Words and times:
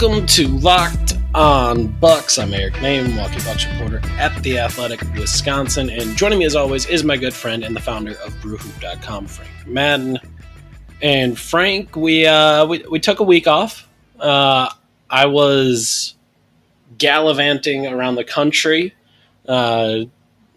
Welcome 0.00 0.24
to 0.28 0.48
Locked 0.48 1.18
On 1.34 1.86
Bucks. 1.86 2.38
I'm 2.38 2.54
Eric 2.54 2.72
Nehm, 2.74 3.08
Milwaukee 3.08 3.44
Bucks 3.44 3.66
reporter 3.66 4.00
at 4.18 4.34
The 4.42 4.58
Athletic, 4.58 5.02
Wisconsin. 5.12 5.90
And 5.90 6.16
joining 6.16 6.38
me 6.38 6.46
as 6.46 6.56
always 6.56 6.86
is 6.86 7.04
my 7.04 7.18
good 7.18 7.34
friend 7.34 7.62
and 7.62 7.76
the 7.76 7.80
founder 7.80 8.12
of 8.24 8.32
Brewhoop.com, 8.36 9.26
Frank 9.26 9.50
Madden. 9.66 10.18
And 11.02 11.38
Frank, 11.38 11.96
we 11.96 12.26
uh, 12.26 12.64
we, 12.64 12.78
we 12.90 12.98
took 12.98 13.20
a 13.20 13.24
week 13.24 13.46
off. 13.46 13.86
Uh, 14.18 14.70
I 15.10 15.26
was 15.26 16.14
gallivanting 16.96 17.86
around 17.86 18.14
the 18.14 18.24
country. 18.24 18.94
Uh, 19.46 20.04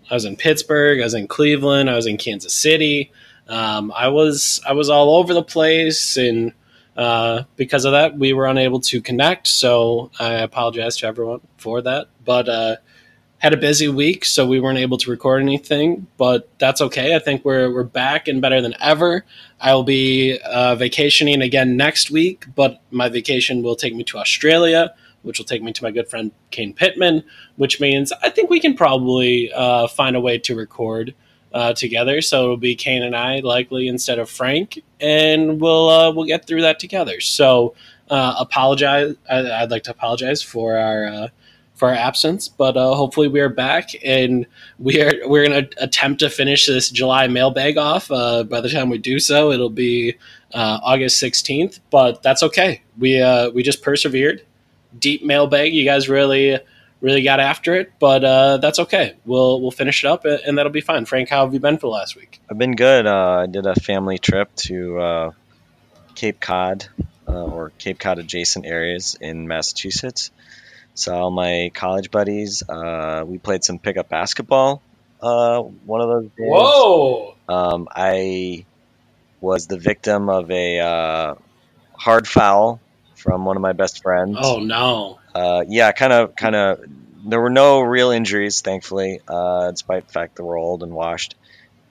I 0.10 0.14
was 0.14 0.24
in 0.24 0.38
Pittsburgh. 0.38 1.02
I 1.02 1.04
was 1.04 1.16
in 1.16 1.28
Cleveland. 1.28 1.90
I 1.90 1.96
was 1.96 2.08
in 2.08 2.16
Kansas 2.16 2.54
City. 2.54 3.12
Um, 3.50 3.92
I 3.94 4.08
was 4.08 4.62
I 4.66 4.72
was 4.72 4.90
all 4.90 5.18
over 5.18 5.34
the 5.34 5.44
place, 5.44 6.16
and 6.16 6.54
uh, 6.96 7.44
because 7.56 7.86
of 7.86 7.92
that, 7.94 8.18
we 8.18 8.34
were 8.34 8.46
unable 8.46 8.80
to 8.82 9.02
connect. 9.02 9.48
So 9.48 10.12
I 10.20 10.34
apologize 10.34 10.98
to 10.98 11.08
everyone 11.08 11.42
for 11.58 11.82
that. 11.82 12.08
But 12.24 12.48
uh, 12.48 12.76
had 13.44 13.54
a 13.54 13.58
busy 13.58 13.90
week, 13.90 14.24
so 14.24 14.48
we 14.48 14.62
weren't 14.62 14.78
able 14.78 14.98
to 14.98 15.12
record 15.12 15.42
anything. 15.42 16.08
But 16.18 16.48
that's 16.60 16.80
okay. 16.80 17.14
I 17.14 17.20
think 17.20 17.44
we're 17.44 17.74
we're 17.74 17.84
back 17.84 18.28
and 18.28 18.42
better 18.42 18.62
than 18.62 18.74
ever. 18.80 19.26
I 19.60 19.74
will 19.74 19.84
be 19.84 20.40
uh, 20.46 20.76
vacationing 20.76 21.42
again 21.42 21.76
next 21.76 22.10
week, 22.10 22.46
but 22.56 22.82
my 22.90 23.10
vacation 23.10 23.62
will 23.62 23.76
take 23.76 23.96
me 23.96 24.04
to 24.06 24.18
Australia, 24.18 24.94
which 25.24 25.40
will 25.40 25.46
take 25.46 25.62
me 25.62 25.74
to 25.74 25.84
my 25.84 25.92
good 25.92 26.08
friend 26.08 26.32
Kane 26.52 26.74
Pitman. 26.74 27.24
Which 27.58 27.82
means 27.82 28.14
I 28.22 28.30
think 28.30 28.50
we 28.50 28.62
can 28.62 28.76
probably 28.76 29.52
uh, 29.52 29.88
find 29.88 30.16
a 30.16 30.22
way 30.22 30.38
to 30.38 30.56
record 30.56 31.14
uh, 31.54 31.74
together. 31.74 32.22
So 32.22 32.44
it'll 32.44 32.58
be 32.58 32.76
Kane 32.76 33.04
and 33.04 33.16
I 33.16 33.40
likely 33.40 33.88
instead 33.88 34.20
of 34.20 34.30
Frank, 34.30 34.82
and 35.00 35.62
we'll 35.62 35.90
uh, 35.90 36.12
we'll 36.12 36.26
get 36.26 36.48
through 36.48 36.62
that 36.62 36.80
together. 36.80 37.20
So 37.22 37.76
uh, 38.10 38.36
apologize. 38.40 39.16
I, 39.30 39.52
I'd 39.52 39.72
like 39.72 39.84
to 39.84 39.92
apologize 39.92 40.42
for 40.42 40.78
our 40.78 41.06
uh, 41.06 41.28
for 41.76 41.90
our 41.90 41.96
absence, 41.96 42.48
but 42.48 42.78
uh, 42.78 42.94
hopefully 42.94 43.28
we 43.28 43.40
are 43.40 43.50
back 43.50 43.92
and 44.04 44.46
we 44.80 45.02
are 45.02 45.12
we're 45.28 45.48
to 45.48 45.70
attempt 45.78 46.20
to 46.20 46.30
finish 46.30 46.66
this 46.68 46.90
July 46.90 47.28
mailbag 47.28 47.78
off. 47.78 48.12
Uh, 48.12 48.44
by 48.44 48.62
the 48.62 48.70
time 48.70 48.90
we 48.90 48.98
do 48.98 49.20
so, 49.20 49.52
it'll 49.52 49.70
be 49.70 50.16
August 50.54 51.20
sixteenth, 51.20 51.80
but 51.90 52.22
that's 52.24 52.44
okay. 52.44 52.82
We 52.98 53.24
we 53.54 53.64
just 53.64 53.82
persevered. 53.82 54.44
Deep 55.00 55.24
mailbag. 55.24 55.74
You 55.74 55.86
guys 55.86 56.08
really 56.08 56.60
really 57.04 57.22
got 57.22 57.40
after 57.40 57.76
it, 57.76 57.92
but 58.00 58.24
uh, 58.24 58.58
that's 58.58 58.80
okay. 58.80 59.16
We'll 59.26 59.62
we'll 59.62 59.72
finish 59.72 60.04
it 60.04 60.08
up 60.08 60.26
and 60.26 60.40
and 60.40 60.58
that'll 60.58 60.72
be 60.72 60.82
fine. 60.82 61.06
Frank, 61.06 61.30
how 61.30 61.46
have 61.46 61.54
you 61.54 61.60
been 61.60 61.76
for 61.76 61.88
the 61.88 61.92
last 61.92 62.16
week? 62.16 62.40
I've 62.50 62.58
been 62.58 62.76
good. 62.76 63.06
Uh, 63.06 63.42
I 63.44 63.46
did 63.46 63.68
a 63.68 63.76
family 63.76 64.18
trip 64.18 64.56
to 64.56 65.00
uh, 65.00 65.32
Cape 66.16 66.40
Cod 66.40 66.88
uh, 67.28 67.44
or 67.44 67.72
Cape 67.78 68.00
Cod 68.00 68.18
adjacent 68.18 68.66
areas 68.66 69.16
in 69.20 69.48
Massachusetts. 69.48 70.32
Saw 70.96 71.24
all 71.24 71.32
my 71.32 71.72
college 71.74 72.10
buddies. 72.10 72.64
Uh, 72.68 73.24
we 73.28 73.38
played 73.38 73.64
some 73.64 73.80
pickup 73.80 74.10
basketball. 74.10 74.82
Uh, 75.22 75.62
one 75.62 76.02
of 76.02 76.08
those 76.08 76.30
days. 76.38 76.50
Whoa! 76.50 77.36
Um, 77.48 77.88
I 77.92 78.66
was 79.42 79.68
the 79.68 79.78
victim 79.78 80.30
of 80.30 80.50
a 80.52 80.80
uh, 80.80 81.36
hard 81.94 82.28
foul 82.28 82.80
from 83.16 83.46
one 83.46 83.56
of 83.58 83.62
my 83.62 83.74
best 83.74 84.04
friends. 84.04 84.38
Oh 84.40 84.60
no! 84.60 85.20
Uh, 85.34 85.64
yeah, 85.68 85.92
kind 85.92 86.14
of, 86.14 86.36
kind 86.36 86.56
of. 86.56 86.80
There 87.26 87.40
were 87.42 87.50
no 87.50 87.82
real 87.82 88.12
injuries, 88.12 88.62
thankfully, 88.62 89.20
uh, 89.28 89.72
despite 89.72 90.08
the 90.08 90.12
fact 90.12 90.36
that 90.36 90.44
we're 90.44 90.60
old 90.60 90.84
and 90.84 90.94
washed, 90.94 91.36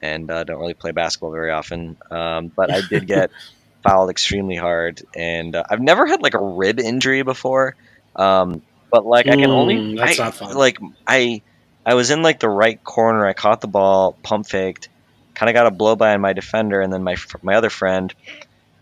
and 0.00 0.30
uh, 0.30 0.44
don't 0.44 0.60
really 0.60 0.74
play 0.74 0.92
basketball 0.92 1.32
very 1.32 1.50
often. 1.50 1.96
Um, 2.10 2.52
but 2.56 2.70
I 2.72 2.82
did 2.82 3.06
get 3.06 3.30
fouled 3.82 4.10
extremely 4.10 4.56
hard, 4.56 5.02
and 5.14 5.54
uh, 5.56 5.64
I've 5.70 5.80
never 5.80 6.06
had 6.06 6.22
like 6.22 6.34
a 6.34 6.42
rib 6.42 6.80
injury 6.80 7.22
before. 7.22 7.76
Um, 8.16 8.62
but 8.90 9.04
like 9.06 9.28
I 9.28 9.36
can 9.36 9.50
only, 9.50 9.82
Mm, 9.82 9.96
that's 9.96 10.18
I- 10.18 10.18
not 10.18 10.34
fun. 10.36 10.56
like 10.56 10.78
I, 11.06 11.42
I 11.86 11.94
was 11.94 12.10
in 12.10 12.22
like 12.22 12.40
the 12.40 12.48
right 12.50 12.82
corner. 12.82 13.26
I 13.26 13.32
caught 13.34 13.60
the 13.60 13.68
ball, 13.68 14.18
pump 14.22 14.46
faked, 14.48 14.88
kind 15.34 15.50
of 15.50 15.54
got 15.54 15.66
a 15.66 15.70
blow 15.70 15.96
by 15.96 16.14
on 16.14 16.20
my 16.20 16.32
defender, 16.32 16.80
and 16.80 16.92
then 16.92 17.02
my 17.04 17.16
my 17.42 17.54
other 17.56 17.70
friend, 17.70 18.14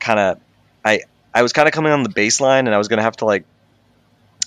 kind 0.01 0.19
of, 0.21 0.39
I 0.85 1.03
I 1.35 1.43
was 1.43 1.53
kind 1.53 1.69
of 1.69 1.75
coming 1.75 1.93
on 1.93 2.03
the 2.03 2.11
baseline, 2.11 2.61
and 2.61 2.75
I 2.75 2.79
was 2.79 2.89
gonna 2.89 3.03
have 3.03 3.17
to 3.17 3.25
like 3.27 3.47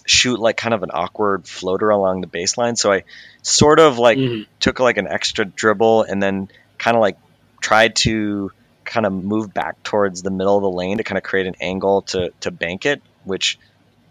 shoot 0.06 0.40
like 0.40 0.58
kind 0.58 0.74
of 0.74 0.84
an 0.84 0.90
awkward 0.94 1.48
floater 1.48 1.90
along 1.90 2.22
the 2.22 2.28
baseline. 2.28 2.78
So 2.78 2.92
I 2.92 3.04
sort 3.42 3.80
of 3.80 3.98
like 3.98 4.18
Mhm. 4.18 4.46
took 4.60 4.80
like 4.80 4.98
an 4.98 5.08
extra 5.08 5.46
dribble 5.46 6.04
and 6.04 6.22
then 6.22 6.50
kind 6.78 6.96
of 6.98 7.02
like 7.02 7.18
tried 7.62 7.96
to 7.98 8.52
kind 8.84 9.06
of 9.06 9.14
move 9.14 9.54
back 9.54 9.82
towards 9.84 10.22
the 10.22 10.30
middle 10.32 10.58
of 10.58 10.62
the 10.64 10.70
lane 10.70 10.98
to 10.98 11.04
kind 11.04 11.18
of 11.18 11.24
create 11.24 11.48
an 11.48 11.56
angle 11.62 12.02
to 12.04 12.32
to 12.42 12.52
bank 12.52 12.86
it, 12.86 13.02
which 13.24 13.58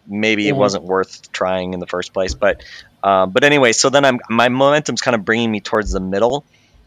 maybe 0.06 0.48
it 0.48 0.54
Mhm. 0.54 0.58
wasn't 0.58 0.84
worth 0.84 1.30
trying 1.32 1.74
in 1.74 1.80
the 1.80 1.86
first 1.86 2.12
place. 2.12 2.34
But 2.34 2.62
um, 3.04 3.30
but 3.30 3.42
anyway, 3.44 3.72
so 3.72 3.90
then 3.90 4.04
I'm 4.04 4.20
my 4.28 4.48
momentum's 4.48 5.00
kind 5.00 5.14
of 5.14 5.24
bringing 5.24 5.50
me 5.50 5.60
towards 5.60 5.90
the 5.92 6.00
middle, 6.00 6.44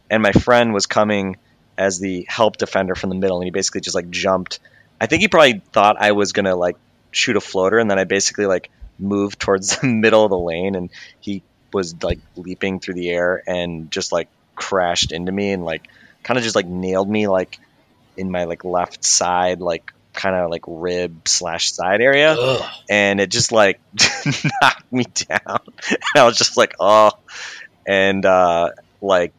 and 0.09 0.23
my 0.23 0.31
friend 0.31 0.73
was 0.73 0.85
coming 0.87 1.37
as 1.77 1.99
the 1.99 2.25
help 2.29 2.57
defender 2.57 2.95
from 2.95 3.09
the 3.09 3.15
middle, 3.17 3.37
and 3.37 3.45
he 3.45 3.51
basically 3.51 3.81
just 3.81 3.95
like 3.95 4.09
jumped. 4.09 4.59
I 4.99 5.07
think 5.07 5.21
he 5.21 5.27
probably 5.27 5.61
thought 5.73 5.97
I 5.99 6.13
was 6.13 6.31
gonna 6.31 6.55
like 6.55 6.77
shoot 7.11 7.35
a 7.35 7.41
floater, 7.41 7.77
and 7.79 7.91
then 7.91 7.99
I 7.99 8.05
basically 8.05 8.45
like 8.45 8.69
moved 8.99 9.39
towards 9.39 9.77
the 9.79 9.87
middle 9.87 10.23
of 10.23 10.29
the 10.29 10.37
lane, 10.37 10.75
and 10.75 10.89
he 11.19 11.43
was 11.73 12.01
like 12.03 12.19
leaping 12.35 12.79
through 12.79 12.93
the 12.93 13.09
air 13.09 13.43
and 13.45 13.91
just 13.91 14.11
like 14.11 14.29
crashed 14.55 15.11
into 15.11 15.31
me 15.31 15.51
and 15.51 15.65
like 15.65 15.87
kind 16.23 16.37
of 16.37 16.43
just 16.43 16.55
like 16.55 16.65
nailed 16.65 17.09
me 17.09 17.27
like 17.27 17.59
in 18.15 18.31
my 18.31 18.45
like 18.45 18.63
left 18.63 19.03
side 19.03 19.59
like 19.59 19.91
kind 20.13 20.35
of 20.35 20.49
like 20.49 20.63
rib 20.67 21.27
slash 21.27 21.73
side 21.73 21.99
area 21.99 22.33
Ugh. 22.39 22.71
and 22.89 23.19
it 23.19 23.29
just 23.29 23.51
like 23.51 23.81
knocked 24.61 24.91
me 24.93 25.03
down 25.03 25.59
and 25.89 25.99
i 26.15 26.23
was 26.23 26.37
just 26.37 26.55
like 26.55 26.75
oh 26.79 27.11
and 27.85 28.25
uh 28.25 28.71
like 29.01 29.33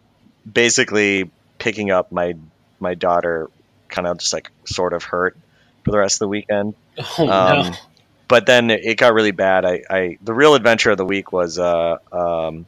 basically 0.51 1.31
picking 1.59 1.91
up 1.91 2.13
my 2.13 2.35
my 2.79 2.95
daughter 2.95 3.49
kind 3.89 4.07
of 4.07 4.19
just 4.19 4.35
like 4.35 4.51
sort 4.67 4.93
of 4.93 5.03
hurt 5.03 5.39
for 5.85 5.91
the 5.91 5.99
rest 5.99 6.17
of 6.17 6.19
the 6.21 6.29
weekend 6.29 6.75
Oh 6.99 7.29
um, 7.29 7.71
no! 7.71 7.73
But 8.29 8.47
then 8.47 8.71
it, 8.71 8.99
got 8.99 9.15
really 9.15 9.31
bad. 9.31 9.65
I, 9.65 9.83
I 9.89 10.19
the 10.21 10.35
real 10.35 10.55
adventure 10.55 10.91
of 10.91 10.99
the 10.99 11.05
week 11.05 11.33
was 11.33 11.59
uh, 11.59 11.97
um, 12.13 12.67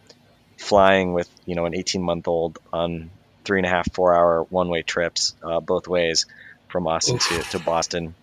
flying 0.58 1.12
with 1.12 1.28
you 1.46 1.54
know 1.54 1.66
an 1.66 1.74
18 1.74 2.02
month 2.02 2.28
old 2.28 2.58
on 2.72 3.10
three 3.44 3.58
and 3.58 3.66
a 3.66 3.70
half 3.70 3.92
four 3.92 4.14
hour 4.14 4.44
one 4.44 4.68
way 4.68 4.82
trips 4.82 5.34
uh, 5.42 5.60
both 5.60 5.88
ways 5.88 6.26
from 6.68 6.86
Austin 6.86 7.18
to, 7.18 7.44
to 7.44 7.58
Boston, 7.58 8.14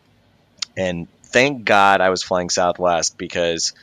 and 0.77 1.07
thank 1.33 1.65
God 1.65 2.01
I 2.01 2.10
was 2.10 2.24
flying 2.24 2.50
Southwest 2.50 3.18
because 3.18 3.74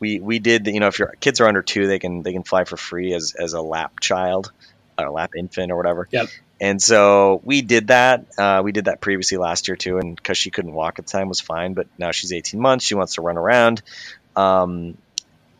we 0.00 0.20
we 0.20 0.38
did 0.38 0.64
the, 0.64 0.72
you 0.72 0.80
know 0.80 0.88
if 0.88 0.98
your 0.98 1.12
kids 1.20 1.40
are 1.40 1.48
under 1.48 1.62
two 1.62 1.86
they 1.86 1.98
can 1.98 2.22
they 2.22 2.32
can 2.32 2.44
fly 2.44 2.64
for 2.64 2.76
free 2.76 3.12
as 3.14 3.34
as 3.38 3.52
a 3.52 3.62
lap 3.62 3.92
child 4.00 4.50
or 4.98 5.06
a 5.06 5.12
lap 5.12 5.30
infant 5.36 5.70
or 5.70 5.76
whatever. 5.76 6.08
Yep. 6.10 6.28
And 6.60 6.82
so 6.82 7.40
we 7.44 7.62
did 7.62 7.88
that. 7.88 8.26
Uh, 8.36 8.62
we 8.64 8.72
did 8.72 8.86
that 8.86 9.00
previously 9.00 9.38
last 9.38 9.68
year 9.68 9.76
too, 9.76 9.98
and 9.98 10.16
because 10.16 10.38
she 10.38 10.50
couldn't 10.50 10.72
walk 10.72 10.98
at 10.98 11.06
the 11.06 11.12
time 11.12 11.28
was 11.28 11.40
fine. 11.40 11.74
But 11.74 11.86
now 11.98 12.10
she's 12.10 12.32
18 12.32 12.60
months, 12.60 12.84
she 12.84 12.94
wants 12.94 13.14
to 13.14 13.22
run 13.22 13.38
around. 13.38 13.82
Um, 14.34 14.98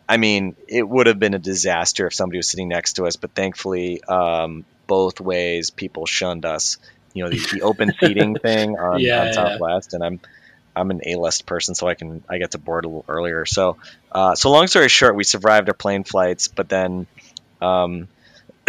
I 0.08 0.16
mean, 0.16 0.56
it 0.66 0.88
would 0.88 1.06
have 1.06 1.18
been 1.18 1.34
a 1.34 1.38
disaster 1.38 2.06
if 2.06 2.14
somebody 2.14 2.38
was 2.38 2.48
sitting 2.48 2.68
next 2.68 2.94
to 2.94 3.06
us, 3.06 3.16
but 3.16 3.34
thankfully, 3.34 4.02
um, 4.04 4.64
both 4.86 5.20
ways 5.20 5.70
people 5.70 6.06
shunned 6.06 6.46
us. 6.46 6.78
You 7.12 7.24
know, 7.24 7.30
the, 7.30 7.46
the 7.50 7.62
open 7.62 7.92
seating 8.00 8.36
thing 8.36 8.76
on, 8.76 9.00
Yeah, 9.02 9.20
on 9.20 9.32
yeah. 9.32 9.32
Southwest, 9.32 9.92
and 9.92 10.02
I'm 10.02 10.20
I'm 10.74 10.90
an 10.90 11.00
A-list 11.04 11.46
person, 11.46 11.74
so 11.74 11.88
I 11.88 11.94
can 11.94 12.22
I 12.28 12.38
get 12.38 12.52
to 12.52 12.58
board 12.58 12.84
a 12.84 12.88
little 12.88 13.04
earlier. 13.08 13.44
So, 13.44 13.78
uh, 14.12 14.34
so 14.34 14.50
long 14.50 14.66
story 14.68 14.88
short, 14.88 15.16
we 15.16 15.24
survived 15.24 15.68
our 15.68 15.74
plane 15.74 16.04
flights, 16.04 16.48
but 16.48 16.68
then 16.68 17.06
um, 17.60 18.08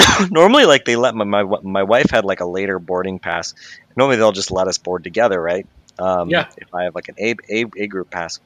normally 0.31 0.65
like 0.65 0.85
they 0.85 0.95
let 0.95 1.15
my, 1.15 1.25
my 1.25 1.43
my 1.61 1.83
wife 1.83 2.09
had 2.11 2.25
like 2.25 2.39
a 2.39 2.45
later 2.45 2.79
boarding 2.79 3.19
pass. 3.19 3.53
Normally 3.95 4.17
they'll 4.17 4.31
just 4.31 4.51
let 4.51 4.67
us 4.67 4.77
board 4.77 5.03
together, 5.03 5.41
right? 5.41 5.67
Um, 5.97 6.29
Yeah. 6.29 6.45
If 6.57 6.73
I 6.73 6.83
have 6.83 6.95
like 6.95 7.09
an 7.09 7.15
A, 7.19 7.35
A, 7.49 7.65
A 7.77 7.87
group 7.87 8.09
pass. 8.09 8.39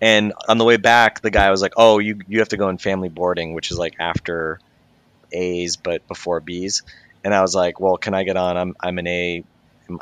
And 0.00 0.32
on 0.48 0.58
the 0.58 0.64
way 0.64 0.76
back, 0.76 1.20
the 1.20 1.30
guy 1.30 1.50
was 1.50 1.60
like, 1.62 1.74
"Oh, 1.76 1.98
you 1.98 2.20
you 2.26 2.38
have 2.40 2.48
to 2.50 2.56
go 2.56 2.68
in 2.68 2.78
family 2.78 3.08
boarding, 3.08 3.54
which 3.54 3.70
is 3.70 3.78
like 3.78 3.94
after 4.00 4.60
A's 5.32 5.76
but 5.76 6.06
before 6.08 6.40
B's." 6.40 6.82
And 7.24 7.34
I 7.34 7.42
was 7.42 7.54
like, 7.54 7.80
"Well, 7.80 7.96
can 7.98 8.14
I 8.14 8.24
get 8.24 8.36
on? 8.36 8.56
I'm 8.56 8.76
I'm 8.80 8.98
an 8.98 9.06
A. 9.06 9.44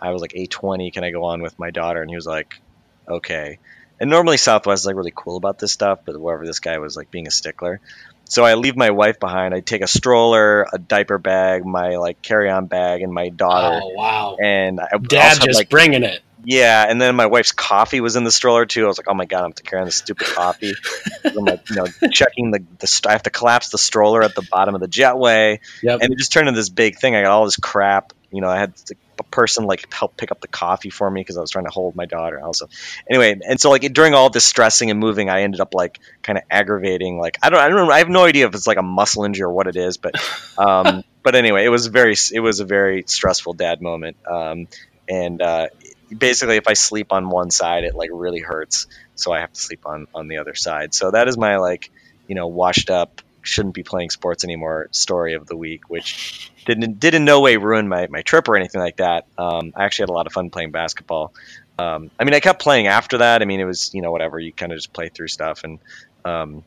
I 0.00 0.10
was 0.12 0.22
like 0.22 0.34
A 0.34 0.46
twenty. 0.46 0.90
Can 0.90 1.04
I 1.04 1.10
go 1.10 1.24
on 1.24 1.42
with 1.42 1.58
my 1.58 1.70
daughter?" 1.70 2.00
And 2.02 2.10
he 2.10 2.16
was 2.16 2.26
like, 2.26 2.60
"Okay." 3.08 3.58
And 4.00 4.10
normally 4.10 4.36
Southwest 4.36 4.82
is 4.82 4.86
like 4.86 4.96
really 4.96 5.12
cool 5.14 5.36
about 5.36 5.58
this 5.58 5.72
stuff, 5.72 6.00
but 6.04 6.14
whoever 6.14 6.46
this 6.46 6.60
guy 6.60 6.78
was 6.78 6.96
like 6.96 7.10
being 7.10 7.26
a 7.26 7.32
stickler. 7.32 7.80
So 8.28 8.44
I 8.44 8.54
leave 8.54 8.76
my 8.76 8.90
wife 8.90 9.18
behind. 9.18 9.54
I 9.54 9.60
take 9.60 9.80
a 9.82 9.86
stroller, 9.86 10.66
a 10.72 10.78
diaper 10.78 11.18
bag, 11.18 11.64
my 11.64 11.96
like 11.96 12.20
carry-on 12.22 12.66
bag, 12.66 13.02
and 13.02 13.12
my 13.12 13.30
daughter. 13.30 13.80
Oh 13.82 13.88
wow, 13.94 14.36
And 14.42 14.80
I 14.80 14.98
Dad 14.98 15.38
had, 15.38 15.42
just 15.42 15.58
like 15.58 15.70
bringing 15.70 16.02
it. 16.04 16.20
yeah, 16.44 16.84
and 16.88 17.00
then 17.00 17.16
my 17.16 17.26
wife's 17.26 17.52
coffee 17.52 18.00
was 18.00 18.16
in 18.16 18.24
the 18.24 18.30
stroller 18.30 18.66
too. 18.66 18.84
I 18.84 18.86
was 18.88 18.98
like, 18.98 19.08
oh 19.08 19.14
my 19.14 19.24
god, 19.24 19.44
I'm 19.44 19.52
carrying 19.54 19.86
this 19.86 19.96
stupid 19.96 20.26
coffee. 20.26 20.74
I'm 21.24 21.34
like, 21.46 21.68
you 21.70 21.76
know, 21.76 21.86
checking 22.12 22.50
the, 22.50 22.62
the 22.78 22.86
st- 22.86 23.08
I 23.08 23.12
have 23.12 23.22
to 23.22 23.30
collapse 23.30 23.70
the 23.70 23.78
stroller 23.78 24.22
at 24.22 24.34
the 24.34 24.46
bottom 24.50 24.74
of 24.74 24.80
the 24.82 24.88
jetway, 24.88 25.60
Yep. 25.82 26.00
and 26.02 26.12
it 26.12 26.18
just 26.18 26.30
turned 26.32 26.48
into 26.48 26.58
this 26.60 26.68
big 26.68 26.98
thing. 26.98 27.16
I 27.16 27.22
got 27.22 27.30
all 27.30 27.44
this 27.46 27.56
crap. 27.56 28.12
You 28.30 28.40
know, 28.40 28.48
I 28.48 28.58
had 28.58 28.74
a 29.18 29.22
person 29.24 29.64
like 29.64 29.92
help 29.92 30.16
pick 30.16 30.30
up 30.30 30.40
the 30.40 30.48
coffee 30.48 30.90
for 30.90 31.10
me 31.10 31.20
because 31.20 31.36
I 31.36 31.40
was 31.40 31.50
trying 31.50 31.64
to 31.64 31.70
hold 31.70 31.96
my 31.96 32.06
daughter. 32.06 32.40
Also, 32.42 32.68
anyway, 33.08 33.38
and 33.46 33.60
so 33.60 33.70
like 33.70 33.82
during 33.92 34.14
all 34.14 34.30
this 34.30 34.44
stressing 34.44 34.90
and 34.90 35.00
moving, 35.00 35.30
I 35.30 35.42
ended 35.42 35.60
up 35.60 35.74
like 35.74 35.98
kind 36.22 36.38
of 36.38 36.44
aggravating. 36.50 37.18
Like 37.18 37.38
I 37.42 37.50
don't, 37.50 37.60
I 37.60 37.68
don't, 37.68 37.90
I 37.90 37.98
have 37.98 38.08
no 38.08 38.24
idea 38.24 38.46
if 38.46 38.54
it's 38.54 38.66
like 38.66 38.78
a 38.78 38.82
muscle 38.82 39.24
injury 39.24 39.44
or 39.44 39.52
what 39.52 39.66
it 39.66 39.76
is, 39.76 39.96
but, 39.96 40.14
um, 40.58 41.04
but 41.22 41.34
anyway, 41.34 41.64
it 41.64 41.70
was 41.70 41.86
very, 41.86 42.14
it 42.32 42.40
was 42.40 42.60
a 42.60 42.64
very 42.64 43.04
stressful 43.06 43.54
dad 43.54 43.80
moment. 43.80 44.16
Um, 44.26 44.68
and 45.08 45.40
uh, 45.40 45.68
basically 46.16 46.56
if 46.56 46.68
I 46.68 46.74
sleep 46.74 47.12
on 47.12 47.28
one 47.28 47.50
side, 47.50 47.84
it 47.84 47.94
like 47.94 48.10
really 48.12 48.40
hurts. 48.40 48.86
So 49.14 49.32
I 49.32 49.40
have 49.40 49.52
to 49.52 49.60
sleep 49.60 49.86
on 49.86 50.06
on 50.14 50.28
the 50.28 50.38
other 50.38 50.54
side. 50.54 50.94
So 50.94 51.10
that 51.10 51.28
is 51.28 51.36
my 51.36 51.56
like, 51.56 51.90
you 52.26 52.34
know, 52.34 52.46
washed 52.46 52.90
up, 52.90 53.20
shouldn't 53.42 53.74
be 53.74 53.82
playing 53.82 54.10
sports 54.10 54.44
anymore 54.44 54.88
story 54.90 55.34
of 55.34 55.46
the 55.46 55.56
week, 55.56 55.88
which 55.88 56.52
didn't 56.66 57.00
did 57.00 57.14
in 57.14 57.24
no 57.24 57.40
way 57.40 57.56
ruin 57.56 57.88
my 57.88 58.06
my 58.08 58.22
trip 58.22 58.48
or 58.48 58.56
anything 58.56 58.80
like 58.80 58.96
that. 58.96 59.26
Um, 59.36 59.72
I 59.76 59.84
actually 59.84 60.04
had 60.04 60.10
a 60.10 60.14
lot 60.14 60.26
of 60.26 60.32
fun 60.32 60.50
playing 60.50 60.70
basketball. 60.70 61.34
Um, 61.78 62.10
I 62.18 62.24
mean, 62.24 62.34
I 62.34 62.40
kept 62.40 62.60
playing 62.60 62.88
after 62.88 63.18
that. 63.18 63.42
I 63.42 63.44
mean, 63.44 63.60
it 63.60 63.64
was 63.64 63.94
you 63.94 64.02
know 64.02 64.12
whatever 64.12 64.38
you 64.38 64.52
kind 64.52 64.72
of 64.72 64.78
just 64.78 64.92
play 64.92 65.08
through 65.08 65.28
stuff 65.28 65.64
and. 65.64 65.78
Um, 66.24 66.64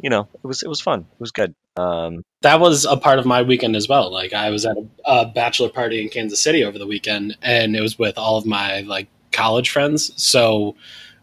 you 0.00 0.10
know, 0.10 0.28
it 0.34 0.46
was 0.46 0.62
it 0.62 0.68
was 0.68 0.80
fun. 0.80 1.00
It 1.00 1.20
was 1.20 1.32
good. 1.32 1.54
Um, 1.76 2.24
that 2.42 2.60
was 2.60 2.84
a 2.84 2.96
part 2.96 3.18
of 3.18 3.26
my 3.26 3.42
weekend 3.42 3.76
as 3.76 3.88
well. 3.88 4.10
Like 4.12 4.32
I 4.32 4.50
was 4.50 4.64
at 4.66 4.76
a, 4.76 4.86
a 5.04 5.26
bachelor 5.26 5.68
party 5.68 6.02
in 6.02 6.08
Kansas 6.08 6.40
City 6.40 6.64
over 6.64 6.78
the 6.78 6.86
weekend, 6.86 7.36
and 7.42 7.76
it 7.76 7.80
was 7.80 7.98
with 7.98 8.18
all 8.18 8.36
of 8.36 8.46
my 8.46 8.80
like 8.80 9.08
college 9.32 9.70
friends. 9.70 10.12
So 10.22 10.76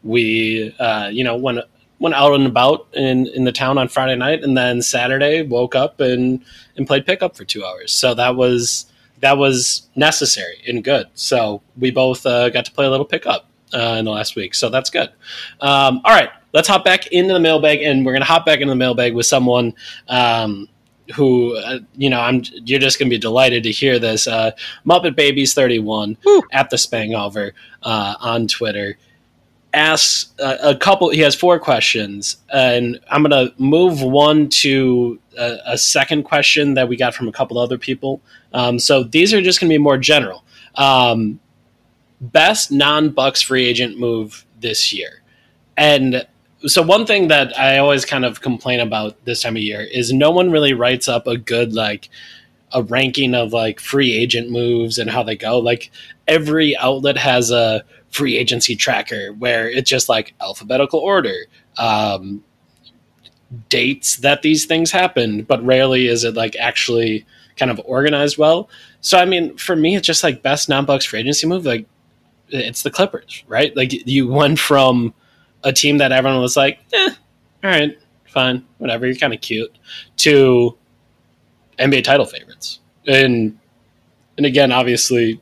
we, 0.03 0.75
uh, 0.79 1.09
you 1.11 1.23
know, 1.23 1.35
went 1.35 1.59
went 2.03 2.15
out 2.15 2.33
and 2.33 2.45
about 2.45 2.85
in 2.93 3.27
in 3.27 3.45
the 3.45 3.51
town 3.51 3.77
on 3.77 3.87
Friday 3.87 4.15
night, 4.17 4.43
and 4.43 4.57
then 4.57 4.81
Saturday 4.81 5.41
woke 5.41 5.73
up 5.73 6.01
and 6.01 6.43
and 6.75 6.85
played 6.85 7.05
pickup 7.05 7.35
for 7.35 7.45
two 7.45 7.63
hours. 7.63 7.93
So 7.93 8.13
that 8.13 8.35
was 8.35 8.91
that 9.21 9.37
was 9.37 9.87
necessary 9.95 10.61
and 10.67 10.83
good. 10.83 11.07
So 11.15 11.61
we 11.77 11.91
both 11.91 12.25
uh, 12.25 12.49
got 12.49 12.65
to 12.65 12.71
play 12.71 12.85
a 12.85 12.89
little 12.89 13.05
pickup 13.05 13.47
uh, 13.73 13.95
in 13.97 14.05
the 14.05 14.11
last 14.11 14.35
week. 14.35 14.53
So 14.53 14.69
that's 14.69 14.89
good. 14.89 15.11
Um, 15.61 16.01
all 16.03 16.13
right, 16.13 16.29
let's 16.51 16.67
hop 16.67 16.83
back 16.83 17.07
into 17.07 17.33
the 17.33 17.39
mailbag, 17.39 17.81
and 17.81 18.05
we're 18.05 18.13
gonna 18.13 18.25
hop 18.25 18.45
back 18.45 18.59
into 18.59 18.71
the 18.71 18.75
mailbag 18.75 19.15
with 19.15 19.25
someone. 19.25 19.73
Um, 20.09 20.67
who 21.15 21.57
uh, 21.57 21.79
you 21.95 22.09
know 22.09 22.19
I'm 22.19 22.43
you're 22.63 22.79
just 22.79 22.97
gonna 22.97 23.09
be 23.09 23.17
delighted 23.17 23.63
to 23.63 23.71
hear 23.71 23.99
this 23.99 24.25
uh, 24.25 24.51
Muppet 24.85 25.17
Babies 25.17 25.53
31 25.53 26.17
at 26.53 26.69
the 26.69 26.77
Spangover 26.77 27.51
uh, 27.83 28.15
on 28.21 28.47
Twitter 28.47 28.97
asks 29.73 30.33
uh, 30.39 30.57
a 30.61 30.75
couple 30.75 31.09
he 31.09 31.19
has 31.21 31.35
four 31.35 31.59
questions 31.59 32.37
and 32.53 32.99
I'm 33.09 33.23
gonna 33.23 33.51
move 33.57 34.01
one 34.01 34.49
to 34.49 35.19
a, 35.37 35.57
a 35.65 35.77
second 35.77 36.23
question 36.23 36.75
that 36.75 36.87
we 36.87 36.95
got 36.95 37.15
from 37.15 37.27
a 37.27 37.31
couple 37.31 37.57
other 37.57 37.77
people. 37.77 38.21
Um, 38.53 38.77
so 38.77 39.03
these 39.03 39.33
are 39.33 39.41
just 39.41 39.59
gonna 39.59 39.69
be 39.69 39.79
more 39.79 39.97
general. 39.97 40.43
Um, 40.75 41.39
best 42.21 42.71
non-Bucks 42.71 43.41
free 43.41 43.65
agent 43.65 43.99
move 43.99 44.45
this 44.59 44.93
year. 44.93 45.21
And 45.75 46.25
so 46.65 46.81
one 46.81 47.05
thing 47.05 47.27
that 47.27 47.57
I 47.57 47.79
always 47.79 48.05
kind 48.05 48.23
of 48.23 48.41
complain 48.41 48.79
about 48.79 49.25
this 49.25 49.41
time 49.41 49.57
of 49.57 49.63
year 49.63 49.81
is 49.81 50.13
no 50.13 50.31
one 50.31 50.51
really 50.51 50.73
writes 50.73 51.07
up 51.07 51.27
a 51.27 51.37
good 51.37 51.73
like 51.73 52.09
a 52.71 52.81
ranking 52.83 53.35
of 53.35 53.53
like 53.53 53.79
free 53.79 54.13
agent 54.13 54.49
moves 54.49 54.97
and 54.97 55.09
how 55.09 55.23
they 55.23 55.35
go. 55.35 55.59
Like 55.59 55.91
every 56.27 56.75
outlet 56.77 57.17
has 57.17 57.51
a 57.51 57.83
free 58.13 58.37
agency 58.37 58.75
tracker 58.75 59.33
where 59.33 59.67
it's 59.67 59.89
just 59.89 60.07
like 60.07 60.33
alphabetical 60.39 60.99
order, 60.99 61.35
um, 61.77 62.43
dates 63.69 64.17
that 64.17 64.41
these 64.43 64.65
things 64.65 64.91
happened, 64.91 65.47
but 65.47 65.63
rarely 65.65 66.07
is 66.07 66.23
it 66.23 66.35
like 66.35 66.55
actually 66.57 67.25
kind 67.57 67.71
of 67.71 67.81
organized 67.85 68.37
well. 68.37 68.69
So 69.01 69.17
I 69.17 69.25
mean, 69.25 69.57
for 69.57 69.75
me, 69.75 69.95
it's 69.95 70.05
just 70.05 70.23
like 70.23 70.43
best 70.43 70.69
non-Bucks 70.69 71.05
free 71.05 71.19
agency 71.19 71.47
move. 71.47 71.65
Like 71.65 71.85
it's 72.49 72.83
the 72.83 72.91
Clippers, 72.91 73.43
right? 73.47 73.75
Like 73.75 74.07
you 74.07 74.27
went 74.27 74.59
from 74.59 75.13
a 75.63 75.73
team 75.73 75.97
that 75.97 76.11
everyone 76.11 76.39
was 76.39 76.55
like, 76.55 76.79
eh, 76.93 77.09
all 77.63 77.69
right, 77.69 77.97
fine, 78.27 78.65
whatever, 78.77 79.07
you're 79.07 79.15
kind 79.15 79.33
of 79.33 79.41
cute, 79.41 79.75
to 80.17 80.77
NBA 81.79 82.03
title 82.03 82.25
favorites. 82.25 82.79
And 83.07 83.57
and 84.37 84.45
again, 84.45 84.71
obviously, 84.71 85.41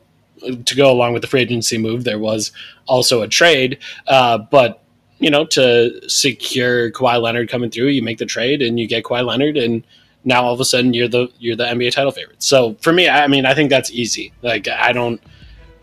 to 0.66 0.76
go 0.76 0.92
along 0.92 1.14
with 1.14 1.22
the 1.22 1.28
free 1.28 1.42
agency 1.42 1.78
move, 1.78 2.04
there 2.04 2.20
was 2.20 2.52
also 2.88 3.22
a 3.22 3.28
trade. 3.28 3.80
Uh, 4.08 4.38
but 4.38 4.84
you 5.20 5.30
know, 5.30 5.46
to 5.46 6.02
secure 6.10 6.92
Kawhi 6.92 7.22
Leonard 7.22 7.50
coming 7.50 7.70
through, 7.70 7.88
you 7.88 8.02
make 8.02 8.18
the 8.18 8.26
trade 8.26 8.62
and 8.62 8.80
you 8.80 8.88
get 8.88 9.04
Kawhi 9.04 9.26
Leonard, 9.26 9.56
and 9.56 9.86
now 10.26 10.44
all 10.44 10.54
of 10.54 10.60
a 10.60 10.66
sudden 10.66 10.94
you're 10.94 11.08
the 11.08 11.28
you're 11.40 11.56
the 11.56 11.66
NBA 11.66 11.92
title 11.92 12.12
favorite. 12.12 12.42
So 12.42 12.76
for 12.82 12.92
me, 12.92 13.08
I 13.08 13.28
mean, 13.28 13.46
I 13.46 13.54
think 13.54 13.70
that's 13.70 13.92
easy. 13.92 14.34
Like 14.42 14.68
I 14.68 14.92
don't 14.92 15.22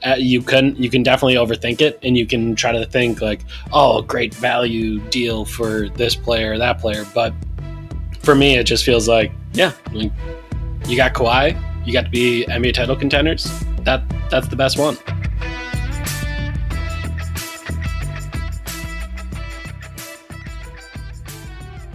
uh, 0.06 0.14
you 0.18 0.42
can 0.42 0.76
you 0.76 0.88
can 0.88 1.02
definitely 1.02 1.34
overthink 1.34 1.80
it 1.80 1.98
and 2.02 2.16
you 2.16 2.26
can 2.26 2.54
try 2.54 2.72
to 2.72 2.86
think 2.86 3.20
like 3.20 3.40
oh 3.72 4.02
great 4.02 4.32
value 4.34 5.00
deal 5.08 5.44
for 5.44 5.88
this 5.90 6.14
player 6.14 6.52
or 6.52 6.58
that 6.58 6.78
player 6.78 7.04
but 7.14 7.32
for 8.20 8.34
me 8.34 8.56
it 8.56 8.64
just 8.64 8.84
feels 8.84 9.08
like 9.08 9.32
yeah 9.54 9.72
like, 9.92 10.12
you 10.86 10.96
got 10.96 11.14
Kawhi 11.14 11.60
you 11.84 11.92
got 11.92 12.04
to 12.04 12.10
be 12.10 12.46
NBA 12.48 12.74
title 12.74 12.94
contenders 12.94 13.50
that 13.88 14.02
that's 14.30 14.48
the 14.48 14.56
best 14.56 14.78
one 14.78 14.98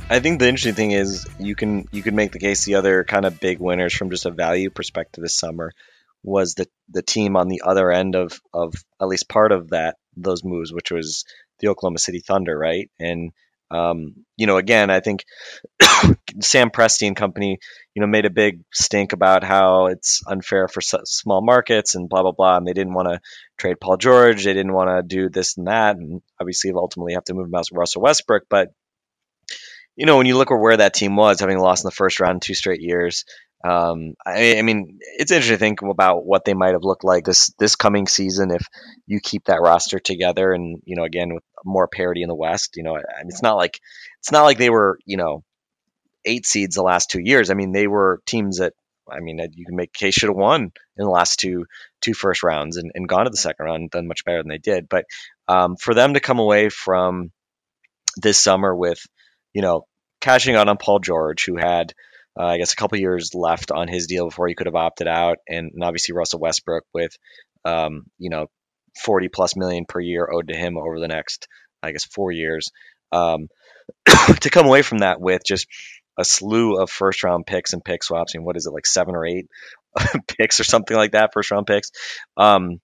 I 0.10 0.20
think 0.20 0.40
the 0.40 0.48
interesting 0.48 0.74
thing 0.76 0.92
is 0.92 1.28
you 1.40 1.56
can 1.56 1.88
you 1.92 2.04
can 2.04 2.16
make 2.16 2.32
the 2.32 2.40
case 2.40 2.66
the 2.66 2.76
other 2.76 3.04
kind 3.04 3.26
of 3.26 3.40
big 3.40 3.60
winners 3.60 3.94
from 3.94 4.10
just 4.10 4.26
a 4.26 4.32
value 4.32 4.70
perspective 4.70 5.24
this 5.24 5.36
summer 5.36 5.72
was 6.24 6.56
the 6.56 6.68
the 6.90 7.02
team 7.02 7.36
on 7.36 7.48
the 7.48 7.62
other 7.64 7.92
end 7.92 8.16
of 8.16 8.40
of 8.54 8.74
at 9.02 9.08
least 9.08 9.30
part 9.30 9.52
of 9.52 9.70
that 9.70 9.98
those 10.16 10.44
moves, 10.44 10.72
which 10.72 10.92
was 10.92 11.26
the 11.60 11.68
Oklahoma 11.68 12.00
City 12.00 12.20
Thunder, 12.20 12.58
right? 12.58 12.90
And 13.00 13.32
um, 13.72 14.26
you 14.38 14.48
know, 14.48 14.58
again, 14.58 14.90
I 14.90 15.00
think 15.00 15.26
Sam 16.40 16.72
Presti 16.72 17.08
and 17.08 17.16
company, 17.16 17.60
you 17.94 18.02
know, 18.02 18.08
made 18.08 18.26
a 18.26 18.32
big 18.32 18.62
stink 18.74 19.14
about 19.14 19.44
how 19.44 19.88
it's 19.88 20.22
unfair 20.28 20.68
for 20.68 20.82
small 20.82 21.42
markets 21.42 21.96
and 21.96 22.10
blah 22.10 22.24
blah 22.24 22.32
blah, 22.32 22.58
and 22.58 22.68
they 22.68 22.74
didn't 22.74 22.94
want 22.94 23.10
to 23.10 23.22
trade 23.58 23.80
Paul 23.80 23.98
George, 23.98 24.44
they 24.44 24.54
didn't 24.54 24.74
want 24.74 24.90
to 24.90 25.04
do 25.04 25.30
this 25.30 25.58
and 25.58 25.68
that, 25.68 25.98
and 25.98 26.22
obviously 26.40 26.72
ultimately 26.74 27.14
have 27.14 27.26
to 27.26 27.34
move 27.34 27.48
him 27.48 27.56
out 27.56 27.66
to 27.66 27.76
Russell 27.76 28.02
Westbrook, 28.02 28.44
but 28.50 28.74
you 29.96 30.06
know, 30.06 30.18
when 30.18 30.26
you 30.26 30.38
look 30.38 30.52
at 30.52 30.56
where 30.56 30.78
that 30.78 30.94
team 30.94 31.16
was, 31.16 31.40
having 31.40 31.60
lost 31.60 31.84
in 31.84 31.88
the 31.88 31.92
first 31.92 32.20
round 32.20 32.42
two 32.42 32.56
straight 32.56 32.82
years, 32.82 33.26
um, 33.64 34.16
I, 34.26 34.58
I 34.58 34.62
mean, 34.62 35.00
it's 35.18 35.32
interesting 35.32 35.56
to 35.56 35.60
think 35.60 35.82
about 35.82 36.26
what 36.26 36.44
they 36.44 36.54
might 36.54 36.74
have 36.74 36.84
looked 36.84 37.06
like 37.06 37.24
this 37.24 37.54
this 37.60 37.76
coming 37.78 38.08
season 38.08 38.52
if 38.52 38.66
you 39.08 39.20
keep 39.22 39.46
that 39.46 39.62
roster 39.62 40.00
together, 40.00 40.52
and 40.52 40.82
you 40.84 40.98
know, 40.98 41.04
again 41.04 41.34
with 41.34 41.44
more 41.64 41.88
parity 41.88 42.24
in 42.24 42.28
the 42.28 42.36
West. 42.36 42.76
You 42.76 42.84
know, 42.84 42.96
I 42.96 43.22
mean, 43.22 43.30
it's 43.30 43.44
not 43.44 43.56
like 43.56 43.80
it's 44.24 44.32
not 44.32 44.44
like 44.44 44.58
they 44.58 44.70
were 44.70 44.98
you 45.06 45.18
know 45.18 45.44
eight 46.26 46.46
seeds 46.46 46.76
the 46.76 46.84
last 46.84 47.12
two 47.12 47.22
years. 47.22 47.50
I 47.50 47.54
mean, 47.54 47.72
they 47.72 47.88
were 47.88 48.22
teams 48.26 48.60
that 48.60 48.74
I 49.12 49.20
mean, 49.20 49.38
you 49.54 49.66
can 49.66 49.76
make 49.76 49.92
case 49.92 50.14
should 50.14 50.30
have 50.30 50.38
won 50.38 50.62
in 50.62 51.06
the 51.06 51.10
last 51.10 51.40
two 51.40 51.66
two 52.02 52.14
first 52.14 52.42
rounds 52.44 52.78
and, 52.78 52.92
and 52.96 53.08
gone 53.08 53.26
to 53.26 53.30
the 53.30 53.38
second 53.38 53.66
round 53.66 53.82
and 53.82 53.92
done 53.92 54.08
much 54.08 54.26
better 54.26 54.40
than 54.40 54.50
they 54.50 54.58
did. 54.58 54.88
But 54.90 55.06
um, 55.48 55.76
for 55.76 55.94
them 55.94 56.14
to 56.14 56.20
come 56.20 56.40
away 56.40 56.70
from 56.70 57.32
this 58.16 58.40
summer 58.40 58.74
with 58.74 59.06
you 59.54 59.62
know, 59.62 59.86
cashing 60.20 60.56
out 60.56 60.68
on 60.68 60.78
Paul 60.78 61.00
George, 61.00 61.46
who 61.46 61.58
had, 61.58 61.94
uh, 62.40 62.46
I 62.46 62.58
guess, 62.58 62.74
a 62.74 62.76
couple 62.76 62.98
years 62.98 63.34
left 63.34 63.72
on 63.72 63.88
his 63.88 64.08
deal 64.08 64.28
before 64.28 64.48
he 64.48 64.56
could 64.56 64.68
have 64.68 64.76
opted 64.76 65.08
out, 65.08 65.38
and, 65.48 65.72
and 65.74 65.84
obviously 65.84 66.14
Russell 66.14 66.40
Westbrook 66.40 66.84
with, 66.94 67.16
um, 67.66 68.06
you 68.18 68.30
know, 68.30 68.48
40 69.04 69.30
plus 69.30 69.56
million 69.56 69.86
per 69.88 70.00
year 70.00 70.30
owed 70.32 70.50
to 70.50 70.56
him 70.56 70.78
over 70.78 71.00
the 71.00 71.08
next, 71.08 71.48
I 71.82 71.92
guess, 71.92 72.06
four 72.06 72.32
years. 72.32 72.72
Um, 73.12 73.48
to 74.42 74.50
come 74.50 74.66
away 74.66 74.82
from 74.82 75.00
that 75.00 75.20
with 75.20 75.44
just 75.46 75.68
a 76.18 76.24
slew 76.24 76.80
of 76.80 76.90
first 76.90 77.24
round 77.24 77.46
picks 77.46 77.74
and 77.74 77.84
pick 77.84 78.04
swaps. 78.04 78.34
I 78.36 78.40
mean, 78.40 78.46
what 78.46 78.58
is 78.58 78.66
it, 78.66 78.74
like 78.74 78.86
seven 78.86 79.16
or 79.16 79.26
eight 79.26 79.48
picks 80.28 80.60
or 80.60 80.64
something 80.64 80.96
like 80.96 81.12
that, 81.14 81.32
first 81.34 81.52
round 81.52 81.68
picks? 81.68 81.92
Um, 82.38 82.80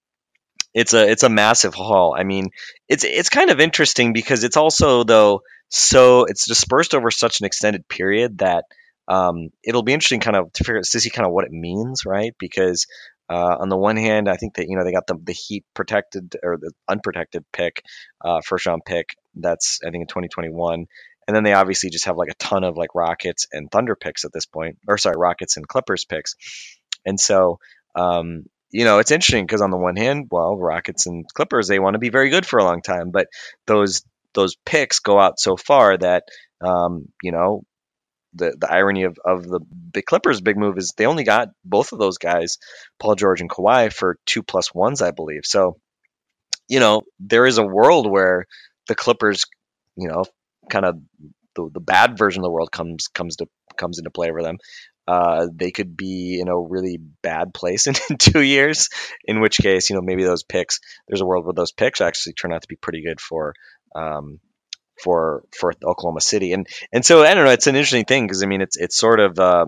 it's 0.74 0.94
a 0.94 1.10
it's 1.10 1.24
a 1.24 1.30
massive 1.30 1.74
haul. 1.74 2.16
I 2.18 2.24
mean, 2.24 2.50
it's 2.88 3.04
it's 3.04 3.30
kind 3.30 3.50
of 3.50 3.60
interesting 3.60 4.14
because 4.14 4.44
it's 4.44 4.58
also 4.58 5.04
though 5.04 5.42
so 5.70 6.26
it's 6.26 6.48
dispersed 6.48 6.96
over 6.96 7.12
such 7.12 7.40
an 7.40 7.46
extended 7.46 7.88
period 7.88 8.40
that 8.40 8.66
um, 9.08 9.50
it'll 9.64 9.84
be 9.84 9.94
interesting 9.94 10.20
kind 10.20 10.38
of 10.38 10.52
to 10.54 10.64
figure 10.64 10.82
to 10.82 11.00
see 11.00 11.10
kind 11.10 11.26
of 11.26 11.34
what 11.34 11.46
it 11.46 11.52
means, 11.52 12.06
right? 12.06 12.36
Because 12.38 12.86
uh, 13.30 13.58
on 13.60 13.70
the 13.70 13.78
one 13.78 13.98
hand, 13.98 14.28
I 14.28 14.36
think 14.36 14.56
that 14.56 14.68
you 14.68 14.78
know 14.78 14.84
they 14.84 14.92
got 14.92 15.08
the 15.08 15.18
the 15.22 15.34
Heat 15.34 15.64
protected 15.74 16.36
or 16.44 16.58
the 16.58 16.72
unprotected 16.88 17.46
pick, 17.54 17.84
uh, 18.24 18.42
first 18.42 18.66
round 18.66 18.82
pick. 18.86 19.16
That's 19.36 19.80
I 19.86 19.92
think 19.92 20.02
in 20.02 20.08
2021, 20.08 20.86
and 21.28 21.36
then 21.36 21.44
they 21.44 21.54
obviously 21.54 21.90
just 21.90 22.06
have 22.06 22.18
like 22.18 22.30
a 22.30 22.36
ton 22.36 22.64
of 22.64 22.76
like 22.76 22.96
Rockets 22.96 23.48
and 23.52 23.70
Thunder 23.70 23.96
picks 23.96 24.26
at 24.26 24.34
this 24.34 24.46
point, 24.46 24.78
or 24.88 24.98
sorry, 24.98 25.18
Rockets 25.18 25.58
and 25.58 25.68
Clippers 25.68 26.06
picks, 26.06 26.36
and 27.06 27.20
so. 27.20 27.60
Um, 27.96 28.44
you 28.72 28.86
know, 28.86 29.00
it's 29.00 29.10
interesting 29.10 29.48
because 29.48 29.64
on 29.64 29.72
the 29.72 29.78
one 29.78 29.96
hand, 29.96 30.28
well, 30.30 30.56
Rockets 30.56 31.08
and 31.08 31.26
Clippers 31.34 31.68
they 31.68 31.80
want 31.80 31.96
to 31.96 32.00
be 32.00 32.10
very 32.10 32.30
good 32.30 32.46
for 32.46 32.60
a 32.60 32.64
long 32.64 32.84
time, 32.84 33.10
but 33.10 33.26
those 33.66 34.04
those 34.36 34.56
picks 34.64 35.00
go 35.00 35.20
out 35.20 35.40
so 35.40 35.58
far 35.58 35.98
that 35.98 36.26
um, 36.62 37.08
you 37.24 37.32
know 37.32 37.64
the 38.34 38.56
the 38.58 38.72
irony 38.72 39.04
of, 39.04 39.18
of 39.26 39.44
the 39.44 39.60
big 39.60 40.06
Clippers' 40.06 40.42
big 40.42 40.58
move 40.58 40.78
is 40.78 40.94
they 40.96 41.06
only 41.06 41.24
got 41.24 41.50
both 41.64 41.92
of 41.92 42.00
those 42.00 42.18
guys, 42.18 42.58
Paul 43.00 43.16
George 43.16 43.42
and 43.42 43.50
Kawhi, 43.50 43.92
for 43.92 44.18
two 44.26 44.44
plus 44.44 44.74
ones, 44.74 45.02
I 45.02 45.12
believe. 45.12 45.42
So, 45.44 45.78
you 46.68 46.80
know, 46.80 47.02
there 47.20 47.46
is 47.46 47.58
a 47.58 47.66
world 47.66 48.10
where 48.10 48.46
the 48.88 48.96
Clippers, 48.96 49.44
you 49.96 50.08
know, 50.08 50.26
kind 50.70 50.86
of 50.86 51.00
the, 51.56 51.70
the 51.74 51.80
bad 51.80 52.18
version 52.18 52.42
of 52.42 52.46
the 52.46 52.52
world 52.52 52.72
comes 52.72 53.08
comes 53.08 53.38
to 53.38 53.48
comes 53.78 53.98
into 53.98 54.12
play 54.12 54.30
for 54.30 54.44
them. 54.44 54.58
Uh, 55.08 55.48
they 55.52 55.72
could 55.72 55.98
be 55.98 56.40
in 56.40 56.50
a 56.50 56.60
really 56.60 57.00
bad 57.24 57.52
place 57.52 57.88
in, 57.88 57.96
in 58.12 58.18
two 58.18 58.42
years. 58.42 58.90
In 59.26 59.42
which 59.42 59.58
case, 59.58 59.90
you 59.90 59.96
know, 59.96 60.04
maybe 60.04 60.24
those 60.24 60.44
picks. 60.44 60.80
There's 61.08 61.22
a 61.22 61.26
world 61.26 61.46
where 61.46 61.54
those 61.54 61.72
picks 61.72 62.00
actually 62.00 62.34
turn 62.34 62.54
out 62.54 62.62
to 62.62 62.68
be 62.68 62.76
pretty 62.76 63.04
good 63.04 63.20
for 63.20 63.54
um, 63.96 64.40
for 65.04 65.44
for 65.58 65.74
Oklahoma 65.84 66.22
City. 66.22 66.54
And 66.54 66.68
and 66.92 67.06
so 67.06 67.24
I 67.24 67.34
don't 67.34 67.46
know. 67.46 67.52
It's 67.52 67.68
an 67.68 67.76
interesting 67.76 68.06
thing 68.06 68.26
because 68.26 68.44
I 68.44 68.48
mean, 68.48 68.62
it's 68.62 68.78
it's 68.78 68.98
sort 68.98 69.20
of 69.20 69.40
uh, 69.40 69.66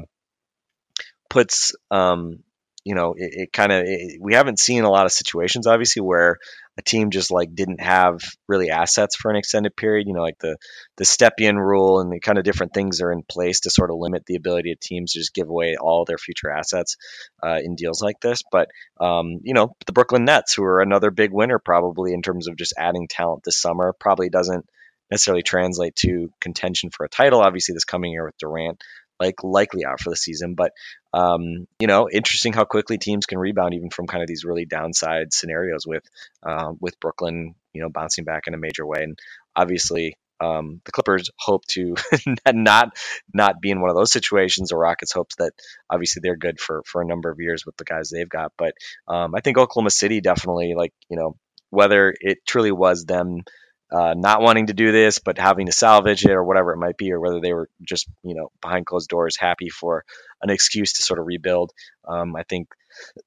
puts 1.29 1.75
um, 1.89 2.39
you 2.83 2.95
know 2.95 3.13
it, 3.15 3.31
it 3.33 3.53
kind 3.53 3.71
of 3.71 3.85
we 4.19 4.33
haven't 4.33 4.59
seen 4.59 4.83
a 4.83 4.89
lot 4.89 5.05
of 5.05 5.11
situations 5.11 5.67
obviously 5.67 6.01
where 6.01 6.37
a 6.77 6.81
team 6.81 7.11
just 7.11 7.31
like 7.31 7.53
didn't 7.53 7.81
have 7.81 8.21
really 8.47 8.69
assets 8.69 9.15
for 9.15 9.29
an 9.29 9.37
extended 9.37 9.75
period. 9.75 10.07
You 10.07 10.13
know, 10.13 10.21
like 10.21 10.39
the 10.39 10.57
the 10.97 11.03
Stepien 11.03 11.57
rule 11.57 11.99
and 11.99 12.11
the 12.11 12.19
kind 12.19 12.37
of 12.37 12.43
different 12.43 12.73
things 12.73 13.01
are 13.01 13.11
in 13.11 13.23
place 13.23 13.61
to 13.61 13.69
sort 13.69 13.91
of 13.91 13.97
limit 13.97 14.25
the 14.25 14.35
ability 14.35 14.71
of 14.71 14.79
teams 14.79 15.13
to 15.13 15.19
just 15.19 15.33
give 15.33 15.49
away 15.49 15.75
all 15.79 16.05
their 16.05 16.17
future 16.17 16.49
assets 16.49 16.97
uh, 17.43 17.59
in 17.63 17.75
deals 17.75 18.01
like 18.01 18.19
this. 18.21 18.41
But 18.51 18.69
um, 18.99 19.39
you 19.43 19.53
know, 19.53 19.75
the 19.85 19.93
Brooklyn 19.93 20.25
Nets, 20.25 20.53
who 20.53 20.63
are 20.63 20.81
another 20.81 21.11
big 21.11 21.31
winner 21.31 21.59
probably 21.59 22.13
in 22.13 22.21
terms 22.21 22.47
of 22.47 22.55
just 22.55 22.73
adding 22.77 23.07
talent 23.07 23.43
this 23.43 23.61
summer, 23.61 23.93
probably 23.99 24.29
doesn't 24.29 24.65
necessarily 25.11 25.43
translate 25.43 25.95
to 25.97 26.31
contention 26.39 26.89
for 26.89 27.05
a 27.05 27.09
title. 27.09 27.41
Obviously, 27.41 27.73
this 27.73 27.85
coming 27.85 28.11
year 28.13 28.25
with 28.25 28.37
Durant, 28.37 28.81
like 29.19 29.43
likely 29.43 29.85
out 29.85 29.99
for 29.99 30.09
the 30.09 30.15
season. 30.15 30.55
But 30.55 30.71
um, 31.13 31.67
you 31.79 31.87
know, 31.87 32.09
interesting 32.09 32.53
how 32.53 32.65
quickly 32.65 32.97
teams 32.97 33.25
can 33.25 33.37
rebound 33.37 33.73
even 33.73 33.89
from 33.89 34.07
kind 34.07 34.23
of 34.23 34.27
these 34.27 34.45
really 34.45 34.65
downside 34.65 35.33
scenarios 35.33 35.85
with 35.85 36.03
uh, 36.43 36.73
with 36.79 36.99
Brooklyn, 36.99 37.55
you 37.73 37.81
know, 37.81 37.89
bouncing 37.89 38.25
back 38.25 38.47
in 38.47 38.53
a 38.53 38.57
major 38.57 38.85
way. 38.85 39.03
And 39.03 39.19
obviously, 39.55 40.15
um, 40.41 40.81
the 40.85 40.91
Clippers 40.91 41.29
hope 41.37 41.65
to 41.67 41.95
not 42.53 42.97
not 43.33 43.61
be 43.61 43.69
in 43.69 43.79
one 43.79 43.91
of 43.91 43.95
those 43.95 44.11
situations. 44.11 44.69
The 44.69 44.77
Rockets 44.77 45.13
hopes 45.13 45.35
that 45.35 45.53
obviously 45.89 46.21
they're 46.23 46.37
good 46.37 46.59
for 46.59 46.81
for 46.85 47.01
a 47.01 47.05
number 47.05 47.29
of 47.29 47.39
years 47.39 47.65
with 47.65 47.77
the 47.77 47.85
guys 47.85 48.09
they've 48.09 48.27
got. 48.27 48.53
But 48.57 48.73
um, 49.07 49.35
I 49.35 49.41
think 49.41 49.57
Oklahoma 49.57 49.91
City 49.91 50.21
definitely 50.21 50.73
like 50.75 50.93
you 51.09 51.17
know 51.17 51.37
whether 51.69 52.13
it 52.19 52.39
truly 52.45 52.71
was 52.71 53.05
them 53.05 53.43
uh, 53.91 54.13
not 54.15 54.41
wanting 54.41 54.67
to 54.67 54.73
do 54.73 54.91
this, 54.91 55.19
but 55.19 55.37
having 55.37 55.65
to 55.65 55.71
salvage 55.71 56.23
it 56.23 56.31
or 56.31 56.43
whatever 56.43 56.73
it 56.73 56.77
might 56.77 56.97
be, 56.97 57.11
or 57.11 57.19
whether 57.19 57.41
they 57.41 57.53
were 57.53 57.69
just, 57.81 58.07
you 58.23 58.35
know, 58.35 58.51
behind 58.61 58.85
closed 58.85 59.09
doors 59.09 59.35
happy 59.37 59.69
for 59.69 60.05
an 60.41 60.49
excuse 60.49 60.93
to 60.93 61.03
sort 61.03 61.19
of 61.19 61.25
rebuild. 61.25 61.71
Um, 62.07 62.35
I 62.35 62.43
think 62.43 62.69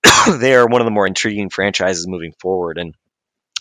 they 0.39 0.55
are 0.55 0.67
one 0.67 0.81
of 0.81 0.87
the 0.87 0.91
more 0.91 1.07
intriguing 1.07 1.51
franchises 1.51 2.09
moving 2.09 2.33
forward. 2.41 2.79
And 2.79 2.95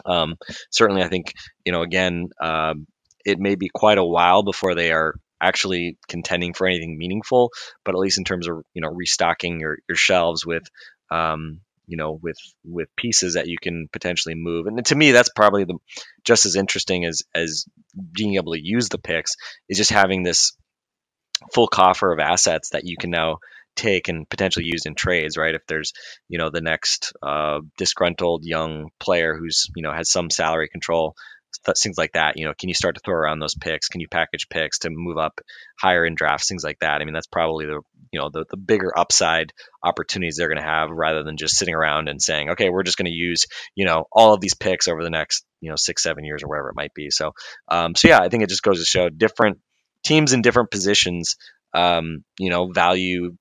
um, 0.06 0.36
certainly, 0.70 1.04
I 1.04 1.10
think, 1.10 1.34
you 1.66 1.72
know, 1.72 1.82
again, 1.82 2.30
um, 2.42 2.88
it 3.26 3.40
may 3.40 3.56
be 3.56 3.70
quite 3.74 3.98
a 3.98 4.06
while 4.06 4.44
before 4.44 4.76
they 4.76 4.92
are 4.92 5.16
actually 5.42 5.98
contending 6.08 6.54
for 6.54 6.68
anything 6.68 6.98
meaningful, 6.98 7.52
but 7.84 7.96
at 7.96 8.00
least 8.00 8.18
in 8.18 8.24
terms 8.24 8.48
of, 8.48 8.64
you 8.74 8.82
know, 8.82 8.90
restocking 8.90 9.60
your, 9.60 9.78
your 9.90 9.98
shelves 9.98 10.46
with, 10.46 10.64
um, 11.12 11.60
you 11.88 11.98
know 11.98 12.20
with 12.22 12.38
with 12.64 12.88
pieces 12.96 13.34
that 13.34 13.48
you 13.48 13.58
can 13.62 13.88
potentially 13.92 14.36
move. 14.36 14.68
And 14.68 14.86
to 14.86 14.96
me 14.96 15.12
that's 15.12 15.30
probably 15.30 15.64
the 15.66 15.78
just 16.24 16.46
as 16.46 16.56
interesting 16.56 17.06
as 17.06 17.24
as 17.34 17.66
being 18.12 18.36
able 18.36 18.54
to 18.54 18.64
use 18.64 18.90
the 18.90 18.98
picks 18.98 19.36
is 19.70 19.78
just 19.78 19.92
having 19.92 20.24
this 20.24 20.54
full 21.54 21.68
coffer 21.68 22.12
of 22.12 22.20
assets 22.20 22.70
that 22.70 22.86
you 22.86 22.96
can 22.98 23.10
now 23.10 23.38
take 23.76 24.08
and 24.08 24.30
potentially 24.30 24.66
use 24.66 24.86
in 24.86 24.96
trades 24.96 25.38
right? 25.38 25.56
If 25.56 25.66
there's 25.68 25.94
you 26.30 26.38
know 26.38 26.50
the 26.50 26.62
next 26.62 27.14
uh, 27.22 27.60
disgruntled 27.78 28.46
young 28.46 28.90
player 29.00 29.36
who's 29.38 29.68
you 29.76 29.84
know 29.84 29.92
has 29.92 30.10
some 30.10 30.30
salary 30.30 30.70
control 30.70 31.16
th- 31.66 31.78
things 31.78 31.98
like 31.98 32.14
that 32.14 32.38
you 32.38 32.46
know 32.46 32.54
can 32.58 32.70
you 32.70 32.76
start 32.76 32.96
to 32.96 33.02
throw 33.04 33.16
around 33.16 33.40
those 33.40 33.56
picks? 33.56 33.88
Can 33.88 34.02
you 34.02 34.08
package 34.08 34.50
picks 34.50 34.80
to 34.80 34.90
move 34.90 35.18
up 35.18 35.42
higher 35.80 36.06
in 36.06 36.16
drafts 36.16 36.48
things 36.48 36.64
like 36.64 36.80
that? 36.80 37.02
I 37.02 37.06
mean 37.06 37.14
that's 37.14 37.28
probably 37.28 37.66
the 37.66 37.82
you 38.12 38.20
know 38.20 38.30
the, 38.32 38.46
the 38.50 38.58
bigger 38.58 38.98
upside 38.98 39.54
opportunities 39.84 40.38
they're 40.38 40.48
going 40.48 40.58
to 40.58 40.64
have 40.64 40.90
rather 40.92 41.24
than 41.24 41.38
just 41.38 41.58
sitting 41.58 41.74
around 41.74 42.10
and 42.10 42.22
saying 42.22 42.52
okay 42.52 42.70
we're 42.70 42.84
just 42.84 42.98
going 42.98 43.06
to 43.06 43.12
use 43.12 43.46
you 43.76 43.86
know 43.86 44.06
all 44.12 44.34
of 44.34 44.42
these 44.42 44.54
picks 44.54 44.88
over 44.88 45.04
the 45.04 45.10
next 45.10 45.46
you 45.62 45.70
know 45.70 45.76
six 45.76 46.04
seven 46.04 46.24
years 46.24 46.44
or 46.44 46.48
whatever 46.48 46.70
it 46.70 46.76
might 46.76 46.94
be. 46.94 47.10
So 47.10 47.34
um, 47.68 47.96
so 47.96 48.08
yeah 48.08 48.20
i 48.20 48.30
think 48.30 48.44
it 48.44 48.50
just 48.50 48.64
goes 48.64 48.80
to 48.80 48.86
show 48.86 49.10
different 49.10 49.60
teams 50.04 50.34
in 50.34 50.42
different 50.42 50.72
positions 50.72 51.38
um, 51.74 52.24
you 52.38 52.50
know 52.50 52.68
value 52.72 53.36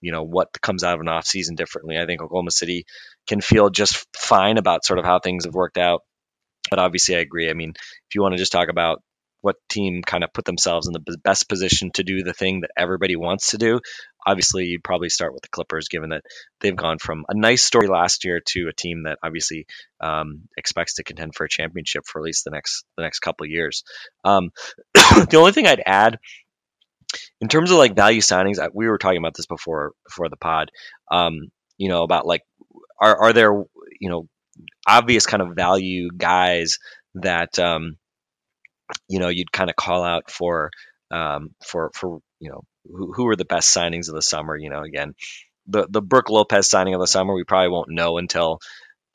you 0.00 0.12
know 0.12 0.22
what 0.22 0.60
comes 0.60 0.84
out 0.84 0.94
of 0.94 1.00
an 1.00 1.08
off 1.08 1.26
season 1.26 1.54
differently. 1.54 1.98
I 1.98 2.06
think 2.06 2.22
oklahoma 2.22 2.50
city 2.50 2.86
can 3.26 3.40
feel 3.40 3.70
just 3.70 4.06
fine 4.16 4.58
about 4.58 4.84
sort 4.84 4.98
of 4.98 5.04
how 5.04 5.18
things 5.18 5.44
have 5.44 5.54
worked 5.54 5.78
out 5.78 6.02
but 6.70 6.78
obviously, 6.78 7.16
I 7.16 7.20
agree. 7.20 7.50
I 7.50 7.54
mean, 7.54 7.70
if 7.76 8.14
you 8.14 8.22
want 8.22 8.32
to 8.32 8.38
just 8.38 8.52
talk 8.52 8.68
about 8.68 9.02
what 9.42 9.56
team 9.68 10.02
kind 10.02 10.22
of 10.22 10.32
put 10.32 10.44
themselves 10.44 10.86
in 10.86 10.92
the 10.92 11.16
best 11.24 11.48
position 11.48 11.90
to 11.92 12.04
do 12.04 12.22
the 12.22 12.34
thing 12.34 12.60
that 12.60 12.70
everybody 12.76 13.16
wants 13.16 13.50
to 13.50 13.58
do, 13.58 13.80
obviously 14.26 14.66
you'd 14.66 14.84
probably 14.84 15.08
start 15.08 15.32
with 15.32 15.42
the 15.42 15.48
Clippers, 15.48 15.88
given 15.88 16.10
that 16.10 16.24
they've 16.60 16.76
gone 16.76 16.98
from 16.98 17.24
a 17.28 17.34
nice 17.34 17.62
story 17.62 17.88
last 17.88 18.24
year 18.24 18.40
to 18.48 18.68
a 18.68 18.74
team 18.74 19.04
that 19.04 19.18
obviously 19.22 19.66
um, 20.00 20.42
expects 20.56 20.94
to 20.94 21.04
contend 21.04 21.34
for 21.34 21.44
a 21.44 21.48
championship 21.48 22.04
for 22.06 22.20
at 22.20 22.24
least 22.24 22.44
the 22.44 22.50
next 22.50 22.84
the 22.96 23.02
next 23.02 23.20
couple 23.20 23.46
years. 23.46 23.82
Um, 24.24 24.50
the 24.94 25.38
only 25.38 25.52
thing 25.52 25.66
I'd 25.66 25.82
add. 25.84 26.18
In 27.40 27.48
terms 27.48 27.72
of 27.72 27.78
like 27.78 27.96
value 27.96 28.20
signings, 28.20 28.58
we 28.72 28.86
were 28.86 28.98
talking 28.98 29.18
about 29.18 29.34
this 29.34 29.46
before 29.46 29.92
before 30.06 30.28
the 30.28 30.36
pod. 30.36 30.70
Um, 31.10 31.48
you 31.76 31.88
know 31.88 32.02
about 32.02 32.26
like 32.26 32.42
are 33.00 33.16
are 33.16 33.32
there 33.32 33.52
you 33.98 34.10
know 34.10 34.28
obvious 34.86 35.26
kind 35.26 35.42
of 35.42 35.54
value 35.54 36.10
guys 36.16 36.78
that 37.14 37.58
um, 37.58 37.96
you 39.08 39.18
know 39.18 39.28
you'd 39.28 39.52
kind 39.52 39.70
of 39.70 39.76
call 39.76 40.04
out 40.04 40.30
for 40.30 40.70
um, 41.10 41.50
for 41.64 41.90
for 41.94 42.20
you 42.40 42.50
know 42.50 42.62
who, 42.86 43.12
who 43.12 43.28
are 43.28 43.36
the 43.36 43.44
best 43.44 43.74
signings 43.74 44.08
of 44.08 44.14
the 44.14 44.22
summer. 44.22 44.56
You 44.56 44.70
know, 44.70 44.82
again, 44.82 45.14
the 45.66 45.86
the 45.88 46.02
Brook 46.02 46.30
Lopez 46.30 46.68
signing 46.68 46.94
of 46.94 47.00
the 47.00 47.06
summer 47.06 47.34
we 47.34 47.44
probably 47.44 47.70
won't 47.70 47.90
know 47.90 48.18
until 48.18 48.60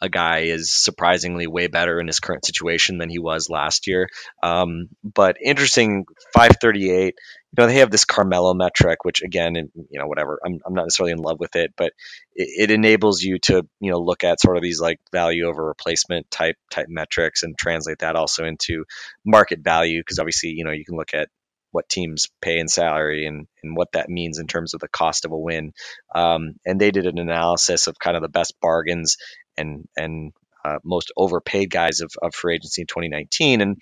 a 0.01 0.09
guy 0.09 0.39
is 0.39 0.71
surprisingly 0.71 1.47
way 1.47 1.67
better 1.67 1.99
in 1.99 2.07
his 2.07 2.19
current 2.19 2.45
situation 2.45 2.97
than 2.97 3.09
he 3.09 3.19
was 3.19 3.49
last 3.49 3.87
year. 3.87 4.09
Um, 4.43 4.89
but 5.03 5.37
interesting, 5.43 6.05
538. 6.33 7.15
You 7.57 7.63
know, 7.63 7.67
they 7.67 7.79
have 7.79 7.91
this 7.91 8.03
Carmelo 8.03 8.53
metric, 8.53 9.05
which 9.05 9.21
again, 9.23 9.55
you 9.55 9.99
know, 9.99 10.07
whatever. 10.07 10.39
I'm, 10.45 10.59
I'm 10.65 10.73
not 10.73 10.83
necessarily 10.83 11.13
in 11.13 11.19
love 11.19 11.39
with 11.39 11.55
it, 11.55 11.73
but 11.77 11.93
it, 12.33 12.69
it 12.69 12.71
enables 12.71 13.21
you 13.21 13.39
to, 13.43 13.65
you 13.79 13.91
know, 13.91 13.99
look 13.99 14.25
at 14.25 14.41
sort 14.41 14.57
of 14.57 14.63
these 14.63 14.81
like 14.81 14.99
value 15.13 15.45
over 15.45 15.65
replacement 15.65 16.29
type 16.29 16.57
type 16.69 16.87
metrics 16.89 17.43
and 17.43 17.57
translate 17.57 17.99
that 17.99 18.17
also 18.17 18.43
into 18.43 18.83
market 19.25 19.59
value 19.59 20.01
because 20.01 20.19
obviously, 20.19 20.49
you 20.49 20.65
know, 20.65 20.71
you 20.71 20.83
can 20.83 20.97
look 20.97 21.13
at 21.13 21.29
what 21.75 21.89
teams 21.89 22.27
pay 22.41 22.57
in 22.57 22.69
salary 22.69 23.25
and, 23.25 23.47
and 23.61 23.75
what 23.75 23.91
that 23.91 24.09
means 24.09 24.39
in 24.39 24.47
terms 24.47 24.73
of 24.73 24.79
the 24.79 24.87
cost 24.87 25.25
of 25.25 25.33
a 25.33 25.37
win. 25.37 25.73
Um, 26.15 26.55
and 26.65 26.79
they 26.79 26.89
did 26.89 27.05
an 27.05 27.19
analysis 27.19 27.87
of 27.87 27.99
kind 27.99 28.15
of 28.15 28.21
the 28.21 28.29
best 28.29 28.53
bargains 28.61 29.17
and 29.57 29.87
and 29.95 30.33
uh, 30.65 30.79
most 30.83 31.11
overpaid 31.15 31.69
guys 31.69 32.01
of, 32.01 32.11
of 32.21 32.33
free 32.33 32.55
agency 32.55 32.81
in 32.81 32.87
2019. 32.87 33.61
And 33.61 33.81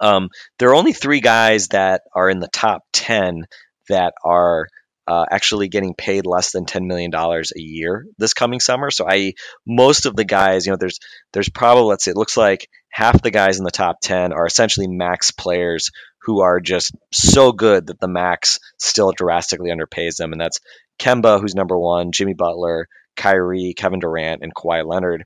um, 0.00 0.30
there 0.58 0.70
are 0.70 0.74
only 0.74 0.92
three 0.92 1.20
guys 1.20 1.68
that 1.68 2.02
are 2.14 2.28
in 2.28 2.40
the 2.40 2.48
top 2.48 2.82
10 2.92 3.46
that 3.88 4.14
are 4.24 4.66
uh, 5.06 5.24
actually 5.30 5.68
getting 5.68 5.94
paid 5.94 6.26
less 6.26 6.50
than 6.50 6.66
$10 6.66 6.86
million 6.86 7.14
a 7.14 7.42
year 7.60 8.06
this 8.18 8.34
coming 8.34 8.58
summer. 8.58 8.90
So 8.90 9.06
I 9.08 9.34
most 9.64 10.06
of 10.06 10.16
the 10.16 10.24
guys, 10.24 10.66
you 10.66 10.72
know, 10.72 10.78
there's 10.78 10.98
there's 11.32 11.48
probably 11.48 11.84
let's 11.84 12.04
say 12.04 12.10
it 12.10 12.16
looks 12.16 12.36
like 12.36 12.68
half 12.90 13.22
the 13.22 13.30
guys 13.30 13.58
in 13.58 13.64
the 13.64 13.70
top 13.70 13.98
10 14.02 14.32
are 14.32 14.46
essentially 14.46 14.88
max 14.88 15.30
players 15.30 15.90
who 16.22 16.40
are 16.40 16.58
just 16.58 16.92
so 17.12 17.52
good 17.52 17.86
that 17.86 18.00
the 18.00 18.08
max 18.08 18.58
still 18.80 19.12
drastically 19.12 19.70
underpays 19.70 20.16
them. 20.16 20.32
And 20.32 20.40
that's 20.40 20.58
Kemba, 20.98 21.40
who's 21.40 21.54
number 21.54 21.78
one, 21.78 22.10
Jimmy 22.10 22.34
Butler, 22.34 22.88
Kyrie, 23.16 23.74
Kevin 23.76 24.00
Durant, 24.00 24.42
and 24.42 24.54
Kawhi 24.54 24.86
Leonard, 24.86 25.24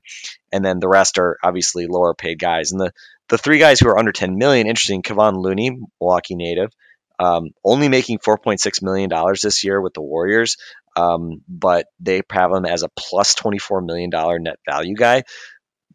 and 0.51 0.63
then 0.63 0.79
the 0.79 0.87
rest 0.87 1.17
are 1.17 1.37
obviously 1.43 1.87
lower 1.87 2.13
paid 2.13 2.39
guys. 2.39 2.71
And 2.71 2.81
the 2.81 2.91
the 3.29 3.37
three 3.37 3.59
guys 3.59 3.79
who 3.79 3.87
are 3.87 3.97
under 3.97 4.11
10 4.11 4.37
million, 4.37 4.67
interesting, 4.67 5.01
Kevon 5.01 5.41
Looney, 5.41 5.77
Milwaukee 5.99 6.35
native, 6.35 6.69
um, 7.17 7.51
only 7.63 7.87
making 7.87 8.19
4.6 8.19 8.81
million 8.81 9.09
dollars 9.09 9.41
this 9.41 9.63
year 9.63 9.79
with 9.79 9.93
the 9.93 10.01
Warriors, 10.01 10.57
um, 10.95 11.41
but 11.47 11.85
they 11.99 12.21
have 12.31 12.51
him 12.51 12.65
as 12.65 12.83
a 12.83 12.89
plus 12.89 13.35
24 13.35 13.81
million 13.81 14.09
dollar 14.09 14.39
net 14.39 14.57
value 14.69 14.95
guy. 14.95 15.23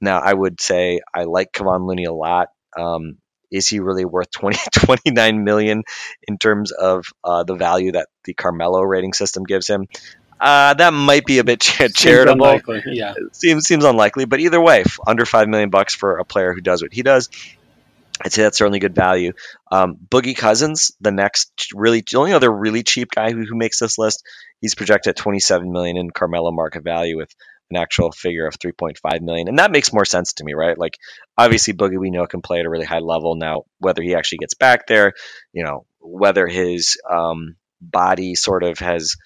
Now, 0.01 0.21
I 0.21 0.33
would 0.33 0.61
say 0.61 1.01
I 1.15 1.25
like 1.25 1.53
Kevon 1.53 1.87
Looney 1.87 2.05
a 2.05 2.13
lot. 2.13 2.49
Um, 2.77 3.19
is 3.51 3.69
he 3.69 3.81
really 3.81 4.05
worth 4.05 4.31
20, 4.31 4.59
29 4.73 5.45
million 5.45 5.83
in 6.27 6.39
terms 6.39 6.73
of 6.73 7.07
uh, 7.25 7.45
the 7.45 7.55
value 7.55 7.93
that 7.93 8.09
the 8.25 8.35
Carmelo 8.35 8.83
rating 8.83 9.13
system 9.13 9.45
gives 9.45 9.67
him? 9.69 9.87
Uh, 10.41 10.75
that 10.75 10.93
might 10.93 11.25
be 11.25 11.39
a 11.39 11.45
bit 11.45 11.61
cha- 11.63 11.85
Seems 11.85 11.95
charitable. 11.95 12.45
unlikely, 12.47 12.83
Yeah. 12.87 13.15
Seems 13.33 13.67
seems 13.67 13.85
unlikely, 13.85 14.27
but 14.27 14.41
either 14.41 14.61
way, 14.61 14.81
f- 14.81 14.99
under 15.07 15.25
five 15.25 15.49
million 15.49 15.71
bucks 15.71 15.95
for 15.95 16.19
a 16.19 16.25
player 16.25 16.53
who 16.53 16.61
does 16.61 16.83
what 16.83 16.93
he 16.93 17.03
does, 17.03 17.29
I'd 18.23 18.33
say 18.33 18.43
that's 18.43 18.59
certainly 18.59 18.79
good 18.79 18.95
value. 18.95 19.33
Um, 19.71 19.97
Boogie 20.09 20.37
Cousins, 20.37 20.93
the 21.01 21.11
next 21.11 21.69
really 21.75 22.03
the 22.11 22.19
only 22.19 22.33
other 22.33 22.51
really 22.53 22.83
cheap 22.83 23.11
guy 23.11 23.31
who, 23.33 23.45
who 23.45 23.57
makes 23.57 23.79
this 23.79 23.99
list, 23.99 24.25
he's 24.61 24.75
projected 24.75 25.11
at 25.11 25.17
27 25.17 25.71
million 25.73 25.97
in 25.97 26.11
Carmelo 26.11 26.51
market 26.53 26.83
value 26.83 27.17
with 27.17 27.35
an 27.71 27.77
actual 27.77 28.13
figure 28.13 28.47
of 28.47 28.59
3.5 28.59 29.23
million, 29.23 29.49
and 29.49 29.59
that 29.59 29.73
makes 29.73 29.93
more 29.93 30.05
sense 30.05 30.35
to 30.35 30.45
me, 30.45 30.55
right? 30.55 30.79
Like 30.79 30.99
obviously 31.37 31.75
Boogie 31.75 31.99
we 31.99 32.11
know 32.11 32.27
can 32.27 32.41
play 32.43 32.61
at 32.61 32.67
a 32.67 32.71
really 32.71 32.87
high 32.87 33.01
level. 33.01 33.35
Now 33.37 33.65
whether 33.79 34.03
he 34.03 34.15
actually 34.15 34.39
gets 34.39 34.55
back 34.55 34.87
there, 34.87 35.15
you 35.53 35.65
know, 35.65 35.85
whether 36.01 36.47
his 36.47 36.97
um, 37.11 37.57
body 37.81 38.35
sort 38.35 38.63
of 38.63 38.79
has 38.79 39.17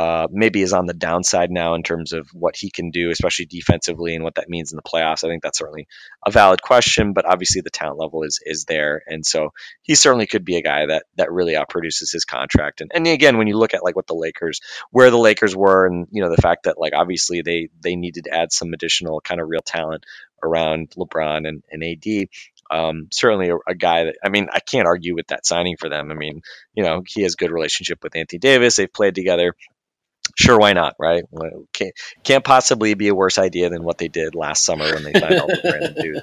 uh, 0.00 0.28
maybe 0.30 0.62
is 0.62 0.72
on 0.72 0.86
the 0.86 0.94
downside 0.94 1.50
now 1.50 1.74
in 1.74 1.82
terms 1.82 2.14
of 2.14 2.26
what 2.32 2.56
he 2.56 2.70
can 2.70 2.90
do, 2.90 3.10
especially 3.10 3.44
defensively, 3.44 4.14
and 4.14 4.24
what 4.24 4.36
that 4.36 4.48
means 4.48 4.72
in 4.72 4.76
the 4.76 4.82
playoffs. 4.82 5.22
I 5.22 5.28
think 5.28 5.42
that's 5.42 5.58
certainly 5.58 5.88
a 6.24 6.30
valid 6.30 6.62
question, 6.62 7.12
but 7.12 7.26
obviously 7.26 7.60
the 7.60 7.68
talent 7.68 7.98
level 7.98 8.22
is 8.22 8.40
is 8.42 8.64
there, 8.64 9.02
and 9.06 9.26
so 9.26 9.50
he 9.82 9.94
certainly 9.94 10.26
could 10.26 10.42
be 10.42 10.56
a 10.56 10.62
guy 10.62 10.86
that 10.86 11.04
that 11.18 11.30
really 11.30 11.52
outproduces 11.52 12.12
his 12.12 12.24
contract. 12.24 12.80
And 12.80 12.90
and 12.94 13.06
again, 13.06 13.36
when 13.36 13.46
you 13.46 13.58
look 13.58 13.74
at 13.74 13.84
like 13.84 13.94
what 13.94 14.06
the 14.06 14.14
Lakers, 14.14 14.62
where 14.90 15.10
the 15.10 15.18
Lakers 15.18 15.54
were, 15.54 15.84
and 15.84 16.06
you 16.10 16.22
know 16.22 16.34
the 16.34 16.40
fact 16.40 16.62
that 16.62 16.80
like 16.80 16.94
obviously 16.94 17.42
they 17.42 17.68
they 17.82 17.94
needed 17.94 18.24
to 18.24 18.34
add 18.34 18.52
some 18.52 18.72
additional 18.72 19.20
kind 19.20 19.38
of 19.38 19.50
real 19.50 19.60
talent 19.60 20.06
around 20.42 20.88
LeBron 20.96 21.46
and, 21.46 21.62
and 21.70 21.84
AD. 21.84 22.28
Um, 22.70 23.08
certainly 23.10 23.50
a, 23.50 23.56
a 23.66 23.74
guy 23.74 24.04
that 24.04 24.16
I 24.24 24.30
mean 24.30 24.48
I 24.50 24.60
can't 24.60 24.86
argue 24.86 25.14
with 25.14 25.26
that 25.26 25.44
signing 25.44 25.76
for 25.76 25.90
them. 25.90 26.10
I 26.10 26.14
mean 26.14 26.40
you 26.72 26.84
know 26.84 27.02
he 27.06 27.22
has 27.22 27.34
good 27.34 27.50
relationship 27.50 28.02
with 28.02 28.16
Anthony 28.16 28.38
Davis. 28.38 28.76
They've 28.76 28.90
played 28.90 29.14
together 29.14 29.54
sure, 30.36 30.58
why 30.58 30.72
not, 30.72 30.96
right? 30.98 31.24
Can't, 31.72 31.94
can't 32.22 32.44
possibly 32.44 32.94
be 32.94 33.08
a 33.08 33.14
worse 33.14 33.38
idea 33.38 33.70
than 33.70 33.82
what 33.82 33.98
they 33.98 34.08
did 34.08 34.34
last 34.34 34.64
summer 34.64 34.84
when 34.92 35.02
they 35.02 35.12
signed 35.12 35.40
all 35.40 35.46
the 35.46 35.60
random 35.64 35.94
dudes. 35.94 36.22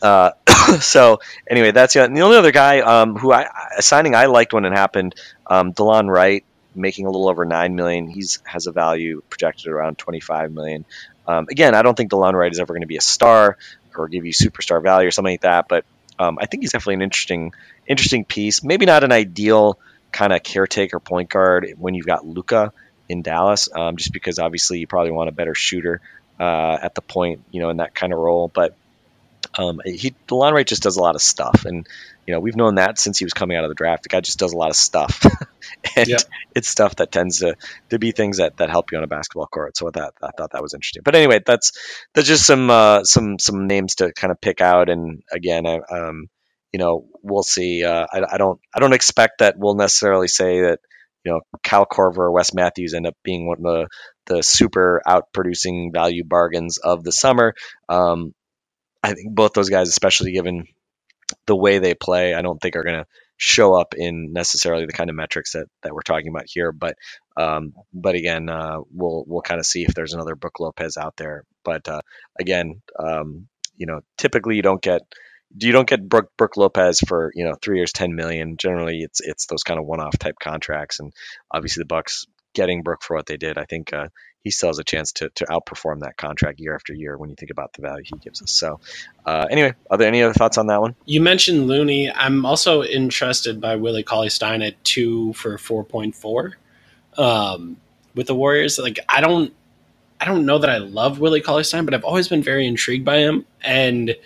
Uh, 0.00 0.30
so 0.80 1.20
anyway, 1.48 1.70
that's 1.72 1.94
the, 1.94 2.08
the 2.08 2.20
only 2.20 2.36
other 2.36 2.52
guy 2.52 2.80
um, 2.80 3.16
who 3.16 3.32
I 3.32 3.48
a 3.76 3.82
signing 3.82 4.14
I 4.14 4.26
liked 4.26 4.52
when 4.52 4.64
it 4.64 4.72
happened, 4.72 5.14
um, 5.46 5.72
Delon 5.72 6.08
Wright, 6.10 6.44
making 6.74 7.06
a 7.06 7.10
little 7.10 7.28
over 7.28 7.44
nine 7.44 7.74
million. 7.74 8.08
He's 8.08 8.40
has 8.44 8.66
a 8.66 8.72
value 8.72 9.22
projected 9.28 9.68
around 9.68 9.98
twenty 9.98 10.20
five 10.20 10.52
million. 10.52 10.84
Um, 11.26 11.46
again, 11.50 11.74
I 11.74 11.82
don't 11.82 11.96
think 11.96 12.10
Delon 12.10 12.32
Wright 12.34 12.52
is 12.52 12.58
ever 12.58 12.72
going 12.72 12.82
to 12.82 12.86
be 12.88 12.96
a 12.96 13.02
star 13.02 13.58
or 13.96 14.08
give 14.08 14.24
you 14.24 14.32
superstar 14.32 14.82
value 14.82 15.08
or 15.08 15.10
something 15.10 15.32
like 15.32 15.40
that, 15.40 15.66
but 15.68 15.84
um, 16.18 16.38
I 16.40 16.46
think 16.46 16.62
he's 16.62 16.72
definitely 16.72 16.94
an 16.94 17.02
interesting 17.02 17.52
interesting 17.86 18.24
piece. 18.24 18.62
Maybe 18.62 18.86
not 18.86 19.04
an 19.04 19.12
ideal 19.12 19.78
kind 20.12 20.32
of 20.32 20.42
caretaker 20.42 21.00
point 21.00 21.30
guard 21.30 21.74
when 21.76 21.94
you've 21.94 22.06
got 22.06 22.26
Luka 22.26 22.72
in 23.08 23.22
Dallas, 23.22 23.68
um, 23.74 23.96
just 23.96 24.12
because 24.12 24.38
obviously 24.38 24.78
you 24.80 24.86
probably 24.86 25.12
want 25.12 25.28
a 25.28 25.32
better 25.32 25.54
shooter 25.54 26.00
uh, 26.40 26.78
at 26.82 26.94
the 26.94 27.02
point, 27.02 27.44
you 27.50 27.60
know, 27.60 27.70
in 27.70 27.78
that 27.78 27.94
kind 27.94 28.12
of 28.12 28.18
role. 28.18 28.50
But 28.52 28.76
um, 29.56 29.80
he 29.84 30.16
Delon 30.28 30.52
Wright 30.52 30.66
just 30.66 30.82
does 30.82 30.96
a 30.96 31.00
lot 31.02 31.14
of 31.14 31.22
stuff, 31.22 31.64
and 31.64 31.86
you 32.26 32.34
know 32.34 32.40
we've 32.40 32.56
known 32.56 32.76
that 32.76 32.98
since 32.98 33.18
he 33.18 33.24
was 33.24 33.32
coming 33.32 33.56
out 33.56 33.64
of 33.64 33.70
the 33.70 33.74
draft. 33.74 34.02
The 34.02 34.08
guy 34.10 34.20
just 34.20 34.38
does 34.38 34.52
a 34.52 34.56
lot 34.56 34.70
of 34.70 34.76
stuff, 34.76 35.24
and 35.96 36.06
Yep. 36.06 36.22
it's 36.54 36.68
stuff 36.68 36.96
that 36.96 37.10
tends 37.12 37.38
to 37.38 37.56
to 37.90 37.98
be 37.98 38.12
things 38.12 38.38
that 38.38 38.58
that 38.58 38.70
help 38.70 38.92
you 38.92 38.98
on 38.98 39.04
a 39.04 39.08
basketball 39.08 39.46
court. 39.46 39.76
So 39.76 39.90
that 39.90 40.12
I 40.22 40.30
thought 40.36 40.52
that 40.52 40.62
was 40.62 40.74
interesting. 40.74 41.02
But 41.04 41.14
anyway, 41.14 41.40
that's 41.44 41.72
that's 42.14 42.28
just 42.28 42.46
some 42.46 42.70
uh, 42.70 43.04
some 43.04 43.38
some 43.38 43.66
names 43.66 43.96
to 43.96 44.12
kind 44.12 44.30
of 44.30 44.40
pick 44.40 44.60
out. 44.60 44.90
And 44.90 45.22
again, 45.32 45.66
I, 45.66 45.78
um, 45.90 46.28
you 46.72 46.78
know, 46.78 47.06
we'll 47.22 47.42
see. 47.42 47.84
Uh, 47.84 48.06
I, 48.12 48.22
I 48.34 48.38
don't 48.38 48.60
I 48.74 48.80
don't 48.80 48.92
expect 48.94 49.38
that 49.38 49.56
we'll 49.58 49.74
necessarily 49.76 50.28
say 50.28 50.62
that 50.62 50.80
you 51.24 51.32
know 51.32 51.40
Kyle 51.62 51.86
Korver 51.86 52.18
or 52.18 52.32
Wes 52.32 52.54
Matthews 52.54 52.94
end 52.94 53.06
up 53.06 53.16
being 53.22 53.46
one 53.46 53.58
of 53.58 53.62
the 53.62 53.88
the 54.26 54.42
super 54.42 55.02
out 55.06 55.32
producing 55.32 55.90
value 55.92 56.24
bargains 56.24 56.78
of 56.78 57.02
the 57.02 57.12
summer. 57.12 57.54
Um, 57.88 58.34
I 59.02 59.14
think 59.14 59.34
both 59.34 59.52
those 59.52 59.70
guys, 59.70 59.88
especially 59.88 60.32
given 60.32 60.66
the 61.46 61.56
way 61.56 61.78
they 61.78 61.94
play, 61.94 62.34
I 62.34 62.42
don't 62.42 62.58
think 62.58 62.76
are 62.76 62.82
going 62.82 63.00
to 63.00 63.06
show 63.36 63.74
up 63.74 63.94
in 63.96 64.32
necessarily 64.32 64.86
the 64.86 64.92
kind 64.92 65.10
of 65.10 65.16
metrics 65.16 65.52
that, 65.52 65.66
that 65.82 65.94
we're 65.94 66.02
talking 66.02 66.28
about 66.28 66.46
here. 66.46 66.72
But 66.72 66.96
um, 67.36 67.72
but 67.94 68.16
again, 68.16 68.48
uh, 68.48 68.78
we'll 68.92 69.24
we'll 69.26 69.42
kind 69.42 69.60
of 69.60 69.66
see 69.66 69.84
if 69.84 69.94
there's 69.94 70.14
another 70.14 70.34
Brook 70.34 70.60
Lopez 70.60 70.96
out 70.96 71.16
there. 71.16 71.44
But 71.64 71.88
uh, 71.88 72.00
again, 72.38 72.82
um, 72.98 73.48
you 73.76 73.86
know, 73.86 74.00
typically 74.16 74.56
you 74.56 74.62
don't 74.62 74.82
get 74.82 75.02
you 75.56 75.72
don't 75.72 75.88
get 75.88 76.08
Brook, 76.08 76.30
Brook 76.36 76.56
Lopez 76.56 77.00
for 77.00 77.32
you 77.34 77.44
know 77.44 77.54
three 77.60 77.78
years, 77.78 77.92
ten 77.92 78.14
million. 78.14 78.56
Generally, 78.56 79.00
it's 79.02 79.20
it's 79.20 79.46
those 79.46 79.62
kind 79.62 79.78
of 79.80 79.86
one-off 79.86 80.18
type 80.18 80.36
contracts, 80.42 81.00
and 81.00 81.12
obviously 81.50 81.82
the 81.82 81.86
Bucks 81.86 82.26
getting 82.54 82.82
Brook 82.82 83.02
for 83.02 83.16
what 83.16 83.26
they 83.26 83.36
did, 83.36 83.56
I 83.58 83.64
think 83.64 83.92
uh, 83.92 84.08
he 84.42 84.50
still 84.50 84.68
has 84.68 84.78
a 84.78 84.84
chance 84.84 85.12
to 85.12 85.30
to 85.36 85.44
outperform 85.46 86.00
that 86.00 86.16
contract 86.16 86.60
year 86.60 86.74
after 86.74 86.92
year 86.92 87.16
when 87.16 87.30
you 87.30 87.36
think 87.36 87.50
about 87.50 87.72
the 87.72 87.82
value 87.82 88.04
he 88.04 88.18
gives 88.18 88.42
us. 88.42 88.50
So, 88.50 88.80
uh, 89.24 89.46
anyway, 89.50 89.74
are 89.90 89.98
there 89.98 90.08
any 90.08 90.22
other 90.22 90.34
thoughts 90.34 90.58
on 90.58 90.66
that 90.68 90.80
one? 90.80 90.94
You 91.04 91.20
mentioned 91.20 91.66
Looney. 91.66 92.10
I'm 92.10 92.44
also 92.44 92.82
interested 92.82 93.60
by 93.60 93.76
Willie 93.76 94.02
Cauley 94.02 94.30
Stein 94.30 94.62
at 94.62 94.82
two 94.84 95.32
for 95.34 95.58
four 95.58 95.84
point 95.84 96.14
four 96.14 96.56
um, 97.16 97.76
with 98.14 98.26
the 98.26 98.34
Warriors. 98.34 98.78
Like 98.78 98.98
I 99.08 99.20
don't, 99.20 99.52
I 100.20 100.24
don't 100.24 100.46
know 100.46 100.58
that 100.58 100.70
I 100.70 100.78
love 100.78 101.20
Willie 101.20 101.40
Cauley 101.40 101.64
Stein, 101.64 101.84
but 101.84 101.94
I've 101.94 102.04
always 102.04 102.28
been 102.28 102.42
very 102.42 102.66
intrigued 102.66 103.04
by 103.04 103.18
him. 103.18 103.44
And 103.60 104.16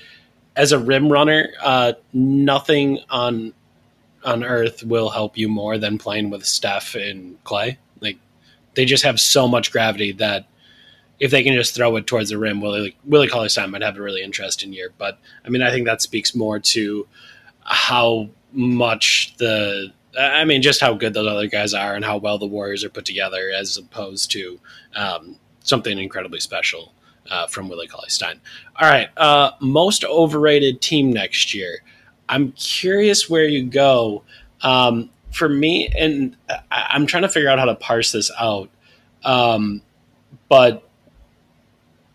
as 0.57 0.73
a 0.73 0.79
rim 0.79 1.11
runner, 1.11 1.49
uh, 1.61 1.95
nothing 2.13 2.99
on 3.11 3.55
on 4.25 4.45
earth 4.45 4.85
will 4.85 5.11
help 5.11 5.37
you 5.37 5.49
more 5.49 5.79
than 5.79 5.99
playing 5.99 6.31
with 6.31 6.47
Steph 6.47 6.95
and 6.95 7.43
Clay. 7.45 7.79
Like 8.01 8.19
they 8.75 8.85
just 8.85 9.05
have 9.05 9.19
so 9.19 9.49
much 9.49 9.73
gravity 9.73 10.13
that 10.13 10.47
if 11.19 11.31
they 11.31 11.43
can 11.43 11.55
just 11.55 11.75
throw 11.75 11.97
it 11.97 12.07
towards 12.07 12.31
the 12.31 12.39
rim, 12.39 12.61
Willie 12.61 12.97
Willie 13.05 13.29
Cauley 13.29 13.49
Stein 13.49 13.71
might 13.71 13.83
have 13.83 13.97
a 13.97 14.03
really 14.03 14.23
interesting 14.23 14.73
year. 14.73 14.91
But 14.99 15.19
I 15.45 15.49
mean, 15.49 15.63
I 15.63 15.71
think 15.71 15.87
that 15.87 16.03
speaks 16.03 16.35
more 16.35 16.59
to 16.59 17.07
how 17.61 18.29
much 18.53 19.35
the 19.39 19.93
I 20.19 20.45
mean, 20.45 20.61
just 20.61 20.81
how 20.81 20.93
good 20.93 21.15
those 21.15 21.27
other 21.27 21.47
guys 21.47 21.73
are 21.73 21.95
and 21.95 22.05
how 22.05 22.19
well 22.19 22.39
the 22.39 22.47
Warriors 22.47 22.85
are 22.85 22.91
put 22.91 23.07
together, 23.07 23.51
as 23.51 23.79
opposed 23.79 24.31
to 24.33 24.61
um, 24.95 25.37
something 25.61 25.99
incredibly 25.99 26.41
special 26.41 26.93
uh, 27.31 27.47
from 27.47 27.69
Willie 27.69 27.87
Cauley 27.87 28.09
Stein. 28.09 28.41
All 28.81 28.89
right, 28.89 29.09
uh, 29.17 29.53
most 29.61 30.05
overrated 30.05 30.81
team 30.81 31.13
next 31.13 31.55
year. 31.55 31.83
I'm 32.29 32.53
curious 32.53 33.29
where 33.29 33.47
you 33.47 33.65
go. 33.65 34.23
Um, 34.63 35.11
for 35.33 35.49
me, 35.49 35.89
and 35.99 36.37
I, 36.49 36.87
I'm 36.91 37.07
trying 37.07 37.23
to 37.23 37.29
figure 37.29 37.49
out 37.49 37.59
how 37.59 37.65
to 37.65 37.75
parse 37.75 38.13
this 38.13 38.31
out. 38.39 38.69
Um, 39.25 39.83
but 40.49 40.89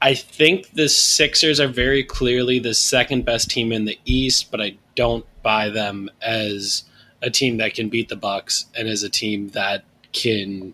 I 0.02 0.14
think 0.14 0.72
the 0.72 0.88
Sixers 0.88 1.60
are 1.60 1.68
very 1.68 2.04
clearly 2.04 2.60
the 2.60 2.74
second 2.74 3.26
best 3.26 3.50
team 3.50 3.72
in 3.72 3.86
the 3.86 4.00
East, 4.06 4.52
but 4.52 4.62
I 4.62 4.78
don't 4.96 5.26
buy 5.42 5.70
them 5.70 6.10
as 6.22 6.84
a 7.22 7.30
team 7.30 7.58
that 7.58 7.74
can 7.74 7.90
beat 7.90 8.10
the 8.10 8.16
Bucks 8.16 8.66
and 8.76 8.88
as 8.88 9.04
a 9.04 9.10
team 9.10 9.50
that 9.50 9.84
can 10.12 10.74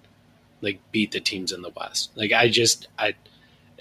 like 0.62 0.80
beat 0.92 1.12
the 1.12 1.20
teams 1.20 1.52
in 1.52 1.62
the 1.62 1.72
West. 1.76 2.12
Like 2.16 2.32
I 2.32 2.50
just 2.50 2.88
I 3.00 3.16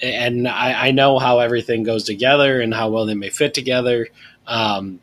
and 0.00 0.48
I, 0.48 0.88
I 0.88 0.90
know 0.90 1.18
how 1.18 1.38
everything 1.40 1.82
goes 1.82 2.04
together 2.04 2.60
and 2.60 2.72
how 2.72 2.90
well 2.90 3.06
they 3.06 3.14
may 3.14 3.30
fit 3.30 3.54
together. 3.54 4.08
Um, 4.46 5.00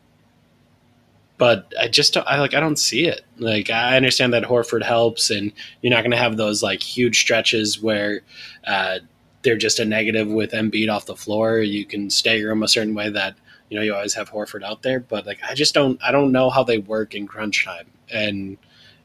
but 1.37 1.73
I 1.79 1.87
just 1.87 2.13
don't, 2.13 2.27
I 2.27 2.39
like 2.39 2.53
I 2.53 2.59
don't 2.59 2.77
see 2.77 3.05
it. 3.05 3.21
Like 3.37 3.69
I 3.69 3.95
understand 3.95 4.33
that 4.33 4.43
Horford 4.43 4.83
helps, 4.83 5.31
and 5.31 5.53
you're 5.81 5.93
not 5.93 6.01
going 6.01 6.11
to 6.11 6.17
have 6.17 6.35
those 6.35 6.61
like 6.61 6.83
huge 6.83 7.21
stretches 7.21 7.81
where 7.81 8.21
uh, 8.67 8.99
they're 9.41 9.57
just 9.57 9.79
a 9.79 9.85
negative 9.85 10.27
with 10.27 10.51
Embiid 10.51 10.91
off 10.91 11.05
the 11.05 11.15
floor. 11.15 11.59
You 11.59 11.85
can 11.85 12.09
stagger 12.09 12.49
them 12.49 12.61
a 12.61 12.67
certain 12.67 12.93
way 12.93 13.09
that 13.09 13.35
you 13.69 13.77
know 13.77 13.83
you 13.83 13.95
always 13.95 14.13
have 14.15 14.29
Horford 14.29 14.63
out 14.63 14.81
there, 14.81 14.99
but 14.99 15.25
like 15.25 15.39
I 15.47 15.53
just 15.53 15.73
don't 15.73 15.97
I 16.03 16.11
don't 16.11 16.33
know 16.33 16.49
how 16.49 16.63
they 16.63 16.79
work 16.79 17.15
in 17.15 17.25
crunch 17.25 17.63
time, 17.63 17.87
and 18.11 18.57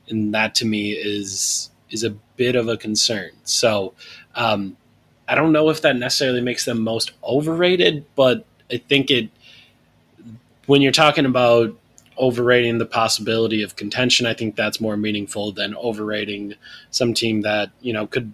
and 0.08 0.34
that 0.34 0.56
to 0.56 0.66
me 0.66 0.90
is 0.90 1.70
is 1.90 2.02
a 2.02 2.10
bit 2.36 2.56
of 2.56 2.66
a 2.66 2.76
concern. 2.76 3.30
So 3.44 3.94
um, 4.34 4.76
I 5.26 5.34
don't 5.34 5.52
know 5.52 5.70
if 5.70 5.82
that 5.82 5.96
necessarily 5.96 6.40
makes 6.40 6.64
them 6.64 6.80
most 6.80 7.12
overrated, 7.22 8.04
but 8.14 8.44
I 8.70 8.78
think 8.78 9.10
it 9.10 9.30
when 10.66 10.82
you're 10.82 10.92
talking 10.92 11.26
about 11.26 11.76
overrating 12.18 12.78
the 12.78 12.86
possibility 12.86 13.62
of 13.62 13.76
contention, 13.76 14.26
I 14.26 14.34
think 14.34 14.56
that's 14.56 14.80
more 14.80 14.96
meaningful 14.96 15.52
than 15.52 15.74
overrating 15.74 16.54
some 16.90 17.14
team 17.14 17.42
that 17.42 17.70
you 17.80 17.92
know 17.92 18.06
could 18.06 18.32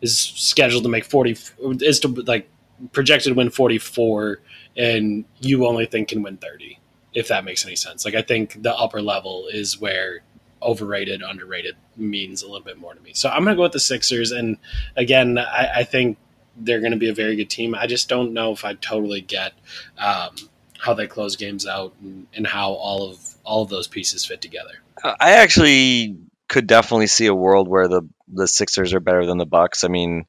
is 0.00 0.18
scheduled 0.18 0.82
to 0.82 0.88
make 0.88 1.04
40 1.04 1.36
is 1.80 2.00
to 2.00 2.08
like 2.08 2.48
projected 2.92 3.30
to 3.30 3.34
win 3.36 3.50
44 3.50 4.40
and 4.76 5.24
you 5.40 5.66
only 5.66 5.86
think 5.86 6.08
can 6.08 6.22
win 6.22 6.36
30 6.36 6.78
if 7.14 7.28
that 7.28 7.44
makes 7.44 7.64
any 7.64 7.76
sense. 7.76 8.04
Like 8.04 8.16
i 8.16 8.22
think 8.22 8.62
the 8.62 8.74
upper 8.74 9.00
level 9.00 9.46
is 9.46 9.80
where 9.80 10.22
overrated 10.60 11.22
underrated 11.22 11.76
means 11.96 12.42
a 12.42 12.46
little 12.46 12.64
bit 12.64 12.78
more 12.78 12.94
to 12.94 13.00
me. 13.00 13.12
So 13.14 13.28
i'm 13.28 13.44
going 13.44 13.54
to 13.54 13.56
go 13.56 13.62
with 13.62 13.72
the 13.72 13.80
sixers. 13.80 14.32
And 14.32 14.58
again 14.96 15.38
i, 15.38 15.70
I 15.76 15.84
think 15.84 16.18
they're 16.56 16.80
going 16.80 16.92
to 16.92 16.98
be 16.98 17.08
a 17.08 17.14
very 17.14 17.36
good 17.36 17.50
team 17.50 17.74
i 17.74 17.86
just 17.86 18.08
don't 18.08 18.32
know 18.32 18.52
if 18.52 18.64
i 18.64 18.74
totally 18.74 19.20
get 19.20 19.52
um, 19.98 20.30
how 20.78 20.94
they 20.94 21.06
close 21.06 21.36
games 21.36 21.66
out 21.66 21.94
and, 22.00 22.26
and 22.34 22.46
how 22.46 22.72
all 22.72 23.10
of 23.10 23.18
all 23.44 23.62
of 23.62 23.68
those 23.68 23.86
pieces 23.86 24.24
fit 24.24 24.40
together 24.40 24.82
I 25.04 25.32
actually 25.32 26.16
could 26.48 26.66
definitely 26.66 27.06
see 27.06 27.26
a 27.26 27.34
world 27.34 27.68
where 27.68 27.88
the 27.88 28.02
the 28.28 28.46
Sixers 28.46 28.94
are 28.94 29.00
better 29.00 29.26
than 29.26 29.38
the 29.38 29.46
Bucks. 29.46 29.84
I 29.84 29.88
mean, 29.88 30.26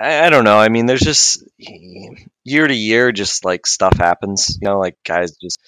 I, 0.00 0.26
I 0.26 0.30
don't 0.30 0.44
know. 0.44 0.58
I 0.58 0.68
mean, 0.68 0.86
there's 0.86 1.00
just 1.00 1.44
year 1.58 2.66
to 2.66 2.74
year, 2.74 3.12
just 3.12 3.44
like 3.44 3.66
stuff 3.66 3.96
happens. 3.96 4.58
You 4.60 4.68
know, 4.68 4.78
like 4.78 4.96
guys 5.04 5.36
just 5.36 5.58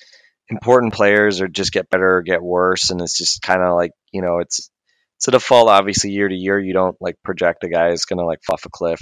important 0.49 0.95
players 0.95 1.41
or 1.41 1.49
just 1.49 1.73
get 1.73 1.91
better 1.91 2.17
or 2.17 2.23
get 2.23 2.43
worse, 2.43 2.91
and 2.91 3.01
it's 3.01 3.17
just 3.17 3.43
kind 3.43 3.63
of 3.63 3.75
like 3.75 3.93
you 4.13 4.23
know, 4.23 4.39
it's 4.39 4.71
it's 5.17 5.29
a 5.29 5.33
default. 5.33 5.69
Obviously, 5.69 6.11
year 6.11 6.29
to 6.29 6.35
year, 6.35 6.59
you 6.59 6.73
don't 6.73 6.97
like 7.01 7.17
project 7.25 7.65
a 7.65 7.69
guy 7.69 7.89
is 7.89 8.05
going 8.05 8.19
to 8.19 8.27
like 8.27 8.45
fall 8.45 8.55
off 8.55 8.67
a 8.67 8.71
cliff, 8.71 9.01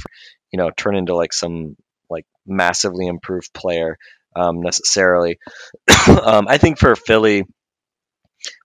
you 0.54 0.58
know, 0.58 0.70
turn 0.70 0.94
into 0.94 1.16
like 1.16 1.32
some 1.32 1.74
like 2.08 2.26
massively 2.46 3.08
improved 3.08 3.52
player 3.52 3.98
um, 4.36 4.60
necessarily. 4.60 5.40
um, 6.08 6.46
I 6.46 6.58
think 6.58 6.78
for 6.78 6.94
Philly, 6.94 7.42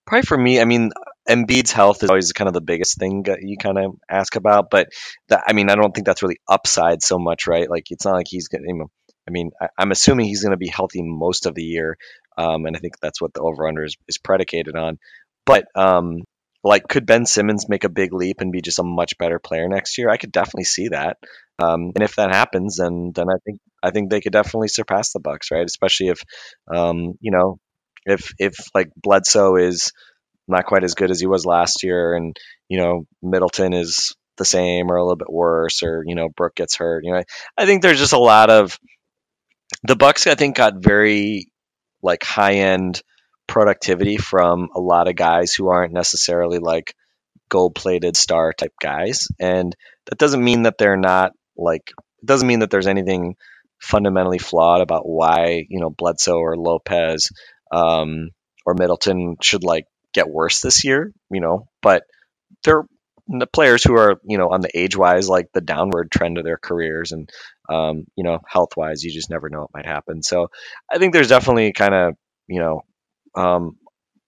probably 0.05 0.21
for 0.27 0.37
me, 0.37 0.61
I 0.61 0.65
mean, 0.65 0.91
Embiid's 1.27 1.71
health 1.71 2.03
is 2.03 2.11
always 2.11 2.31
kind 2.31 2.47
of 2.47 2.53
the 2.53 2.61
biggest 2.61 2.99
thing 2.99 3.25
you 3.41 3.57
kind 3.57 3.79
of 3.79 3.95
ask 4.07 4.35
about, 4.35 4.69
but 4.69 4.89
that, 5.29 5.45
I 5.47 5.53
mean, 5.53 5.71
I 5.71 5.75
don't 5.75 5.91
think 5.91 6.05
that's 6.05 6.21
really 6.21 6.39
upside 6.47 7.01
so 7.01 7.17
much, 7.17 7.47
right? 7.47 7.67
Like, 7.67 7.89
it's 7.89 8.05
not 8.05 8.13
like 8.13 8.27
he's 8.29 8.49
going 8.49 8.63
to, 8.65 8.85
I 9.27 9.31
mean, 9.31 9.49
I, 9.59 9.69
I'm 9.75 9.89
assuming 9.89 10.27
he's 10.27 10.43
going 10.43 10.51
to 10.51 10.57
be 10.57 10.67
healthy 10.69 11.01
most 11.01 11.47
of 11.47 11.55
the 11.55 11.63
year. 11.63 11.97
Um, 12.37 12.67
and 12.67 12.77
I 12.77 12.79
think 12.79 12.99
that's 12.99 13.19
what 13.19 13.33
the 13.33 13.41
over 13.41 13.67
under 13.67 13.83
is, 13.83 13.97
is 14.07 14.19
predicated 14.19 14.75
on. 14.75 14.99
But, 15.43 15.65
um, 15.73 16.19
like, 16.63 16.87
could 16.87 17.05
Ben 17.05 17.25
Simmons 17.25 17.69
make 17.69 17.83
a 17.83 17.89
big 17.89 18.13
leap 18.13 18.41
and 18.41 18.51
be 18.51 18.61
just 18.61 18.79
a 18.79 18.83
much 18.83 19.17
better 19.17 19.39
player 19.39 19.67
next 19.67 19.97
year? 19.97 20.09
I 20.09 20.17
could 20.17 20.31
definitely 20.31 20.65
see 20.65 20.89
that. 20.89 21.17
Um, 21.61 21.91
and 21.95 22.03
if 22.03 22.15
that 22.15 22.33
happens, 22.33 22.77
then 22.77 23.11
then 23.13 23.27
I 23.29 23.37
think 23.45 23.59
I 23.81 23.91
think 23.91 24.09
they 24.09 24.21
could 24.21 24.33
definitely 24.33 24.67
surpass 24.69 25.11
the 25.11 25.19
Bucks, 25.19 25.51
right? 25.51 25.65
Especially 25.65 26.07
if, 26.07 26.21
um, 26.73 27.13
you 27.21 27.31
know, 27.31 27.59
if 28.05 28.31
if 28.39 28.55
like 28.73 28.89
Bledsoe 28.95 29.55
is 29.55 29.91
not 30.47 30.65
quite 30.65 30.83
as 30.83 30.95
good 30.95 31.11
as 31.11 31.19
he 31.19 31.27
was 31.27 31.45
last 31.45 31.83
year, 31.83 32.15
and 32.15 32.35
you 32.67 32.79
know 32.79 33.03
Middleton 33.21 33.73
is 33.73 34.15
the 34.37 34.45
same 34.45 34.89
or 34.89 34.95
a 34.95 35.03
little 35.03 35.17
bit 35.17 35.31
worse, 35.31 35.83
or 35.83 36.03
you 36.05 36.15
know 36.15 36.29
Brook 36.29 36.55
gets 36.55 36.75
hurt. 36.75 37.03
You 37.03 37.13
know, 37.13 37.23
I 37.57 37.65
think 37.65 37.81
there's 37.81 37.99
just 37.99 38.13
a 38.13 38.19
lot 38.19 38.49
of 38.49 38.77
the 39.83 39.95
Bucks. 39.95 40.27
I 40.27 40.35
think 40.35 40.55
got 40.55 40.83
very 40.83 41.51
like 42.01 42.23
high 42.23 42.55
end 42.55 43.01
productivity 43.49 44.17
from 44.17 44.69
a 44.75 44.79
lot 44.79 45.09
of 45.09 45.15
guys 45.15 45.53
who 45.53 45.67
aren't 45.69 45.93
necessarily 45.93 46.59
like 46.59 46.95
gold 47.49 47.75
plated 47.75 48.15
star 48.15 48.53
type 48.53 48.73
guys, 48.81 49.27
and 49.39 49.75
that 50.05 50.17
doesn't 50.17 50.43
mean 50.43 50.63
that 50.63 50.77
they're 50.77 50.97
not 50.97 51.33
like. 51.57 51.91
It 52.21 52.25
doesn't 52.25 52.47
mean 52.47 52.59
that 52.59 52.69
there's 52.69 52.87
anything 52.87 53.35
fundamentally 53.81 54.39
flawed 54.39 54.81
about 54.81 55.07
why 55.07 55.65
you 55.69 55.79
know 55.79 55.89
Bledsoe 55.89 56.37
or 56.37 56.55
Lopez 56.55 57.29
um, 57.71 58.29
or 58.65 58.75
Middleton 58.75 59.37
should 59.41 59.63
like 59.63 59.85
get 60.13 60.29
worse 60.29 60.61
this 60.61 60.83
year, 60.83 61.11
you 61.31 61.41
know, 61.41 61.67
but 61.81 62.03
they're 62.63 62.85
the 63.27 63.47
players 63.47 63.83
who 63.83 63.95
are, 63.95 64.19
you 64.23 64.37
know, 64.37 64.49
on 64.49 64.61
the 64.61 64.77
age 64.77 64.97
wise, 64.97 65.29
like 65.29 65.49
the 65.53 65.61
downward 65.61 66.11
trend 66.11 66.37
of 66.37 66.43
their 66.43 66.57
careers 66.57 67.11
and, 67.11 67.29
um, 67.69 68.05
you 68.15 68.23
know, 68.23 68.39
health 68.47 68.75
wise, 68.75 69.03
you 69.03 69.11
just 69.11 69.29
never 69.29 69.49
know 69.49 69.61
what 69.61 69.73
might 69.73 69.85
happen. 69.85 70.23
So 70.23 70.49
I 70.91 70.97
think 70.97 71.13
there's 71.13 71.27
definitely 71.27 71.71
kind 71.73 71.93
of, 71.93 72.15
you 72.47 72.59
know, 72.59 72.81
um, 73.35 73.77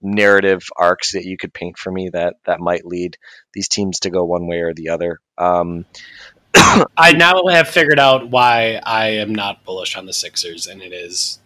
narrative 0.01 0.63
arcs 0.77 1.13
that 1.13 1.25
you 1.25 1.37
could 1.37 1.53
paint 1.53 1.77
for 1.77 1.91
me 1.91 2.09
that 2.09 2.35
that 2.45 2.59
might 2.59 2.85
lead 2.85 3.17
these 3.53 3.67
teams 3.67 3.99
to 3.99 4.09
go 4.09 4.23
one 4.23 4.47
way 4.47 4.61
or 4.61 4.73
the 4.73 4.89
other. 4.89 5.19
Um, 5.37 5.85
I 6.97 7.13
now 7.13 7.45
have 7.47 7.67
figured 7.67 7.99
out 7.99 8.29
why 8.29 8.79
I 8.83 9.07
am 9.07 9.33
not 9.33 9.63
bullish 9.63 9.95
on 9.95 10.05
the 10.05 10.13
Sixers, 10.13 10.67
and 10.67 10.81
it 10.81 10.93
is 10.93 11.39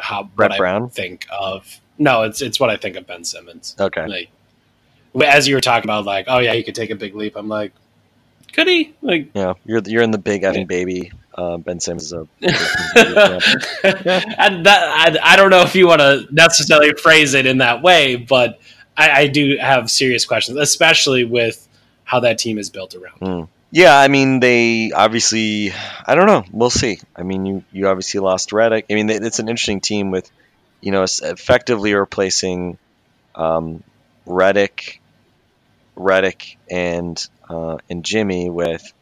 how 0.00 0.24
Brett 0.24 0.56
Brown? 0.56 0.84
I 0.84 0.88
think 0.88 1.26
of. 1.30 1.80
No, 1.98 2.22
it's 2.22 2.40
it's 2.40 2.58
what 2.58 2.70
I 2.70 2.76
think 2.76 2.96
of 2.96 3.06
Ben 3.06 3.24
Simmons. 3.24 3.76
okay. 3.78 4.06
Like 4.06 4.30
as 5.24 5.48
you 5.48 5.54
were 5.54 5.60
talking 5.60 5.88
about, 5.88 6.04
like, 6.04 6.26
oh 6.28 6.38
yeah, 6.38 6.54
he 6.54 6.62
could 6.62 6.74
take 6.74 6.90
a 6.90 6.94
big 6.94 7.14
leap. 7.14 7.36
I'm 7.36 7.48
like, 7.48 7.72
could 8.52 8.66
he? 8.66 8.94
Like, 9.02 9.30
Yeah, 9.34 9.54
you're 9.64 9.82
you're 9.84 10.02
in 10.02 10.10
the 10.10 10.18
big 10.18 10.42
effing 10.42 10.66
baby. 10.66 11.12
Uh, 11.40 11.56
ben 11.56 11.80
Simmons 11.80 12.02
is 12.02 12.12
a 12.12 12.18
and 14.42 14.66
that 14.66 14.82
I, 14.82 15.16
I 15.22 15.36
don't 15.36 15.48
know 15.48 15.62
if 15.62 15.74
you 15.74 15.86
want 15.86 16.02
to 16.02 16.26
necessarily 16.30 16.92
phrase 16.92 17.32
it 17.32 17.46
in 17.46 17.58
that 17.58 17.82
way, 17.82 18.16
but 18.16 18.60
I, 18.94 19.10
I 19.22 19.26
do 19.26 19.56
have 19.58 19.90
serious 19.90 20.26
questions, 20.26 20.58
especially 20.58 21.24
with 21.24 21.66
how 22.04 22.20
that 22.20 22.38
team 22.38 22.58
is 22.58 22.68
built 22.68 22.94
around. 22.94 23.48
Yeah, 23.70 23.98
I 23.98 24.08
mean, 24.08 24.40
they 24.40 24.92
obviously. 24.92 25.72
I 26.06 26.14
don't 26.14 26.26
know. 26.26 26.44
We'll 26.52 26.68
see. 26.68 26.98
I 27.16 27.22
mean, 27.22 27.46
you 27.46 27.64
you 27.72 27.88
obviously 27.88 28.20
lost 28.20 28.50
Redick. 28.50 28.84
I 28.90 28.94
mean, 28.94 29.08
it's 29.08 29.38
an 29.38 29.48
interesting 29.48 29.80
team 29.80 30.10
with, 30.10 30.30
you 30.82 30.92
know, 30.92 31.04
effectively 31.04 31.94
replacing 31.94 32.76
um, 33.34 33.82
Redick, 34.26 34.98
Redick, 35.96 36.56
and 36.70 37.26
uh, 37.48 37.78
and 37.88 38.04
Jimmy 38.04 38.50
with 38.50 38.92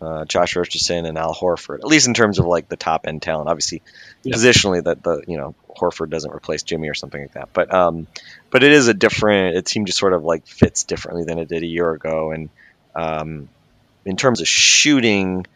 uh, 0.00 0.24
Josh 0.26 0.56
Richardson 0.56 1.06
and 1.06 1.16
Al 1.16 1.34
Horford. 1.34 1.78
At 1.78 1.86
least 1.86 2.06
in 2.06 2.14
terms 2.14 2.38
of 2.38 2.46
like 2.46 2.68
the 2.68 2.76
top 2.76 3.06
end 3.06 3.22
talent. 3.22 3.48
Obviously, 3.48 3.82
Yeah. 4.22 4.36
positionally, 4.36 4.84
that 4.84 5.02
the 5.02 5.22
you 5.26 5.36
know 5.36 5.54
Horford 5.70 6.10
doesn't 6.10 6.32
replace 6.32 6.62
Jimmy 6.62 6.88
or 6.88 6.94
something 6.94 7.20
like 7.20 7.32
that. 7.32 7.48
But 7.52 7.72
um, 7.72 8.06
but 8.50 8.62
it 8.62 8.72
is 8.72 8.88
a 8.88 8.94
different. 8.94 9.56
A 9.56 9.62
team 9.62 9.86
just 9.86 9.98
sort 9.98 10.12
of 10.12 10.24
like 10.24 10.46
fits 10.46 10.84
differently 10.84 11.24
than 11.24 11.38
it 11.38 11.48
did 11.48 11.62
a 11.62 11.66
year 11.66 11.90
ago, 11.92 12.30
and 12.30 12.50
um, 12.94 13.48
in 14.04 14.16
terms 14.16 14.40
of 14.40 14.48
shooting, 14.48 15.46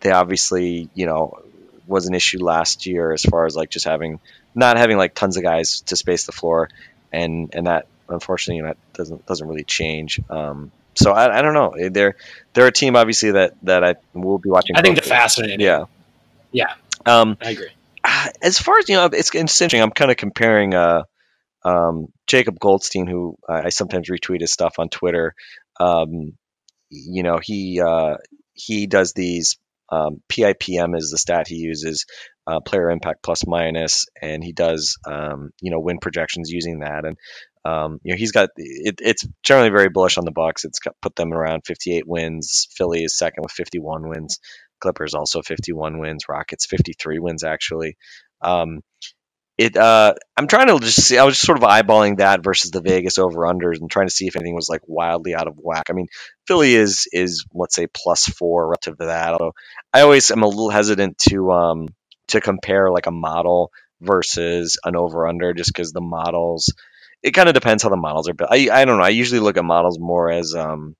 they 0.00 0.10
obviously, 0.10 0.88
you 0.94 1.06
know, 1.06 1.38
was 1.86 2.06
an 2.06 2.14
issue 2.14 2.42
last 2.42 2.86
year 2.86 3.12
as 3.12 3.22
far 3.22 3.46
as 3.46 3.56
like 3.56 3.70
just 3.70 3.86
having 3.86 4.20
not 4.54 4.76
having 4.76 4.96
like 4.96 5.14
tons 5.14 5.36
of 5.36 5.42
guys 5.42 5.82
to 5.82 5.96
space 5.96 6.24
the 6.26 6.32
floor, 6.32 6.68
and 7.12 7.54
and 7.54 7.66
that 7.66 7.86
unfortunately 8.08 8.56
you 8.56 8.62
know, 8.62 8.68
that 8.68 8.76
doesn't 8.94 9.26
doesn't 9.26 9.46
really 9.46 9.64
change. 9.64 10.20
Um, 10.28 10.72
so 11.00 11.12
I, 11.12 11.38
I 11.38 11.42
don't 11.42 11.54
know. 11.54 11.74
They're 11.90 12.16
they're 12.52 12.66
a 12.66 12.72
team 12.72 12.96
obviously 12.96 13.32
that 13.32 13.54
that 13.62 13.82
I 13.82 13.94
will 14.14 14.38
be 14.38 14.50
watching. 14.50 14.76
I 14.76 14.82
think 14.82 14.96
they're 14.96 15.08
fascinating. 15.08 15.60
Yeah. 15.60 15.84
Yeah. 16.52 16.74
Um, 17.06 17.36
I 17.40 17.50
agree. 17.50 17.70
as 18.42 18.58
far 18.58 18.78
as 18.78 18.88
you 18.88 18.96
know, 18.96 19.06
it's, 19.06 19.34
it's 19.34 19.34
interesting. 19.34 19.80
I'm 19.80 19.90
kind 19.90 20.10
of 20.10 20.16
comparing 20.16 20.74
uh, 20.74 21.04
um, 21.64 22.08
Jacob 22.26 22.58
Goldstein, 22.58 23.06
who 23.06 23.36
I 23.48 23.62
I 23.62 23.68
sometimes 23.70 24.08
retweet 24.08 24.40
his 24.40 24.52
stuff 24.52 24.78
on 24.78 24.88
Twitter. 24.88 25.34
Um, 25.78 26.34
you 26.90 27.22
know, 27.22 27.38
he 27.42 27.80
uh, 27.80 28.16
he 28.54 28.86
does 28.86 29.12
these 29.12 29.58
um, 29.90 30.22
PIPM 30.28 30.96
is 30.96 31.10
the 31.10 31.18
stat 31.18 31.48
he 31.48 31.56
uses, 31.56 32.06
uh, 32.46 32.60
player 32.60 32.90
impact 32.90 33.22
plus 33.22 33.46
minus, 33.46 34.06
and 34.20 34.42
he 34.42 34.52
does 34.52 34.98
um, 35.06 35.50
you 35.60 35.70
know 35.70 35.80
win 35.80 35.98
projections 35.98 36.50
using 36.50 36.80
that. 36.80 37.04
And 37.04 37.16
um, 37.64 38.00
you 38.04 38.12
know 38.14 38.18
he's 38.18 38.32
got 38.32 38.50
it, 38.56 39.00
it's 39.02 39.26
generally 39.44 39.70
very 39.70 39.90
bullish 39.90 40.18
on 40.18 40.24
the 40.26 40.32
Bucks. 40.32 40.64
It's 40.64 40.80
got, 40.80 40.96
put 41.02 41.16
them 41.16 41.32
around 41.34 41.62
58 41.66 42.06
wins. 42.08 42.68
Philly 42.76 43.04
is 43.04 43.18
second 43.18 43.42
with 43.42 43.52
51 43.52 44.08
wins. 44.08 44.40
Clippers 44.80 45.14
also 45.14 45.42
51 45.42 46.00
wins. 46.00 46.24
Rockets 46.28 46.66
53 46.66 47.20
wins 47.20 47.44
actually. 47.44 47.96
Um, 48.42 48.80
it 49.56 49.76
uh, 49.76 50.14
I'm 50.36 50.48
trying 50.48 50.66
to 50.66 50.78
just 50.80 51.00
see. 51.02 51.18
I 51.18 51.24
was 51.24 51.34
just 51.34 51.46
sort 51.46 51.58
of 51.58 51.64
eyeballing 51.64 52.18
that 52.18 52.42
versus 52.42 52.70
the 52.72 52.80
Vegas 52.80 53.18
over 53.18 53.42
unders 53.42 53.78
and 53.80 53.90
trying 53.90 54.08
to 54.08 54.14
see 54.14 54.26
if 54.26 54.34
anything 54.36 54.54
was 54.54 54.68
like 54.68 54.80
wildly 54.86 55.34
out 55.34 55.46
of 55.46 55.54
whack. 55.58 55.84
I 55.90 55.92
mean, 55.92 56.08
Philly 56.46 56.74
is 56.74 57.06
is 57.12 57.44
let's 57.54 57.74
say 57.74 57.86
plus 57.86 58.24
four 58.26 58.66
relative 58.66 58.98
to 58.98 59.06
that. 59.06 59.32
Although 59.32 59.52
I 59.92 60.00
always 60.00 60.30
am 60.30 60.42
a 60.42 60.48
little 60.48 60.70
hesitant 60.70 61.18
to 61.28 61.52
um 61.52 61.88
to 62.28 62.40
compare 62.40 62.90
like 62.90 63.06
a 63.06 63.12
model 63.12 63.70
versus 64.00 64.76
an 64.84 64.96
over 64.96 65.28
under 65.28 65.52
just 65.54 65.72
because 65.72 65.92
the 65.92 66.00
models. 66.00 66.72
It 67.22 67.32
kind 67.32 67.48
of 67.48 67.54
depends 67.54 67.82
how 67.82 67.90
the 67.90 67.96
models 67.96 68.28
are 68.28 68.34
built. 68.34 68.50
I 68.52 68.68
I 68.70 68.84
don't 68.84 68.98
know. 68.98 69.04
I 69.04 69.10
usually 69.10 69.40
look 69.40 69.56
at 69.56 69.64
models 69.64 69.98
more 69.98 70.30
as 70.30 70.54
um 70.54 70.96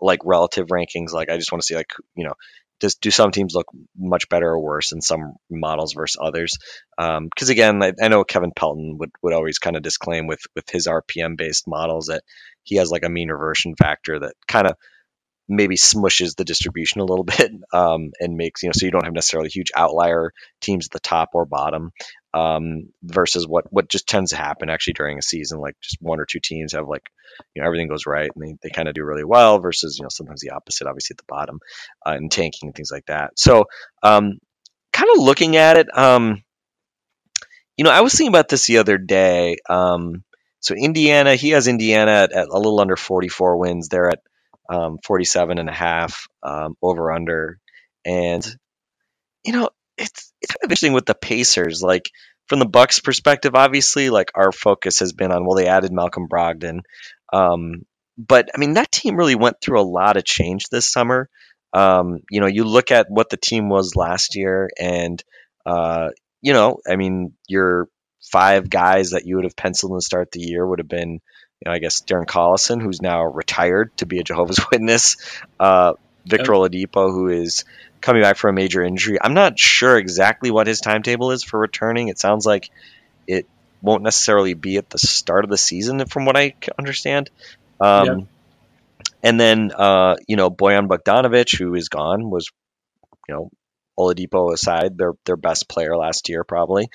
like 0.00 0.20
relative 0.24 0.68
rankings. 0.68 1.12
Like 1.12 1.30
I 1.30 1.36
just 1.36 1.52
want 1.52 1.62
to 1.62 1.66
see 1.66 1.74
like 1.76 1.90
you 2.14 2.24
know 2.24 2.34
does 2.82 2.96
do 2.96 3.12
some 3.12 3.30
teams 3.30 3.54
look 3.54 3.68
much 3.96 4.28
better 4.28 4.50
or 4.50 4.60
worse 4.60 4.90
in 4.90 5.00
some 5.00 5.34
models 5.48 5.94
versus 5.94 6.20
others? 6.20 6.58
Because 6.98 7.48
again, 7.48 7.80
I, 7.80 7.92
I 8.02 8.08
know 8.08 8.24
Kevin 8.24 8.50
Pelton 8.54 8.96
would, 8.98 9.10
would 9.22 9.32
always 9.32 9.60
kind 9.60 9.76
of 9.76 9.82
disclaim 9.82 10.26
with 10.26 10.40
with 10.56 10.68
his 10.68 10.88
RPM 10.88 11.36
based 11.36 11.68
models 11.68 12.06
that 12.06 12.24
he 12.64 12.76
has 12.76 12.90
like 12.90 13.04
a 13.04 13.08
mean 13.08 13.30
reversion 13.30 13.76
factor 13.76 14.18
that 14.18 14.34
kind 14.48 14.66
of 14.66 14.74
maybe 15.48 15.76
smushes 15.76 16.36
the 16.36 16.44
distribution 16.44 17.00
a 17.00 17.04
little 17.04 17.24
bit 17.36 17.52
um, 17.72 18.10
and 18.20 18.36
makes 18.36 18.62
you 18.62 18.68
know 18.68 18.72
so 18.74 18.86
you 18.86 18.92
don't 18.92 19.04
have 19.04 19.14
necessarily 19.14 19.48
huge 19.48 19.70
outlier 19.76 20.32
teams 20.60 20.86
at 20.86 20.92
the 20.92 21.00
top 21.00 21.30
or 21.34 21.44
bottom 21.44 21.92
um, 22.34 22.88
versus 23.02 23.46
what 23.46 23.70
what 23.70 23.88
just 23.88 24.08
tends 24.08 24.30
to 24.30 24.36
happen 24.36 24.70
actually 24.70 24.94
during 24.94 25.18
a 25.18 25.22
season 25.22 25.58
like 25.58 25.76
just 25.82 25.98
one 26.00 26.20
or 26.20 26.26
two 26.26 26.40
teams 26.40 26.72
have 26.72 26.88
like 26.88 27.10
you 27.54 27.60
know 27.60 27.66
everything 27.66 27.88
goes 27.88 28.06
right 28.06 28.30
and 28.34 28.44
they, 28.44 28.56
they 28.62 28.70
kind 28.70 28.88
of 28.88 28.94
do 28.94 29.04
really 29.04 29.24
well 29.24 29.58
versus 29.58 29.98
you 29.98 30.02
know 30.02 30.08
sometimes 30.10 30.40
the 30.40 30.50
opposite 30.50 30.86
obviously 30.86 31.14
at 31.14 31.18
the 31.18 31.24
bottom 31.28 31.60
uh, 32.06 32.12
and 32.12 32.30
tanking 32.30 32.68
and 32.68 32.74
things 32.74 32.90
like 32.90 33.06
that. 33.06 33.38
So 33.38 33.66
um, 34.02 34.38
kind 34.92 35.10
of 35.14 35.22
looking 35.22 35.56
at 35.56 35.76
it 35.76 35.96
um, 35.96 36.42
you 37.76 37.84
know 37.84 37.90
I 37.90 38.00
was 38.00 38.12
thinking 38.12 38.32
about 38.32 38.48
this 38.48 38.66
the 38.66 38.78
other 38.78 38.96
day 38.96 39.56
um, 39.68 40.24
so 40.60 40.74
Indiana 40.74 41.34
he 41.34 41.50
has 41.50 41.68
Indiana 41.68 42.12
at, 42.12 42.32
at 42.32 42.48
a 42.48 42.56
little 42.56 42.80
under 42.80 42.96
44 42.96 43.58
wins. 43.58 43.88
They're 43.88 44.08
at 44.08 44.20
um, 44.72 44.98
47 45.04 45.58
and 45.58 45.68
a 45.68 45.72
half 45.72 46.26
um, 46.42 46.76
over 46.82 47.12
under. 47.12 47.58
And 48.04 48.44
you 49.44 49.52
know 49.52 49.70
it's 49.98 50.32
it's 50.40 50.52
kind 50.52 50.64
of 50.64 50.70
interesting 50.70 50.92
with 50.92 51.06
the 51.06 51.14
Pacers 51.14 51.82
like 51.82 52.10
from 52.48 52.58
the 52.58 52.66
Bucks 52.66 53.00
perspective 53.00 53.54
obviously 53.54 54.10
like 54.10 54.30
our 54.34 54.52
focus 54.52 55.00
has 55.00 55.12
been 55.12 55.32
on 55.32 55.44
well 55.44 55.56
they 55.56 55.66
added 55.66 55.92
Malcolm 55.92 56.26
Brogdon 56.28 56.80
um, 57.32 57.82
but 58.18 58.48
I 58.54 58.58
mean 58.58 58.74
that 58.74 58.92
team 58.92 59.16
really 59.16 59.34
went 59.34 59.56
through 59.60 59.80
a 59.80 59.82
lot 59.82 60.16
of 60.16 60.24
change 60.24 60.64
this 60.70 60.90
summer. 60.90 61.28
Um, 61.72 62.18
you 62.30 62.40
know 62.40 62.46
you 62.46 62.64
look 62.64 62.90
at 62.90 63.06
what 63.08 63.30
the 63.30 63.38
team 63.38 63.68
was 63.68 63.96
last 63.96 64.36
year 64.36 64.68
and 64.78 65.22
uh, 65.64 66.10
you 66.40 66.52
know 66.52 66.78
I 66.88 66.96
mean 66.96 67.32
your 67.48 67.88
five 68.30 68.68
guys 68.68 69.10
that 69.10 69.26
you 69.26 69.36
would 69.36 69.44
have 69.44 69.56
penciled 69.56 69.92
in 69.92 69.98
to 69.98 70.04
start 70.04 70.30
the 70.30 70.40
year 70.40 70.66
would 70.66 70.78
have 70.78 70.88
been 70.88 71.20
you 71.62 71.70
know, 71.70 71.74
I 71.74 71.78
guess 71.78 72.00
Darren 72.00 72.26
Collison, 72.26 72.82
who's 72.82 73.00
now 73.00 73.22
retired 73.22 73.96
to 73.98 74.06
be 74.06 74.18
a 74.18 74.24
Jehovah's 74.24 74.58
Witness, 74.72 75.16
uh, 75.60 75.92
Victor 76.26 76.52
Oladipo, 76.52 77.12
who 77.12 77.28
is 77.28 77.64
coming 78.00 78.20
back 78.20 78.36
from 78.36 78.50
a 78.50 78.52
major 78.54 78.82
injury. 78.82 79.16
I'm 79.20 79.34
not 79.34 79.60
sure 79.60 79.96
exactly 79.96 80.50
what 80.50 80.66
his 80.66 80.80
timetable 80.80 81.30
is 81.30 81.44
for 81.44 81.60
returning. 81.60 82.08
It 82.08 82.18
sounds 82.18 82.44
like 82.44 82.68
it 83.28 83.46
won't 83.80 84.02
necessarily 84.02 84.54
be 84.54 84.76
at 84.76 84.90
the 84.90 84.98
start 84.98 85.44
of 85.44 85.50
the 85.50 85.58
season, 85.58 86.04
from 86.06 86.24
what 86.24 86.36
I 86.36 86.54
understand. 86.76 87.30
Um, 87.80 88.06
Yeah. 88.06 88.16
And 89.24 89.38
then, 89.38 89.70
uh, 89.70 90.16
you 90.26 90.34
know, 90.34 90.50
Bojan 90.50 90.88
Bogdanovic, 90.88 91.56
who 91.56 91.76
is 91.76 91.88
gone, 91.88 92.28
was, 92.28 92.50
you 93.28 93.34
know, 93.36 93.50
Oladipo 93.98 94.52
aside, 94.52 94.96
their 94.96 95.12
their 95.26 95.36
best 95.36 95.68
player 95.68 95.96
last 95.96 96.28
year 96.28 96.44
probably. 96.44 96.88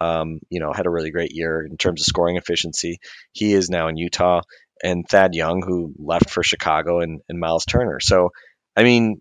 Um, 0.00 0.40
you 0.50 0.60
know, 0.60 0.72
had 0.72 0.86
a 0.86 0.90
really 0.90 1.10
great 1.10 1.32
year 1.32 1.66
in 1.68 1.76
terms 1.76 2.02
of 2.02 2.06
scoring 2.06 2.36
efficiency. 2.36 2.98
He 3.32 3.52
is 3.52 3.70
now 3.70 3.88
in 3.88 3.96
Utah, 3.96 4.42
and 4.82 5.04
Thad 5.08 5.34
Young, 5.34 5.62
who 5.66 5.94
left 5.98 6.30
for 6.30 6.42
Chicago, 6.42 7.00
and, 7.00 7.20
and 7.28 7.38
Miles 7.40 7.64
Turner. 7.64 8.00
So, 8.00 8.30
I 8.76 8.82
mean, 8.82 9.20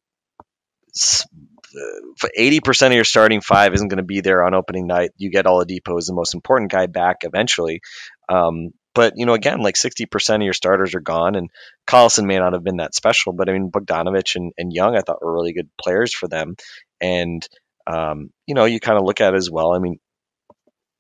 uh, 1.76 2.28
eighty 2.36 2.60
percent 2.60 2.94
of 2.94 2.96
your 2.96 3.06
starting 3.06 3.42
five 3.42 3.74
isn't 3.74 3.88
going 3.88 3.98
to 3.98 4.04
be 4.04 4.22
there 4.22 4.46
on 4.46 4.54
opening 4.54 4.88
night. 4.88 5.12
You 5.18 5.32
get 5.32 5.46
Oladipo 5.46 5.98
as 5.98 6.06
the 6.06 6.14
most 6.14 6.34
important 6.34 6.72
guy 6.72 6.88
back 6.88 7.18
eventually. 7.22 7.82
Um, 8.30 8.72
but 8.94 9.14
you 9.16 9.26
know, 9.26 9.34
again, 9.34 9.62
like 9.62 9.76
sixty 9.76 10.06
percent 10.06 10.44
of 10.44 10.46
your 10.46 10.54
starters 10.54 10.94
are 10.94 11.02
gone, 11.02 11.36
and 11.36 11.50
Collison 11.88 12.26
may 12.26 12.38
not 12.38 12.54
have 12.54 12.64
been 12.64 12.78
that 12.78 12.94
special, 12.94 13.34
but 13.34 13.50
I 13.50 13.54
mean, 13.54 13.72
Bogdanovic 13.72 14.36
and, 14.36 14.52
and 14.58 14.72
Young, 14.72 14.96
I 14.96 15.02
thought 15.02 15.24
were 15.24 15.34
really 15.34 15.54
good 15.54 15.70
players 15.82 16.14
for 16.14 16.28
them. 16.28 16.56
And 17.04 17.48
um, 17.86 18.30
you 18.48 18.56
know, 18.56 18.66
you 18.66 18.80
kind 18.80 18.98
of 18.98 19.06
look 19.06 19.22
at 19.22 19.34
it 19.34 19.38
as 19.38 19.52
well. 19.52 19.74
I 19.74 19.80
mean, 19.80 20.00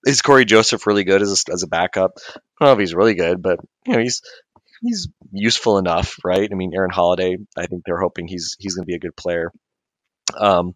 is 0.05 0.21
Cory 0.21 0.45
Joseph 0.45 0.85
really 0.85 1.05
good 1.05 1.21
as 1.21 1.45
a, 1.47 1.53
as 1.53 1.63
a 1.63 1.67
backup? 1.67 2.17
I 2.35 2.39
don't 2.59 2.67
know 2.67 2.73
if 2.73 2.79
he's 2.79 2.93
really 2.93 3.15
good, 3.15 3.41
but 3.41 3.59
you 3.85 3.93
know, 3.93 3.99
he's 3.99 4.21
he's 4.81 5.07
useful 5.31 5.77
enough, 5.77 6.17
right? 6.23 6.49
I 6.51 6.55
mean, 6.55 6.73
Aaron 6.75 6.91
Holiday, 6.91 7.37
I 7.57 7.67
think 7.67 7.83
they're 7.85 8.01
hoping 8.01 8.27
he's 8.27 8.55
he's 8.59 8.75
going 8.75 8.83
to 8.83 8.91
be 8.91 8.95
a 8.95 8.99
good 8.99 9.15
player. 9.15 9.51
Um, 10.37 10.75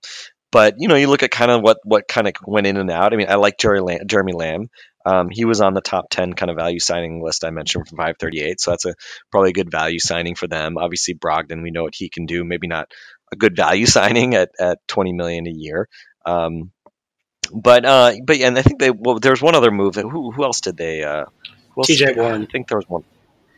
but 0.52 0.76
you 0.78 0.88
know, 0.88 0.96
you 0.96 1.08
look 1.08 1.24
at 1.24 1.32
kind 1.32 1.52
of 1.52 1.62
what 1.62 1.78
what 1.84 2.08
kind 2.08 2.28
of 2.28 2.34
went 2.46 2.68
in 2.68 2.78
and 2.78 2.90
out. 2.90 3.14
I 3.14 3.18
mean, 3.18 3.30
I 3.30 3.36
like 3.36 3.58
Jerry 3.58 3.82
Lamb, 3.82 4.02
Jeremy 4.08 4.34
Lamb. 4.34 4.70
Um, 5.06 5.30
he 5.30 5.46
was 5.46 5.62
on 5.62 5.74
the 5.74 5.82
top 5.82 6.10
ten 6.10 6.34
kind 6.34 6.50
of 6.50 6.58
value 6.58 6.80
signing 6.80 7.24
list 7.24 7.46
I 7.46 7.50
mentioned 7.50 7.88
from 7.88 7.98
538, 7.98 8.60
so 8.60 8.72
that's 8.72 8.86
a 8.86 8.96
probably 9.32 9.52
a 9.52 9.54
good 9.54 9.72
value 9.72 10.00
signing 10.00 10.36
for 10.36 10.48
them. 10.48 10.78
Obviously, 10.78 11.16
Brogdon, 11.16 11.64
we 11.64 11.72
know 11.72 11.84
what 11.84 11.96
he 11.96 12.10
can 12.10 12.26
do. 12.26 12.44
Maybe 12.44 12.68
not 12.68 12.92
a 13.32 13.36
good 13.36 13.56
value 13.56 13.86
signing 13.98 14.36
at, 14.36 14.52
at 14.60 14.88
20 14.88 15.14
million 15.14 15.48
a 15.48 15.52
year. 15.52 15.88
Um, 16.26 16.72
but 17.54 17.86
uh, 17.86 18.14
but 18.26 18.38
yeah, 18.38 18.48
and 18.48 18.58
I 18.58 18.62
think 18.62 18.80
they 18.80 18.92
well, 18.92 19.20
there 19.20 19.32
was 19.32 19.42
one 19.42 19.56
other 19.56 19.72
move. 19.72 19.94
That, 19.94 20.04
who 20.04 20.32
who 20.32 20.44
else 20.44 20.60
did 20.60 20.76
they? 20.76 21.04
Uh, 21.04 21.26
TJ 21.78 22.18
Warren. 22.18 22.44
I 22.44 22.46
think 22.46 22.68
there 22.68 22.78
was 22.78 22.90
one. 22.90 23.04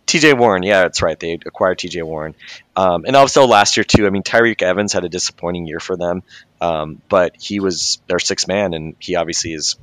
TJ 0.06 0.38
Warren, 0.38 0.64
yeah, 0.64 0.82
that's 0.82 1.04
right. 1.04 1.20
They 1.20 1.34
acquired 1.34 1.78
TJ 1.78 2.04
Warren, 2.04 2.34
um, 2.76 3.06
and 3.06 3.16
also 3.16 3.46
last 3.46 3.78
year 3.78 3.84
too. 3.84 4.08
I 4.08 4.10
mean, 4.10 4.24
Tyreke 4.24 4.62
Evans 4.64 4.92
had 4.92 5.06
a 5.06 5.10
disappointing 5.10 5.68
year 5.68 5.80
for 5.80 5.96
them, 5.96 6.24
um, 6.62 7.02
but 7.10 7.36
he 7.40 7.60
was 7.60 8.02
their 8.08 8.20
sixth 8.20 8.48
man, 8.48 8.74
and 8.74 8.96
he 9.00 9.16
obviously 9.16 9.54
is. 9.54 9.76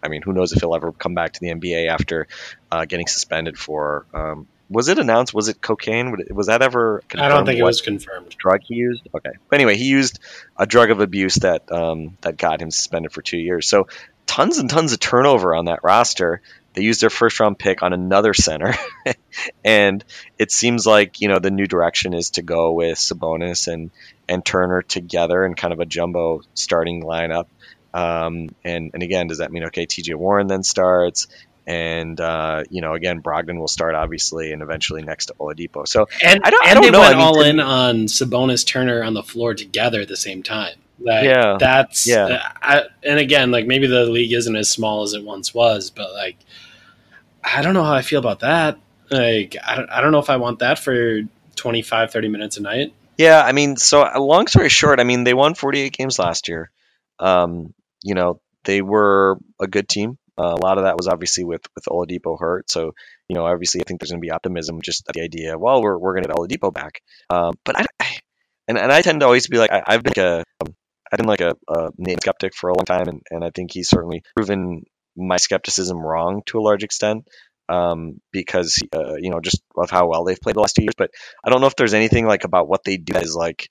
I 0.00 0.06
mean, 0.06 0.22
who 0.22 0.32
knows 0.32 0.52
if 0.52 0.60
he'll 0.60 0.76
ever 0.76 0.92
come 0.92 1.14
back 1.14 1.32
to 1.32 1.40
the 1.40 1.48
NBA 1.48 1.88
after 1.88 2.28
uh, 2.70 2.84
getting 2.84 3.08
suspended 3.08 3.58
for? 3.58 4.06
Um, 4.14 4.46
was 4.70 4.88
it 4.88 4.98
announced? 4.98 5.32
Was 5.32 5.48
it 5.48 5.60
cocaine? 5.60 6.14
Was 6.30 6.48
that 6.48 6.62
ever? 6.62 7.02
I 7.16 7.28
don't 7.28 7.46
think 7.46 7.58
it 7.58 7.64
was 7.64 7.80
confirmed. 7.80 8.34
drug 8.38 8.60
he 8.62 8.74
used. 8.74 9.02
Okay, 9.14 9.30
but 9.48 9.54
anyway, 9.56 9.76
he 9.76 9.86
used 9.86 10.18
a 10.56 10.66
drug 10.66 10.90
of 10.90 11.00
abuse 11.00 11.36
that 11.36 11.70
um, 11.72 12.16
that 12.20 12.36
got 12.36 12.60
him 12.60 12.70
suspended 12.70 13.12
for 13.12 13.22
two 13.22 13.38
years. 13.38 13.68
So 13.68 13.88
tons 14.26 14.58
and 14.58 14.68
tons 14.68 14.92
of 14.92 15.00
turnover 15.00 15.54
on 15.54 15.66
that 15.66 15.82
roster. 15.82 16.42
They 16.74 16.82
used 16.82 17.00
their 17.00 17.10
first 17.10 17.40
round 17.40 17.58
pick 17.58 17.82
on 17.82 17.92
another 17.92 18.34
center, 18.34 18.74
and 19.64 20.04
it 20.38 20.52
seems 20.52 20.86
like 20.86 21.20
you 21.20 21.28
know 21.28 21.38
the 21.38 21.50
new 21.50 21.66
direction 21.66 22.12
is 22.12 22.30
to 22.32 22.42
go 22.42 22.72
with 22.72 22.98
Sabonis 22.98 23.72
and 23.72 23.90
and 24.28 24.44
Turner 24.44 24.82
together 24.82 25.44
in 25.44 25.54
kind 25.54 25.72
of 25.72 25.80
a 25.80 25.86
jumbo 25.86 26.42
starting 26.54 27.02
lineup. 27.02 27.46
Um, 27.94 28.50
and 28.64 28.90
and 28.92 29.02
again, 29.02 29.28
does 29.28 29.38
that 29.38 29.50
mean 29.50 29.64
okay? 29.64 29.86
T.J. 29.86 30.14
Warren 30.14 30.46
then 30.46 30.62
starts. 30.62 31.26
And 31.68 32.18
uh, 32.18 32.64
you 32.70 32.80
know, 32.80 32.94
again, 32.94 33.20
Brogdon 33.20 33.58
will 33.60 33.68
start 33.68 33.94
obviously, 33.94 34.52
and 34.52 34.62
eventually 34.62 35.02
next 35.02 35.26
to 35.26 35.34
Oladipo. 35.34 35.86
So 35.86 36.08
And, 36.24 36.40
I 36.42 36.48
don't- 36.50 36.66
I 36.66 36.72
don't 36.72 36.82
they 36.84 36.90
know. 36.90 37.00
went 37.00 37.14
I 37.14 37.18
mean, 37.18 37.26
all 37.26 37.42
in 37.42 37.60
on 37.60 37.96
Sabonis 38.06 38.66
Turner 38.66 39.02
on 39.04 39.12
the 39.12 39.22
floor 39.22 39.52
together 39.54 40.00
at 40.00 40.08
the 40.08 40.16
same 40.16 40.42
time. 40.42 40.76
Like, 40.98 41.24
Yeah. 41.24 41.58
that's 41.60 42.08
Yeah. 42.08 42.40
I, 42.62 42.84
and 43.02 43.18
again, 43.18 43.50
like 43.50 43.66
maybe 43.66 43.86
the 43.86 44.06
league 44.06 44.32
isn't 44.32 44.56
as 44.56 44.70
small 44.70 45.02
as 45.02 45.12
it 45.12 45.22
once 45.24 45.52
was, 45.52 45.90
but 45.90 46.10
like 46.14 46.36
I 47.44 47.60
don't 47.60 47.74
know 47.74 47.84
how 47.84 47.92
I 47.94 48.02
feel 48.02 48.18
about 48.18 48.40
that. 48.40 48.78
Like 49.10 49.54
I 49.62 49.76
don't, 49.76 49.90
I 49.90 50.00
don't 50.00 50.12
know 50.12 50.18
if 50.20 50.30
I 50.30 50.36
want 50.38 50.60
that 50.60 50.78
for 50.78 51.20
25, 51.56 52.10
30 52.12 52.28
minutes 52.28 52.56
a 52.56 52.62
night. 52.62 52.94
Yeah, 53.18 53.42
I 53.44 53.52
mean, 53.52 53.76
so 53.76 54.02
uh, 54.02 54.18
long 54.18 54.46
story 54.46 54.68
short, 54.70 55.00
I 55.00 55.04
mean, 55.04 55.24
they 55.24 55.34
won 55.34 55.54
48 55.54 55.92
games 55.92 56.18
last 56.18 56.48
year. 56.48 56.70
Um, 57.18 57.74
you 58.02 58.14
know, 58.14 58.40
they 58.64 58.80
were 58.80 59.38
a 59.60 59.66
good 59.66 59.88
team. 59.88 60.16
Uh, 60.38 60.54
a 60.54 60.62
lot 60.64 60.78
of 60.78 60.84
that 60.84 60.96
was 60.96 61.08
obviously 61.08 61.44
with 61.44 61.62
with 61.74 61.84
Oladipo 61.86 62.38
hurt. 62.38 62.70
So, 62.70 62.94
you 63.28 63.34
know, 63.34 63.44
obviously, 63.44 63.80
I 63.80 63.84
think 63.84 64.00
there's 64.00 64.10
going 64.10 64.20
to 64.20 64.26
be 64.26 64.30
optimism 64.30 64.80
just 64.82 65.04
the 65.12 65.20
idea. 65.20 65.58
Well, 65.58 65.82
we're 65.82 65.98
we're 65.98 66.14
going 66.14 66.24
to 66.24 66.28
get 66.28 66.36
Oladipo 66.36 66.72
back. 66.72 67.02
Um, 67.28 67.54
but 67.64 67.78
I, 67.78 67.86
I 67.98 68.18
and 68.68 68.78
and 68.78 68.92
I 68.92 69.02
tend 69.02 69.20
to 69.20 69.26
always 69.26 69.48
be 69.48 69.58
like 69.58 69.72
I, 69.72 69.82
I've 69.86 70.02
been 70.02 70.12
like 70.16 70.24
a 70.24 70.44
um, 70.60 70.74
I've 71.10 71.16
been 71.16 71.26
like 71.26 71.40
a, 71.40 71.56
a 71.68 71.90
skeptic 72.20 72.54
for 72.54 72.70
a 72.70 72.74
long 72.74 72.84
time, 72.84 73.08
and, 73.08 73.22
and 73.30 73.44
I 73.44 73.50
think 73.50 73.72
he's 73.72 73.88
certainly 73.88 74.22
proven 74.36 74.84
my 75.16 75.38
skepticism 75.38 75.98
wrong 75.98 76.42
to 76.46 76.58
a 76.58 76.62
large 76.62 76.84
extent. 76.84 77.26
Um, 77.70 78.22
because 78.32 78.78
uh, 78.94 79.16
you 79.16 79.28
know 79.28 79.40
just 79.40 79.60
of 79.76 79.90
how 79.90 80.06
well 80.08 80.24
they've 80.24 80.40
played 80.40 80.56
the 80.56 80.60
last 80.60 80.74
two 80.74 80.84
years, 80.84 80.94
but 80.96 81.10
I 81.44 81.50
don't 81.50 81.60
know 81.60 81.66
if 81.66 81.76
there's 81.76 81.92
anything 81.92 82.26
like 82.26 82.44
about 82.44 82.66
what 82.66 82.82
they 82.82 82.96
do 82.96 83.12
that 83.12 83.24
is 83.24 83.36
like, 83.36 83.68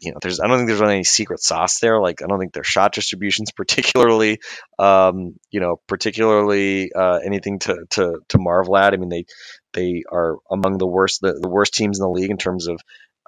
you 0.00 0.12
know, 0.12 0.18
there's 0.22 0.40
I 0.40 0.46
don't 0.46 0.58
think 0.58 0.68
there's 0.68 0.80
really 0.80 0.94
any 0.94 1.04
secret 1.04 1.40
sauce 1.42 1.78
there. 1.80 2.00
Like 2.00 2.22
I 2.22 2.26
don't 2.26 2.38
think 2.38 2.52
their 2.52 2.64
shot 2.64 2.92
distributions 2.94 3.52
particularly, 3.56 4.40
um, 4.78 5.34
you 5.50 5.60
know, 5.60 5.80
particularly 5.86 6.92
uh, 6.92 7.18
anything 7.24 7.58
to, 7.60 7.84
to 7.90 8.20
to 8.28 8.38
marvel 8.38 8.76
at. 8.76 8.94
I 8.94 8.96
mean, 8.96 9.08
they 9.10 9.26
they 9.72 10.04
are 10.10 10.36
among 10.50 10.78
the 10.78 10.86
worst 10.86 11.20
the, 11.20 11.38
the 11.40 11.48
worst 11.48 11.74
teams 11.74 11.98
in 11.98 12.02
the 12.02 12.10
league 12.10 12.30
in 12.30 12.38
terms 12.38 12.66
of 12.68 12.80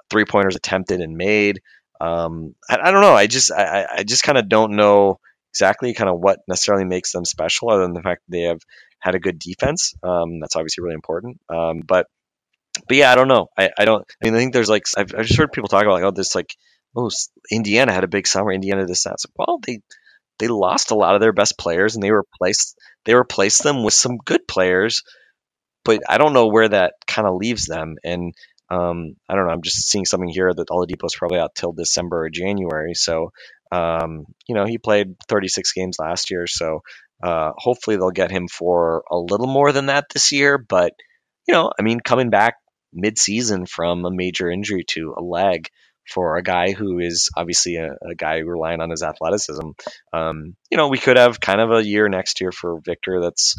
three 0.09 0.25
pointers 0.25 0.55
attempted 0.55 1.01
and 1.01 1.15
made. 1.17 1.61
Um, 2.01 2.55
I, 2.69 2.77
I 2.83 2.91
don't 2.91 3.01
know. 3.01 3.13
I 3.15 3.27
just 3.27 3.51
I, 3.51 3.87
I- 3.97 4.03
just 4.03 4.23
kind 4.23 4.37
of 4.37 4.49
don't 4.49 4.75
know 4.75 5.19
exactly 5.51 5.93
kind 5.93 6.09
of 6.09 6.19
what 6.19 6.39
necessarily 6.47 6.85
makes 6.85 7.11
them 7.11 7.25
special, 7.25 7.69
other 7.69 7.83
than 7.83 7.93
the 7.93 8.01
fact 8.01 8.23
that 8.27 8.31
they 8.37 8.43
have 8.43 8.59
had 8.99 9.15
a 9.15 9.19
good 9.19 9.37
defense. 9.39 9.93
Um, 10.03 10.39
that's 10.39 10.55
obviously 10.55 10.83
really 10.83 10.95
important. 10.95 11.39
Um, 11.49 11.81
but 11.85 12.07
but 12.87 12.97
yeah, 12.97 13.11
I 13.11 13.15
don't 13.15 13.27
know. 13.27 13.47
I, 13.57 13.69
I 13.77 13.85
don't. 13.85 14.03
I 14.21 14.25
mean, 14.25 14.35
I 14.35 14.37
think 14.37 14.53
there's 14.53 14.69
like 14.69 14.83
I've, 14.97 15.13
I've 15.17 15.25
just 15.25 15.37
heard 15.37 15.51
people 15.51 15.67
talk 15.69 15.83
about 15.83 15.93
like 15.93 16.03
oh 16.03 16.11
this 16.11 16.35
like 16.35 16.55
oh 16.95 17.09
Indiana 17.51 17.93
had 17.93 18.03
a 18.03 18.07
big 18.09 18.27
summer. 18.27 18.51
Indiana 18.51 18.85
this 18.85 19.03
that. 19.03 19.17
Like, 19.37 19.47
well, 19.47 19.59
they 19.65 19.81
they 20.39 20.47
lost 20.47 20.91
a 20.91 20.95
lot 20.95 21.15
of 21.15 21.21
their 21.21 21.33
best 21.33 21.57
players 21.57 21.95
and 21.95 22.03
they 22.03 22.11
replaced 22.11 22.77
they 23.05 23.13
replaced 23.13 23.63
them 23.63 23.83
with 23.83 23.93
some 23.93 24.17
good 24.17 24.47
players. 24.47 25.03
But 25.85 26.01
I 26.09 26.17
don't 26.17 26.33
know 26.33 26.47
where 26.47 26.69
that 26.69 26.93
kind 27.07 27.27
of 27.27 27.35
leaves 27.35 27.65
them. 27.65 27.95
And 28.03 28.33
um, 28.69 29.15
I 29.29 29.35
don't 29.35 29.45
know. 29.45 29.51
I'm 29.51 29.61
just 29.61 29.89
seeing 29.89 30.05
something 30.05 30.29
here 30.29 30.51
that 30.51 30.69
Oladipo's 30.69 31.15
probably 31.15 31.39
out 31.39 31.55
till 31.55 31.73
December 31.73 32.25
or 32.25 32.29
January. 32.29 32.93
So 32.95 33.31
um, 33.71 34.25
you 34.47 34.55
know 34.55 34.65
he 34.65 34.77
played 34.77 35.15
36 35.27 35.71
games 35.73 35.97
last 35.99 36.31
year. 36.31 36.47
So 36.47 36.81
uh, 37.21 37.51
hopefully 37.55 37.97
they'll 37.97 38.11
get 38.11 38.31
him 38.31 38.47
for 38.47 39.03
a 39.11 39.17
little 39.17 39.47
more 39.47 39.71
than 39.71 39.87
that 39.87 40.05
this 40.13 40.31
year. 40.31 40.57
But 40.57 40.93
you 41.47 41.53
know, 41.53 41.71
I 41.77 41.83
mean, 41.83 41.99
coming 41.99 42.29
back 42.29 42.55
mid-season 42.93 43.65
from 43.65 44.05
a 44.05 44.11
major 44.11 44.49
injury 44.49 44.83
to 44.89 45.13
a 45.17 45.21
leg 45.21 45.69
for 46.07 46.37
a 46.37 46.43
guy 46.43 46.71
who 46.71 46.99
is 46.99 47.29
obviously 47.35 47.77
a, 47.77 47.91
a 48.01 48.15
guy 48.15 48.37
relying 48.39 48.81
on 48.81 48.89
his 48.89 49.03
athleticism. 49.03 49.69
Um, 50.11 50.55
you 50.69 50.77
know, 50.77 50.89
we 50.89 50.97
could 50.97 51.17
have 51.17 51.39
kind 51.39 51.61
of 51.61 51.71
a 51.71 51.83
year 51.83 52.09
next 52.09 52.41
year 52.41 52.51
for 52.51 52.79
Victor 52.83 53.21
that's 53.21 53.55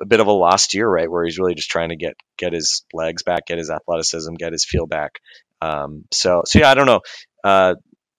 a 0.00 0.06
bit 0.06 0.20
of 0.20 0.26
a 0.26 0.32
lost 0.32 0.74
year, 0.74 0.88
right? 0.88 1.10
Where 1.10 1.24
he's 1.24 1.38
really 1.38 1.54
just 1.54 1.70
trying 1.70 1.90
to 1.90 1.96
get 1.96 2.14
get 2.38 2.52
his 2.52 2.84
legs 2.92 3.22
back, 3.22 3.46
get 3.46 3.58
his 3.58 3.70
athleticism, 3.70 4.34
get 4.34 4.52
his 4.52 4.64
feel 4.64 4.86
back. 4.86 5.20
Um, 5.60 6.04
so, 6.10 6.42
so 6.44 6.58
yeah, 6.58 6.70
I 6.70 6.74
don't 6.74 6.86
know. 6.86 7.00
Uh, 7.44 7.74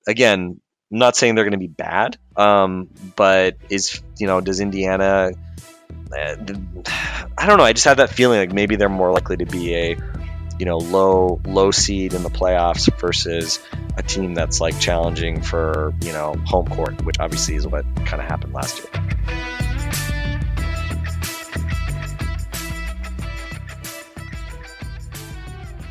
again, 0.07 0.59
I'm 0.91 0.99
not 0.99 1.15
saying 1.15 1.35
they're 1.35 1.43
going 1.43 1.53
to 1.53 1.57
be 1.57 1.67
bad, 1.67 2.17
um, 2.35 2.89
but 3.15 3.57
is 3.69 4.01
you 4.19 4.27
know 4.27 4.39
does 4.41 4.59
Indiana? 4.59 5.31
Uh, 6.15 6.35
I 7.35 7.47
don't 7.47 7.57
know. 7.57 7.63
I 7.63 7.73
just 7.73 7.85
have 7.85 7.97
that 7.97 8.11
feeling 8.11 8.39
like 8.39 8.53
maybe 8.53 8.75
they're 8.75 8.89
more 8.89 9.11
likely 9.11 9.37
to 9.37 9.45
be 9.45 9.75
a 9.75 9.97
you 10.59 10.65
know 10.65 10.77
low 10.77 11.39
low 11.45 11.71
seed 11.71 12.13
in 12.13 12.23
the 12.23 12.29
playoffs 12.29 12.89
versus 12.99 13.59
a 13.97 14.03
team 14.03 14.33
that's 14.33 14.61
like 14.61 14.79
challenging 14.79 15.41
for 15.41 15.93
you 16.01 16.11
know 16.11 16.35
home 16.45 16.67
court, 16.67 17.01
which 17.05 17.19
obviously 17.19 17.55
is 17.55 17.67
what 17.67 17.85
kind 18.05 18.21
of 18.21 18.27
happened 18.27 18.53
last 18.53 18.79
year. 18.79 19.03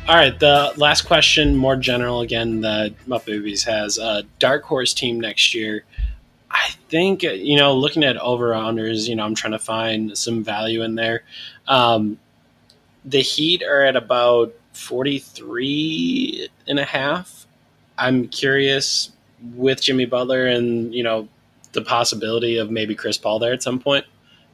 All 0.05 0.15
right, 0.15 0.37
the 0.37 0.73
last 0.75 1.03
question, 1.03 1.55
more 1.55 1.77
general 1.77 2.21
again, 2.21 2.59
that 2.61 2.93
Mupp 3.07 3.25
Babies 3.25 3.63
has 3.63 3.97
a 3.97 4.23
dark 4.37 4.63
horse 4.63 4.93
team 4.93 5.19
next 5.19 5.55
year. 5.55 5.85
I 6.51 6.71
think 6.89 7.23
you 7.23 7.57
know, 7.57 7.73
looking 7.73 8.03
at 8.03 8.17
over 8.17 8.49
unders, 8.49 9.07
you 9.07 9.15
know, 9.15 9.23
I'm 9.23 9.33
trying 9.33 9.53
to 9.53 9.59
find 9.59 10.17
some 10.17 10.43
value 10.43 10.83
in 10.83 10.95
there. 10.95 11.23
Um, 11.67 12.19
the 13.05 13.21
Heat 13.21 13.63
are 13.63 13.83
at 13.83 13.95
about 13.95 14.53
43 14.73 16.49
and 16.67 16.79
a 16.79 16.85
half. 16.85 17.45
I'm 17.97 18.27
curious 18.27 19.11
with 19.55 19.81
Jimmy 19.81 20.05
Butler 20.05 20.47
and 20.47 20.93
you 20.93 21.03
know 21.03 21.27
the 21.73 21.81
possibility 21.81 22.57
of 22.57 22.71
maybe 22.71 22.95
Chris 22.95 23.17
Paul 23.17 23.39
there 23.39 23.53
at 23.53 23.63
some 23.63 23.79
point. 23.79 24.05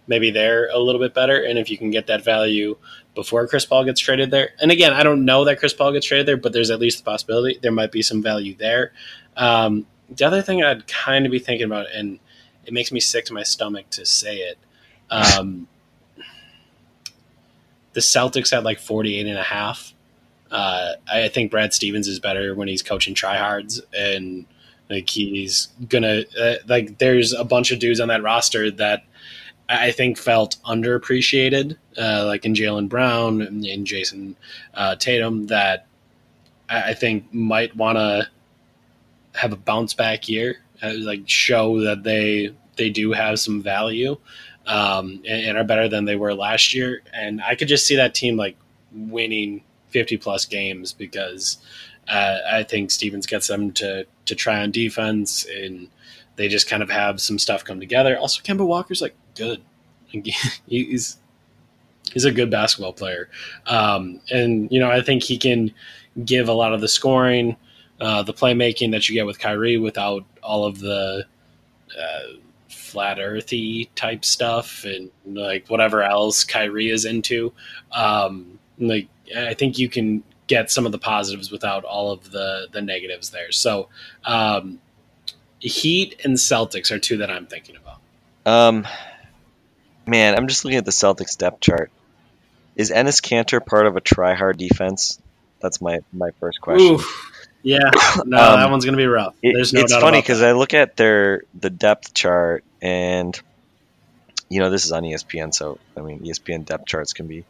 Maybe 0.08 0.32
they're 0.32 0.70
a 0.70 0.80
little 0.80 1.00
bit 1.00 1.14
better, 1.14 1.44
and 1.44 1.60
if 1.60 1.70
you 1.70 1.78
can 1.78 1.92
get 1.92 2.08
that 2.08 2.24
value 2.24 2.76
before 3.14 3.48
Chris 3.48 3.66
Paul 3.66 3.86
gets 3.86 4.00
traded 4.00 4.32
there. 4.32 4.52
And 4.60 4.72
again, 4.72 4.94
I 4.94 5.04
don't 5.04 5.24
know 5.24 5.46
that 5.46 5.60
Chris 5.60 5.74
Paul 5.74 5.92
gets 5.92 6.08
traded 6.08 6.26
there, 6.26 6.38
but 6.38 6.52
there's 6.52 6.72
at 6.72 6.80
least 6.80 7.00
the 7.00 7.04
possibility 7.04 7.60
there 7.62 7.72
might 7.72 7.92
be 7.92 8.02
some 8.02 8.24
value 8.24 8.56
there. 8.56 8.92
Um, 9.38 9.86
the 10.10 10.26
other 10.26 10.42
thing 10.42 10.64
I'd 10.64 10.88
kind 10.88 11.26
of 11.26 11.32
be 11.32 11.38
thinking 11.38 11.66
about, 11.66 11.88
and 11.94 12.20
it 12.66 12.74
makes 12.74 12.92
me 12.92 13.00
sick 13.00 13.26
to 13.26 13.34
my 13.34 13.44
stomach 13.44 13.90
to 13.92 14.06
say 14.06 14.38
it, 14.38 14.58
um, 15.12 15.68
the 17.94 18.00
Celtics 18.00 18.52
had 18.52 18.64
like 18.64 18.80
48 18.80 19.28
and 19.28 19.38
a 19.38 19.44
half. 19.44 19.94
Uh, 20.52 20.94
I 21.12 21.28
think 21.28 21.52
Brad 21.52 21.74
Stevens 21.74 22.08
is 22.08 22.20
better 22.20 22.56
when 22.56 22.68
he's 22.68 22.82
coaching 22.82 23.14
tryhards 23.14 23.82
and 23.96 24.46
like 24.90 25.10
he's 25.10 25.68
gonna 25.88 26.24
uh, 26.40 26.56
like 26.68 26.98
there's 26.98 27.34
a 27.34 27.44
bunch 27.44 27.72
of 27.72 27.80
dudes 27.80 28.00
on 28.00 28.08
that 28.08 28.24
roster 28.24 28.72
that 28.72 29.04
I 29.70 29.92
think 29.92 30.18
felt 30.18 30.58
underappreciated, 30.66 31.78
uh, 31.96 32.26
like 32.26 32.44
in 32.44 32.56
Jaylen 32.56 32.90
Brown 32.90 33.42
and 33.42 33.64
Jayson 33.86 34.36
uh, 34.74 34.96
Tatum, 34.96 35.46
that 35.48 35.86
I 36.70 36.90
I 36.90 36.94
think 36.96 37.32
might 37.32 37.76
want 37.76 37.98
to 37.98 38.28
have 39.36 39.54
a 39.54 39.58
bounce 39.58 39.94
back 39.94 40.28
year, 40.28 40.58
uh, 40.82 40.94
like 40.98 41.30
show 41.30 41.82
that 41.82 42.02
they 42.02 42.56
they 42.78 42.90
do 42.90 43.12
have 43.12 43.40
some 43.40 43.62
value 43.62 44.18
um, 44.70 45.22
and, 45.28 45.46
and 45.46 45.58
are 45.58 45.64
better 45.64 45.90
than 45.90 46.06
they 46.06 46.16
were 46.16 46.34
last 46.34 46.74
year. 46.74 47.02
And 47.12 47.42
I 47.42 47.56
could 47.56 47.68
just 47.68 47.86
see 47.86 47.96
that 47.96 48.14
team 48.14 48.38
like 48.38 48.56
winning 48.94 49.64
50 49.90 50.18
plus 50.18 50.46
games 50.46 50.94
because 50.94 51.58
uh, 52.08 52.38
I 52.50 52.64
think 52.64 52.92
Stevens 52.92 53.26
gets 53.26 53.48
them 53.48 53.72
to 53.74 54.06
to 54.26 54.36
try 54.36 54.62
on 54.62 54.72
defense 54.72 55.46
and 55.46 55.90
they 56.36 56.48
just 56.48 56.70
kind 56.70 56.84
of 56.84 56.90
have 56.90 57.20
some 57.20 57.40
stuff 57.40 57.66
come 57.66 57.80
together. 57.80 58.18
Also, 58.18 58.42
Kemba 58.42 58.66
Walker's 58.66 59.02
like 59.02 59.16
good. 59.36 59.62
He's 60.68 61.18
he's 62.12 62.26
a 62.26 62.32
good 62.32 62.50
basketball 62.50 62.94
player, 62.94 63.30
um, 63.68 64.22
and 64.32 64.72
you 64.72 64.80
know 64.80 64.90
I 64.90 65.02
think 65.02 65.22
he 65.22 65.38
can 65.38 65.72
give 66.26 66.50
a 66.50 66.54
lot 66.54 66.74
of 66.74 66.82
the 66.82 66.88
scoring, 66.88 67.56
uh, 68.02 68.24
the 68.24 68.34
playmaking 68.34 68.90
that 68.92 69.08
you 69.08 69.14
get 69.14 69.28
with 69.28 69.38
Kyrie 69.38 69.78
without 69.78 70.26
all 70.42 70.66
of 70.66 70.80
the 70.80 71.28
uh, 71.96 72.40
flat 72.90 73.20
earthy 73.20 73.90
type 73.96 74.26
stuff 74.26 74.84
and 74.86 75.12
like 75.26 75.68
whatever 75.68 76.04
else 76.04 76.44
Kyrie 76.44 76.90
is 76.90 77.06
into. 77.06 77.54
Um, 77.92 78.60
like 78.78 79.08
I 79.36 79.54
think 79.54 79.78
you 79.78 79.90
can 79.90 80.24
get 80.48 80.72
some 80.72 80.86
of 80.86 80.92
the 80.92 80.98
positives 80.98 81.52
without 81.52 81.84
all 81.84 82.12
of 82.12 82.32
the 82.32 82.68
the 82.72 82.82
negatives 82.82 83.30
there. 83.30 83.52
So 83.52 83.90
um, 84.26 84.80
Heat 85.60 86.20
and 86.24 86.36
Celtics 86.36 86.92
are 86.92 87.00
two 87.00 87.18
that 87.18 87.30
I'm 87.30 87.46
thinking 87.46 87.76
about. 87.76 88.00
Um, 88.46 88.88
man, 90.08 90.36
I'm 90.36 90.48
just 90.48 90.66
looking 90.66 90.78
at 90.78 90.86
the 90.86 90.92
Celtics 90.92 91.38
depth 91.38 91.62
chart. 91.62 91.92
Is 92.76 92.92
Enes 92.92 93.22
Kanter 93.22 93.64
part 93.64 93.86
of 93.86 93.96
a 93.98 94.02
try-hard 94.02 94.58
defense? 94.58 95.22
That's 95.62 95.82
my 95.82 96.00
my 96.12 96.32
first 96.40 96.62
question. 96.62 96.96
Oof. 96.96 97.39
Yeah, 97.62 97.80
no, 98.26 98.38
Um, 98.38 98.60
that 98.60 98.70
one's 98.72 98.86
gonna 98.86 98.98
be 98.98 99.06
rough. 99.06 99.36
It- 99.42 99.54
no 99.74 99.82
it's 99.82 99.94
funny 99.96 100.20
because. 100.20 100.42
I 100.42 100.54
look 100.54 100.74
at 100.74 100.96
their 100.96 101.44
the 101.60 101.70
depth 101.70 102.14
chart 102.14 102.64
and 102.82 103.40
you 104.50 104.60
know 104.60 104.70
this 104.70 104.86
is 104.86 104.92
on 104.92 105.04
ESPN, 105.04 105.54
so 105.54 105.78
I 105.98 106.02
mean 106.02 106.22
ESPN 106.22 106.66
depth 106.66 106.86
charts 106.86 107.14
can 107.14 107.28
be 107.28 107.46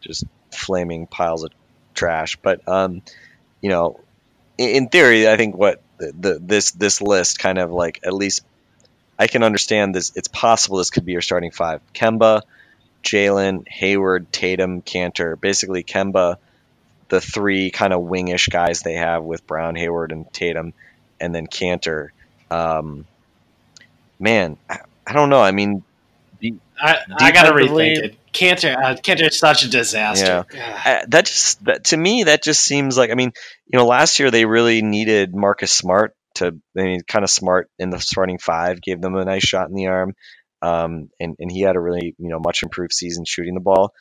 just 0.00 0.24
flaming 0.52 1.06
piles 1.06 1.44
of 1.44 1.52
trash. 1.94 2.36
But 2.36 2.66
um, 2.68 3.02
you 3.60 3.70
know, 3.70 4.00
in, 4.58 4.68
in 4.70 4.88
theory, 4.88 5.28
I 5.28 5.36
think 5.36 5.56
what 5.56 5.82
the, 5.98 6.12
the 6.18 6.38
this 6.40 6.70
this 6.72 7.00
list 7.00 7.38
kind 7.38 7.58
of 7.58 7.70
like 7.70 8.00
at 8.04 8.12
least 8.12 8.42
I 9.18 9.26
can 9.26 9.42
understand 9.42 9.94
this. 9.94 10.12
It's 10.14 10.28
possible 10.28 10.78
this 10.78 10.90
could 10.90 11.04
be 11.04 11.12
your 11.12 11.22
starting 11.22 11.50
five: 11.50 11.80
Kemba, 11.94 12.42
Jaylen, 13.02 13.66
Hayward, 13.68 14.30
Tatum, 14.32 14.82
Kanter. 14.82 15.40
Basically, 15.40 15.82
Kemba, 15.82 16.36
the 17.08 17.20
three 17.20 17.70
kind 17.70 17.92
of 17.92 18.02
wingish 18.02 18.50
guys 18.50 18.80
they 18.80 18.94
have 18.94 19.22
with 19.22 19.46
Brown, 19.46 19.76
Hayward, 19.76 20.12
and 20.12 20.30
Tatum, 20.32 20.72
and 21.20 21.34
then 21.34 21.46
Kanter. 21.46 22.08
Um, 22.50 23.06
man, 24.18 24.56
I, 24.68 24.80
I 25.06 25.12
don't 25.12 25.30
know. 25.30 25.40
I 25.40 25.52
mean, 25.52 25.82
I, 26.80 26.98
I 27.16 27.32
gotta 27.32 27.52
rethink 27.52 27.98
it. 27.98 28.16
Kanter, 28.32 28.76
uh, 28.76 28.96
Kanter's 28.96 29.38
such 29.38 29.64
a 29.64 29.70
disaster. 29.70 30.44
I, 30.54 31.04
that 31.08 31.26
just 31.26 31.64
that, 31.64 31.84
to 31.84 31.96
me 31.96 32.24
that 32.24 32.42
just 32.42 32.62
seems 32.62 32.98
like 32.98 33.10
I 33.10 33.14
mean, 33.14 33.32
you 33.66 33.78
know, 33.78 33.86
last 33.86 34.18
year 34.18 34.30
they 34.30 34.44
really 34.44 34.82
needed 34.82 35.34
Marcus 35.34 35.72
Smart 35.72 36.14
to. 36.36 36.58
I 36.76 36.82
mean, 36.82 37.00
kind 37.06 37.24
of 37.24 37.30
smart 37.30 37.70
in 37.78 37.90
the 37.90 38.00
starting 38.00 38.38
five, 38.38 38.82
gave 38.82 39.00
them 39.00 39.14
a 39.14 39.24
nice 39.24 39.44
shot 39.44 39.68
in 39.68 39.76
the 39.76 39.86
arm, 39.86 40.14
um, 40.62 41.10
and 41.20 41.36
and 41.38 41.50
he 41.50 41.60
had 41.60 41.76
a 41.76 41.80
really 41.80 42.14
you 42.18 42.28
know 42.28 42.40
much 42.40 42.62
improved 42.62 42.92
season 42.92 43.24
shooting 43.24 43.54
the 43.54 43.60
ball. 43.60 43.92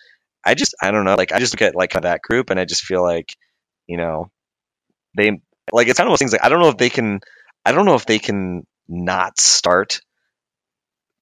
I 0.45 0.53
just 0.55 0.75
I 0.81 0.91
don't 0.91 1.05
know, 1.05 1.15
like 1.15 1.31
I 1.31 1.39
just 1.39 1.53
look 1.53 1.61
at 1.61 1.75
like 1.75 1.93
that 1.93 2.21
group 2.21 2.49
and 2.49 2.59
I 2.59 2.65
just 2.65 2.83
feel 2.83 3.03
like, 3.03 3.35
you 3.87 3.97
know, 3.97 4.29
they 5.15 5.41
like 5.71 5.87
it's 5.87 5.97
kind 5.97 6.07
of 6.07 6.11
those 6.11 6.19
things 6.19 6.33
like 6.33 6.43
I 6.43 6.49
don't 6.49 6.61
know 6.61 6.69
if 6.69 6.77
they 6.77 6.89
can 6.89 7.19
I 7.65 7.71
don't 7.71 7.85
know 7.85 7.95
if 7.95 8.05
they 8.05 8.19
can 8.19 8.65
not 8.87 9.39
start 9.39 10.01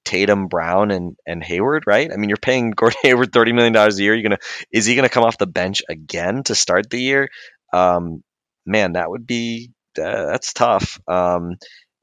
Tatum, 0.04 0.48
Brown, 0.48 0.90
and 0.90 1.16
and 1.26 1.42
Hayward, 1.44 1.84
right? 1.86 2.10
I 2.12 2.16
mean, 2.16 2.28
you're 2.28 2.36
paying 2.36 2.70
Gordon 2.76 2.98
Hayward 3.02 3.32
thirty 3.32 3.52
million 3.52 3.72
dollars 3.72 3.98
a 3.98 4.02
year. 4.02 4.14
You're 4.14 4.22
gonna 4.24 4.38
is 4.72 4.86
he 4.86 4.96
gonna 4.96 5.08
come 5.08 5.24
off 5.24 5.38
the 5.38 5.46
bench 5.46 5.82
again 5.88 6.42
to 6.44 6.54
start 6.54 6.90
the 6.90 7.00
year? 7.00 7.28
Um, 7.72 8.22
man, 8.66 8.94
that 8.94 9.10
would 9.10 9.26
be 9.26 9.70
uh, 9.98 10.26
that's 10.26 10.52
tough. 10.52 11.00
Um, 11.06 11.56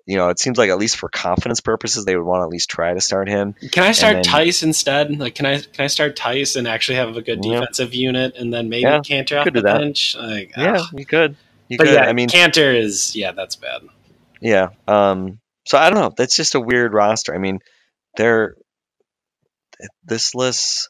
you 0.10 0.18
know, 0.18 0.30
it 0.30 0.40
seems 0.40 0.58
like 0.58 0.72
at 0.72 0.80
least 0.80 0.98
for 0.98 1.08
confidence 1.08 1.62
purposes, 1.62 2.04
they 2.04 2.16
would 2.16 2.26
want 2.26 2.40
to 2.42 2.44
at 2.46 2.50
least 2.50 2.68
try 2.68 2.96
to 2.96 3.00
start 3.00 3.30
him. 3.30 3.54
Can 3.72 3.84
I 3.84 3.92
start 3.92 4.16
then- 4.16 4.24
Theis 4.24 4.64
instead? 4.64 5.16
Like, 5.20 5.36
can 5.36 5.46
I 5.46 5.60
can 5.60 5.84
I 5.86 5.88
start 5.88 6.16
Theis 6.18 6.56
and 6.56 6.68
actually 6.68 6.96
have 6.96 7.16
a 7.16 7.22
good 7.22 7.46
Yeah. 7.46 7.60
defensive 7.60 7.94
unit, 7.94 8.36
and 8.36 8.52
then 8.52 8.70
maybe 8.70 8.82
Yeah, 8.82 9.02
Kanter 9.02 9.40
off 9.40 9.54
the 9.54 9.62
bench? 9.62 10.16
Like, 10.20 10.52
Yeah, 10.58 10.78
ugh. 10.80 10.88
you 10.98 11.06
could. 11.06 11.36
You 11.68 11.78
but 11.78 11.86
could. 11.86 11.94
yeah, 11.94 12.06
I 12.06 12.14
mean, 12.14 12.28
Kanter 12.28 12.76
is 12.76 13.16
yeah, 13.16 13.34
that's 13.34 13.56
bad. 13.56 13.84
Yeah. 14.42 14.70
Um, 14.88 15.40
so 15.68 15.78
I 15.78 15.92
don't 15.92 16.00
know. 16.00 16.12
That's 16.18 16.36
just 16.36 16.56
a 16.56 16.60
weird 16.60 16.94
roster. 16.94 17.36
I 17.36 17.38
mean, 17.38 17.60
they're 18.18 18.56
this 20.04 20.34
list. 20.34 20.90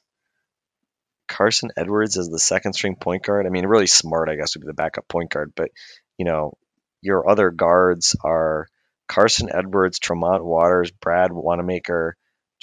Carson 1.27 1.69
Edwards 1.77 2.17
as 2.17 2.29
the 2.29 2.39
second 2.39 2.71
string 2.73 2.95
point 2.95 3.23
guard. 3.23 3.45
I 3.45 3.49
mean, 3.49 3.65
really 3.67 3.85
smart, 3.85 4.29
I 4.29 4.35
guess, 4.35 4.55
would 4.55 4.61
be 4.61 4.67
the 4.67 4.73
backup 4.73 5.07
point 5.09 5.29
guard. 5.29 5.51
But 5.55 5.71
you 6.17 6.23
know, 6.25 6.53
your 7.01 7.29
other 7.29 7.51
guards 7.51 8.15
are 8.23 8.67
Carson 9.09 9.49
Edwards, 9.53 9.99
Tremont 9.99 10.45
Waters, 10.45 10.91
Brad 10.91 11.31
Wanamaker, 11.33 12.15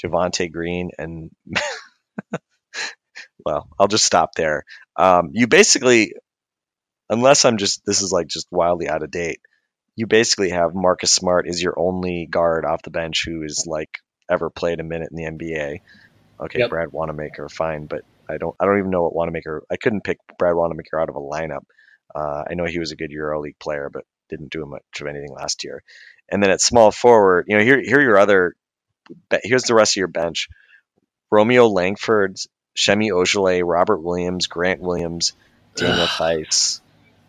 Javonte 0.02 0.50
Green, 0.50 0.90
and 0.96 1.30
well, 3.44 3.68
I'll 3.78 3.88
just 3.88 4.04
stop 4.04 4.34
there. 4.34 4.64
Um, 4.96 5.30
you 5.32 5.46
basically, 5.46 6.14
unless 7.10 7.44
I'm 7.44 7.58
just 7.58 7.84
this 7.84 8.00
is 8.00 8.12
like 8.12 8.28
just 8.28 8.46
wildly 8.50 8.88
out 8.88 9.02
of 9.02 9.10
date 9.10 9.40
you 9.96 10.06
basically 10.06 10.50
have 10.50 10.74
Marcus 10.74 11.12
Smart 11.12 11.48
is 11.48 11.62
your 11.62 11.74
only 11.78 12.26
guard 12.30 12.64
off 12.64 12.82
the 12.82 12.90
bench 12.90 13.24
who 13.26 13.42
is 13.42 13.64
like 13.66 13.98
ever 14.30 14.50
played 14.50 14.78
a 14.78 14.84
minute 14.84 15.08
in 15.10 15.16
the 15.16 15.24
NBA. 15.24 15.80
Okay, 16.38 16.58
Yep. 16.60 16.70
Brad 16.70 16.92
Wanamaker, 16.92 17.48
fine, 17.48 17.86
but 17.86 18.02
I 18.28 18.36
don't 18.36 18.54
I 18.60 18.66
don't 18.66 18.78
even 18.78 18.90
know 18.90 19.02
what 19.02 19.14
Wanamaker. 19.14 19.64
I 19.72 19.76
couldn't 19.76 20.04
pick 20.04 20.18
Brad 20.38 20.54
Wanamaker 20.54 21.00
out 21.00 21.08
of 21.08 21.16
a 21.16 21.20
lineup. 21.20 21.64
Uh, 22.14 22.44
I 22.48 22.54
know 22.54 22.66
he 22.66 22.78
was 22.78 22.92
a 22.92 22.96
good 22.96 23.10
EuroLeague 23.10 23.58
player, 23.58 23.88
but 23.90 24.04
didn't 24.28 24.50
do 24.52 24.64
much 24.66 24.82
of 25.00 25.06
anything 25.06 25.32
last 25.32 25.64
year. 25.64 25.82
And 26.28 26.42
then 26.42 26.50
at 26.50 26.60
small 26.60 26.90
forward, 26.90 27.46
you 27.48 27.56
know, 27.56 27.64
here 27.64 27.80
here 27.80 27.98
are 27.98 28.02
your 28.02 28.18
other. 28.18 28.54
Here's 29.42 29.64
the 29.64 29.74
rest 29.74 29.92
of 29.92 29.96
your 29.96 30.08
bench: 30.08 30.48
Romeo 31.30 31.68
Langford, 31.68 32.36
Semi 32.76 33.10
Ojeleye, 33.10 33.62
Robert 33.64 34.00
Williams, 34.00 34.46
Grant 34.46 34.80
Williams, 34.80 35.32
Daniel 35.76 36.06
Theis. 36.06 36.80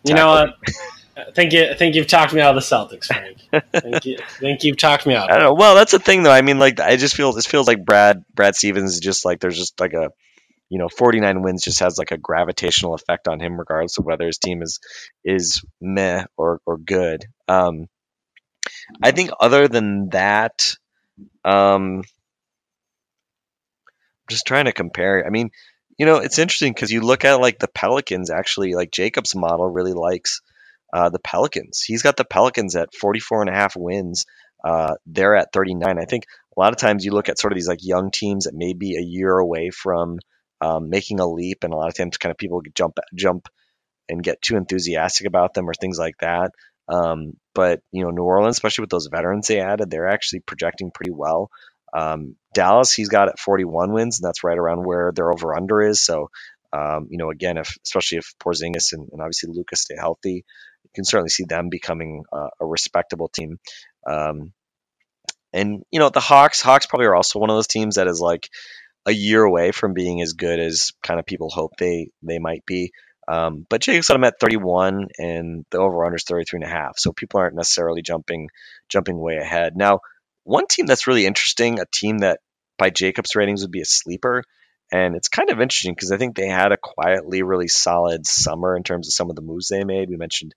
You 0.04 0.16
know 0.16 0.28
what? 0.28 0.56
I 1.18 1.32
think 1.32 1.52
you 1.52 1.66
I 1.66 1.74
think 1.74 1.96
you've 1.96 2.08
talked 2.08 2.34
me 2.34 2.42
out 2.42 2.56
of 2.56 2.64
the 2.64 2.76
Celtics, 2.76 3.06
Frank. 3.06 3.38
I 3.52 3.60
think, 3.80 4.06
you, 4.06 4.18
I 4.22 4.40
think 4.40 4.64
you've 4.64 4.78
talked 4.78 5.08
me 5.08 5.16
out. 5.16 5.32
I 5.32 5.36
don't 5.36 5.44
know. 5.44 5.54
Well, 5.54 5.74
that's 5.74 5.92
the 5.92 6.00
thing, 6.00 6.24
though. 6.24 6.32
I 6.32 6.42
mean, 6.42 6.60
like, 6.60 6.80
I 6.80 6.96
just 6.96 7.16
feel 7.16 7.34
this 7.34 7.48
feels 7.48 7.68
like 7.68 7.84
Brad 7.84 8.24
Brad 8.34 8.56
Stevens 8.56 8.94
is 8.94 9.00
just 9.00 9.26
like 9.26 9.40
there's 9.40 9.58
just 9.58 9.80
like 9.80 9.94
a, 9.94 10.12
you 10.70 10.78
know, 10.78 10.90
49 10.90 11.42
wins 11.42 11.64
just 11.64 11.80
has 11.80 11.98
like 11.98 12.12
a 12.12 12.18
gravitational 12.18 12.94
effect 12.94 13.28
on 13.28 13.40
him, 13.40 13.58
regardless 13.58 13.98
of 13.98 14.06
whether 14.06 14.28
his 14.28 14.38
team 14.38 14.62
is 14.62 14.80
is 15.24 15.64
meh 15.82 16.26
or 16.38 16.60
or 16.68 16.78
good. 16.78 17.26
Um, 17.48 17.88
I 19.02 19.12
think 19.12 19.32
other 19.40 19.68
than 19.68 20.10
that, 20.10 20.76
um, 21.44 22.00
I'm 22.00 22.04
just 24.30 24.46
trying 24.46 24.66
to 24.66 24.74
compare. 24.74 25.26
I 25.26 25.30
mean, 25.30 25.52
you 25.98 26.06
know, 26.06 26.18
it's 26.18 26.40
interesting 26.40 26.74
because 26.74 26.92
you 26.92 27.02
look 27.02 27.26
at 27.26 27.42
like 27.42 27.60
the 27.60 27.68
Pelicans. 27.68 28.30
Actually, 28.30 28.74
like 28.74 28.92
Jacob's 28.92 29.36
model 29.36 29.68
really 29.68 29.94
likes 29.94 30.42
uh, 30.94 31.10
the 31.10 31.20
Pelicans. 31.20 31.82
He's 31.82 32.04
got 32.04 32.18
the 32.18 32.26
Pelicans 32.26 32.76
at 32.76 32.96
44 32.96 33.42
and 33.42 33.50
a 33.50 33.54
half 33.54 33.76
wins. 33.76 34.26
Uh, 34.64 34.96
they're 35.06 35.36
at 35.36 35.54
39. 35.54 36.00
I 36.00 36.06
think 36.06 36.26
a 36.56 36.60
lot 36.60 36.74
of 36.74 36.80
times 36.80 37.06
you 37.06 37.12
look 37.12 37.30
at 37.30 37.40
sort 37.40 37.54
of 37.54 37.56
these 37.56 37.68
like 37.68 37.84
young 37.84 38.12
teams 38.12 38.46
that 38.46 38.56
may 38.56 38.74
be 38.74 38.98
a 38.98 39.02
year 39.02 39.38
away 39.38 39.70
from 39.70 40.20
um, 40.62 40.90
making 40.90 41.20
a 41.20 41.28
leap, 41.28 41.64
and 41.64 41.74
a 41.74 41.78
lot 41.78 41.88
of 41.88 41.96
times 41.96 42.18
kind 42.18 42.32
of 42.32 42.38
people 42.38 42.62
jump 42.74 42.98
jump 43.16 43.48
and 44.10 44.24
get 44.24 44.42
too 44.42 44.56
enthusiastic 44.56 45.28
about 45.28 45.54
them 45.54 45.70
or 45.70 45.74
things 45.74 46.00
like 46.00 46.18
that. 46.20 46.52
Um, 46.90 47.34
but 47.54 47.82
you 47.92 48.04
know, 48.04 48.12
New 48.12 48.24
Orleans, 48.24 48.56
especially 48.56 48.84
with 48.84 48.90
those 48.90 49.08
veterans 49.08 49.48
they 49.48 49.60
added, 49.60 49.90
they're 49.90 50.08
actually 50.08 50.40
projecting 50.42 50.92
pretty 50.92 51.12
well. 51.12 51.50
Um, 51.94 52.36
Dallas, 52.54 52.94
he's 52.94 53.10
got 53.10 53.30
at 53.30 53.40
41 53.40 53.92
wins, 53.94 54.20
and 54.20 54.28
that's 54.28 54.44
right 54.44 54.58
around 54.58 54.86
where 54.86 55.12
their 55.14 55.32
over 55.32 55.56
under 55.56 55.82
is. 55.82 56.04
So, 56.04 56.30
um, 56.74 57.08
you 57.10 57.18
know, 57.18 57.30
again, 57.30 57.58
if 57.58 57.76
especially 57.84 58.20
if 58.20 58.34
Porzingis 58.44 58.94
and, 58.94 59.10
and 59.12 59.22
obviously 59.22 59.52
Luka 59.54 59.76
stay 59.76 59.96
healthy, 59.98 60.46
you 60.84 60.90
can 60.94 61.06
certainly 61.06 61.30
see 61.30 61.46
them 61.46 61.70
becoming 61.70 62.24
uh, 62.32 62.50
a 62.60 62.66
respectable 62.66 63.30
team. 63.30 63.60
Um, 64.06 64.54
and 65.54 65.84
you 65.92 66.00
know, 66.00 66.10
the 66.10 66.20
Hawks, 66.20 66.62
Hawks 66.62 66.86
probably 66.86 67.08
are 67.08 67.16
also 67.16 67.40
one 67.40 67.50
of 67.50 67.56
those 67.56 67.68
teams 67.68 67.96
that 67.96 68.08
is 68.08 68.20
like 68.20 68.50
a 69.06 69.12
year 69.12 69.44
away 69.44 69.72
from 69.72 69.94
being 69.94 70.22
as 70.22 70.34
good 70.34 70.60
as 70.60 70.92
kind 71.02 71.20
of 71.20 71.26
people 71.26 71.50
hope 71.50 71.72
they 71.78 72.10
they 72.22 72.40
might 72.40 72.66
be. 72.66 72.92
Um, 73.28 73.66
but 73.70 73.82
Jacob's 73.82 74.08
got 74.08 74.16
them 74.16 74.24
at 74.24 74.40
31, 74.40 75.08
and 75.18 75.66
the 75.70 75.80
over 75.80 76.06
under 76.06 76.16
is 76.16 76.24
33 76.24 76.60
and 76.60 76.70
a 76.70 76.72
half. 76.72 76.98
So 76.98 77.12
people 77.12 77.40
aren't 77.40 77.56
necessarily 77.56 78.02
jumping 78.02 78.50
jumping 78.90 79.20
way 79.20 79.38
ahead. 79.38 79.76
Now, 79.76 80.00
one 80.44 80.68
team 80.68 80.86
that's 80.86 81.08
really 81.08 81.26
interesting, 81.26 81.80
a 81.80 81.86
team 81.92 82.20
that 82.20 82.40
by 82.78 82.90
Jacobs 82.90 83.36
ratings 83.36 83.62
would 83.62 83.72
be 83.72 83.82
a 83.82 83.86
sleeper, 83.86 84.44
and 84.92 85.16
it's 85.16 85.28
kind 85.28 85.50
of 85.50 85.60
interesting 85.60 85.94
because 85.94 86.12
I 86.12 86.18
think 86.18 86.36
they 86.36 86.48
had 86.48 86.72
a 86.72 86.78
quietly 86.78 87.44
really 87.44 87.68
solid 87.68 88.26
summer 88.26 88.78
in 88.78 88.84
terms 88.84 89.08
of 89.08 89.14
some 89.14 89.30
of 89.30 89.36
the 89.36 89.42
moves 89.42 89.68
they 89.68 89.84
made. 89.84 90.10
We 90.10 90.16
mentioned 90.16 90.56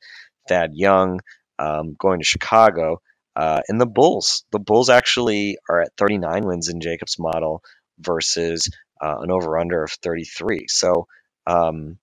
Thad 0.48 0.70
Young 0.74 1.20
um, 1.60 1.94
going 1.98 2.20
to 2.20 2.24
Chicago, 2.24 3.00
uh, 3.36 3.60
and 3.68 3.80
the 3.80 3.86
Bulls. 3.86 4.44
The 4.50 4.58
Bulls 4.58 4.88
actually 4.88 5.58
are 5.68 5.82
at 5.82 5.96
39 5.96 6.46
wins 6.46 6.68
in 6.68 6.80
Jacobs' 6.80 7.18
model 7.18 7.62
versus 7.98 8.68
uh, 9.00 9.18
an 9.20 9.30
over 9.30 9.58
under 9.58 9.84
of 9.84 9.92
33. 9.92 10.66
So, 10.68 11.06
um, 11.46 11.98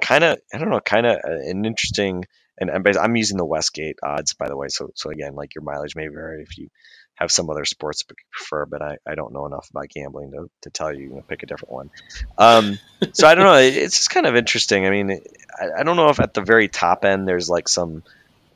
kind 0.00 0.24
of, 0.24 0.38
I 0.52 0.58
don't 0.58 0.70
know, 0.70 0.80
kind 0.80 1.06
of 1.06 1.18
an 1.24 1.64
interesting. 1.64 2.24
And, 2.58 2.70
and 2.70 2.86
I'm 2.96 3.16
using 3.16 3.36
the 3.36 3.44
Westgate 3.44 3.98
odds, 4.02 4.34
by 4.34 4.48
the 4.48 4.56
way. 4.56 4.68
So, 4.68 4.90
so 4.94 5.10
again, 5.10 5.34
like 5.34 5.54
your 5.54 5.62
mileage 5.64 5.96
may 5.96 6.06
vary 6.08 6.42
if 6.42 6.56
you 6.56 6.68
have 7.16 7.30
some 7.30 7.48
other 7.50 7.64
sports 7.64 8.02
book 8.02 8.16
you 8.18 8.26
prefer, 8.32 8.66
but 8.66 8.82
I, 8.82 8.96
I 9.06 9.14
don't 9.14 9.32
know 9.32 9.46
enough 9.46 9.68
about 9.70 9.88
gambling 9.88 10.32
to, 10.32 10.50
to 10.62 10.70
tell 10.70 10.92
you, 10.92 11.02
you 11.04 11.14
know, 11.14 11.22
pick 11.28 11.42
a 11.42 11.46
different 11.46 11.72
one. 11.72 11.90
Um, 12.38 12.78
so 13.12 13.26
I 13.28 13.34
don't 13.34 13.44
know. 13.44 13.54
It- 13.54 13.76
It's 13.76 13.96
just 13.96 14.10
kind 14.10 14.26
of 14.26 14.36
interesting. 14.36 14.86
I 14.86 14.90
mean, 14.90 15.20
I, 15.60 15.80
I 15.80 15.82
don't 15.84 15.96
know 15.96 16.08
if 16.08 16.20
at 16.20 16.34
the 16.34 16.42
very 16.42 16.68
top 16.68 17.04
end 17.04 17.26
there's 17.26 17.48
like 17.48 17.68
some 17.68 18.02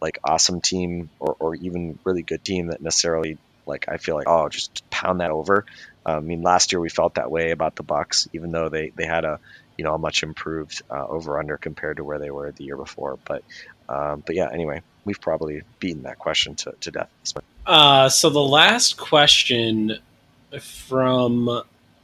like 0.01 0.19
awesome 0.25 0.61
team 0.61 1.11
or, 1.19 1.37
or 1.41 1.55
even 1.57 1.99
really 2.05 2.23
good 2.23 2.45
team 2.45 2.69
that 2.69 2.81
necessarily 2.81 3.37
like 3.67 3.87
I 3.89 3.97
feel 3.99 4.15
like 4.15 4.29
oh 4.29 4.49
just 4.49 4.89
pound 4.91 5.21
that 5.21 5.31
over. 5.31 5.65
Um, 6.07 6.17
I 6.17 6.21
mean, 6.21 6.43
last 6.43 6.73
year 6.73 6.81
we 6.81 6.89
felt 6.89 7.15
that 7.15 7.31
way 7.31 7.51
about 7.51 7.77
the 7.77 7.83
Bucks, 7.83 8.29
even 8.33 8.51
though 8.53 8.69
they 8.69 8.91
they 8.97 9.07
had 9.07 9.25
a 9.25 9.41
you 9.79 9.85
know 9.85 9.95
a 9.95 9.99
much 9.99 10.23
improved 10.23 10.83
uh, 10.91 11.07
over 11.07 11.39
under 11.39 11.57
compared 11.57 11.97
to 11.97 12.05
where 12.05 12.19
they 12.19 12.31
were 12.31 12.53
the 12.53 12.65
year 12.65 12.77
before. 12.77 13.19
But 13.25 13.43
um, 13.89 14.23
but 14.27 14.37
yeah, 14.37 14.51
anyway, 14.53 14.83
we've 15.05 15.21
probably 15.21 15.63
beaten 15.79 16.03
that 16.03 16.19
question 16.19 16.55
to, 16.57 16.75
to 16.81 16.91
death. 16.91 17.09
Uh, 17.65 18.09
so 18.09 18.29
the 18.29 18.41
last 18.41 18.99
question 18.99 19.99
from 20.61 21.63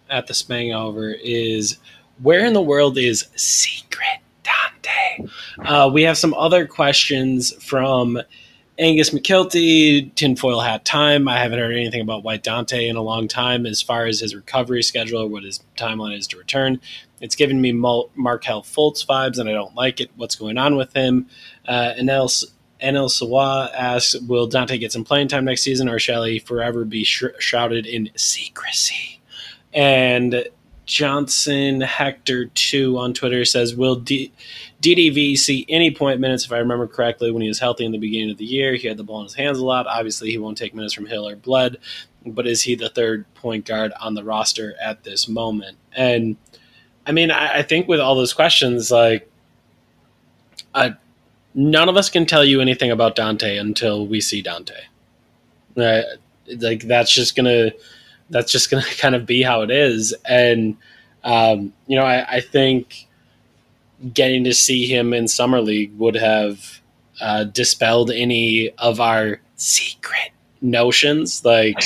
at 0.09 0.27
the 0.27 0.33
Spangover 0.33 1.15
is 1.23 1.79
where 2.23 2.47
in 2.47 2.53
the 2.53 2.63
world 2.63 2.97
is 2.97 3.27
Secret 3.37 4.21
Dante? 4.43 5.33
Uh, 5.59 5.91
we 5.93 6.03
have 6.03 6.17
some 6.17 6.33
other 6.35 6.67
questions 6.67 7.53
from 7.63 8.21
Angus 8.77 9.11
McKilty, 9.11 10.13
Tinfoil 10.17 10.61
Hat 10.61 10.85
Time. 10.85 11.29
I 11.29 11.39
haven't 11.39 11.61
heard 11.61 11.73
anything 11.73 12.01
about 12.01 12.25
White 12.25 12.43
Dante 12.43 12.89
in 12.89 12.97
a 12.97 13.03
long 13.03 13.29
time 13.29 13.67
as 13.67 13.81
far 13.81 14.07
as 14.07 14.19
his 14.19 14.35
recovery 14.35 14.83
schedule 14.83 15.23
or 15.23 15.29
what 15.29 15.45
his 15.45 15.61
timeline 15.77 16.19
is 16.19 16.27
to 16.29 16.39
return. 16.39 16.81
It's 17.21 17.37
given 17.37 17.61
me 17.61 17.71
Mal- 17.71 18.11
Markelle 18.17 18.63
Fultz 18.63 19.07
vibes, 19.07 19.39
and 19.39 19.49
I 19.49 19.53
don't 19.53 19.77
like 19.77 20.01
it. 20.01 20.11
What's 20.17 20.35
going 20.35 20.59
on 20.59 20.75
with 20.75 20.93
him? 20.93 21.29
Uh, 21.69 21.95
and 21.97 22.11
else, 22.11 22.45
NL 22.83 23.09
Sawa 23.09 23.71
asks, 23.73 24.21
"Will 24.23 24.49
Dante 24.49 24.77
get 24.77 24.91
some 24.91 25.05
playing 25.05 25.29
time 25.29 25.45
next 25.45 25.63
season, 25.63 25.89
or 25.89 26.01
shall 26.01 26.25
he 26.25 26.41
forever 26.41 26.85
be 26.85 27.05
sh- 27.05 27.25
shrouded 27.39 27.87
in 27.87 28.11
secrecy?" 28.17 29.21
And 29.73 30.49
Johnson 30.87 31.81
Hector 31.81 32.47
two 32.47 32.99
on 32.99 33.15
Twitter 33.15 33.45
says, 33.45 33.75
"Will 33.75 33.97
D- 33.97 34.33
DDV 34.83 35.37
see 35.39 35.65
any 35.69 35.91
point 35.91 36.21
minutes? 36.21 36.45
If 36.45 36.53
I 36.53 36.59
remember 36.59 36.87
correctly, 36.87 37.31
when 37.31 37.43
he 37.43 37.49
was 37.49 37.59
healthy 37.59 37.85
in 37.85 37.93
the 37.93 37.99
beginning 37.99 38.31
of 38.31 38.37
the 38.37 38.45
year, 38.45 38.75
he 38.75 38.89
had 38.89 38.97
the 38.97 39.05
ball 39.05 39.21
in 39.21 39.25
his 39.25 39.35
hands 39.35 39.59
a 39.59 39.65
lot. 39.65 39.87
Obviously, 39.87 40.31
he 40.31 40.39
won't 40.39 40.59
take 40.59 40.75
minutes 40.75 40.93
from 40.93 41.07
Hill 41.07 41.27
or 41.27 41.37
Blood, 41.37 41.79
but 42.27 42.47
is 42.47 42.63
he 42.63 42.75
the 42.75 42.91
third 42.91 43.25
point 43.35 43.65
guard 43.65 43.93
on 44.01 44.15
the 44.15 44.25
roster 44.25 44.75
at 44.83 45.05
this 45.05 45.27
moment?" 45.29 45.79
And 45.93 46.37
I 47.07 47.13
mean, 47.13 47.31
I, 47.31 47.59
I 47.59 47.63
think 47.63 47.89
with 47.89 48.01
all 48.01 48.15
those 48.15 48.33
questions, 48.33 48.91
like, 48.91 49.31
I, 50.75 50.95
none 51.55 51.89
of 51.89 51.97
us 51.97 52.11
can 52.11 52.27
tell 52.27 52.45
you 52.45 52.61
anything 52.61 52.91
about 52.91 53.15
Dante 53.15 53.57
until 53.57 54.07
we 54.07 54.21
see 54.21 54.43
Dante. 54.43 54.81
Right? 55.77 56.05
Like 56.59 56.83
that's 56.83 57.13
just 57.13 57.37
gonna 57.37 57.73
that's 58.35 58.51
just 58.53 58.71
gonna 58.71 58.85
kind 58.99 59.15
of 59.15 59.25
be 59.25 59.43
how 59.43 59.63
it 59.63 59.71
is. 59.71 60.13
And 60.29 60.77
um, 61.23 61.73
you 61.87 61.97
know, 61.97 62.05
I, 62.05 62.37
I 62.37 62.41
think 62.41 63.07
getting 64.13 64.45
to 64.45 64.53
see 64.53 64.87
him 64.87 65.15
in 65.15 65.27
summer 65.29 65.61
league 65.63 65.97
would 65.97 66.17
have 66.17 66.81
uh, 67.21 67.45
dispelled 67.45 68.11
any 68.11 68.71
of 68.73 69.01
our 69.01 69.41
secret 69.57 70.33
notions. 70.61 71.43
Like, 71.45 71.83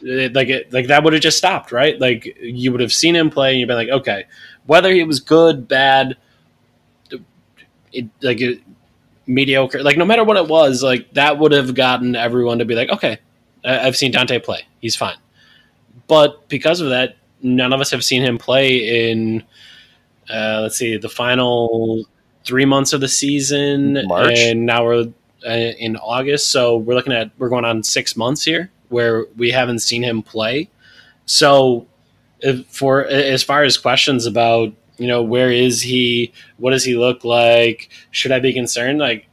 it- 0.00 0.32
like 0.34 0.48
it, 0.48 0.72
like 0.72 0.86
that 0.86 1.02
would 1.04 1.12
have 1.12 1.20
just 1.20 1.36
stopped, 1.36 1.72
right? 1.72 2.00
Like 2.00 2.38
you 2.40 2.72
would 2.72 2.80
have 2.80 2.92
seen 2.92 3.14
him 3.16 3.28
play, 3.28 3.50
and 3.50 3.60
you'd 3.60 3.68
be 3.68 3.74
like, 3.74 3.88
okay, 3.90 4.24
whether 4.66 4.90
he 4.92 5.02
was 5.04 5.20
good, 5.20 5.66
bad, 5.68 6.16
it, 7.92 8.08
like 8.22 8.40
it, 8.40 8.60
mediocre, 9.26 9.82
like 9.82 9.96
no 9.98 10.04
matter 10.04 10.24
what 10.24 10.36
it 10.36 10.46
was, 10.48 10.82
like 10.82 11.12
that 11.14 11.38
would 11.38 11.52
have 11.52 11.74
gotten 11.74 12.14
everyone 12.16 12.58
to 12.58 12.64
be 12.64 12.74
like, 12.74 12.88
okay, 12.90 13.18
I- 13.64 13.80
I've 13.86 13.96
seen 13.96 14.12
Dante 14.12 14.38
play, 14.38 14.66
he's 14.80 14.96
fine. 14.96 15.16
But 16.06 16.48
because 16.48 16.80
of 16.80 16.90
that, 16.90 17.16
none 17.42 17.72
of 17.72 17.80
us 17.80 17.90
have 17.90 18.04
seen 18.04 18.22
him 18.22 18.38
play 18.38 19.10
in, 19.10 19.42
uh, 20.30 20.60
let's 20.62 20.76
see, 20.76 20.96
the 20.96 21.08
final 21.08 22.04
three 22.44 22.64
months 22.64 22.92
of 22.92 23.00
the 23.00 23.08
season, 23.08 24.06
March. 24.06 24.38
and 24.38 24.64
now 24.66 24.84
we're 24.84 25.06
uh, 25.46 25.50
in 25.50 25.96
August, 25.96 26.50
so 26.50 26.76
we're 26.76 26.94
looking 26.94 27.12
at 27.12 27.30
we're 27.38 27.48
going 27.48 27.64
on 27.64 27.82
six 27.82 28.16
months 28.16 28.42
here 28.44 28.70
where 28.88 29.26
we 29.36 29.50
haven't 29.50 29.80
seen 29.80 30.02
him 30.02 30.22
play. 30.22 30.70
So, 31.26 31.86
if, 32.40 32.66
for 32.66 33.04
as 33.04 33.42
far 33.42 33.64
as 33.64 33.76
questions 33.76 34.26
about 34.26 34.72
you 34.96 35.06
know 35.06 35.22
where 35.22 35.50
is 35.50 35.82
he, 35.82 36.32
what 36.56 36.70
does 36.70 36.84
he 36.84 36.96
look 36.96 37.24
like, 37.24 37.90
should 38.10 38.32
I 38.32 38.40
be 38.40 38.52
concerned? 38.52 38.98
Like, 38.98 39.26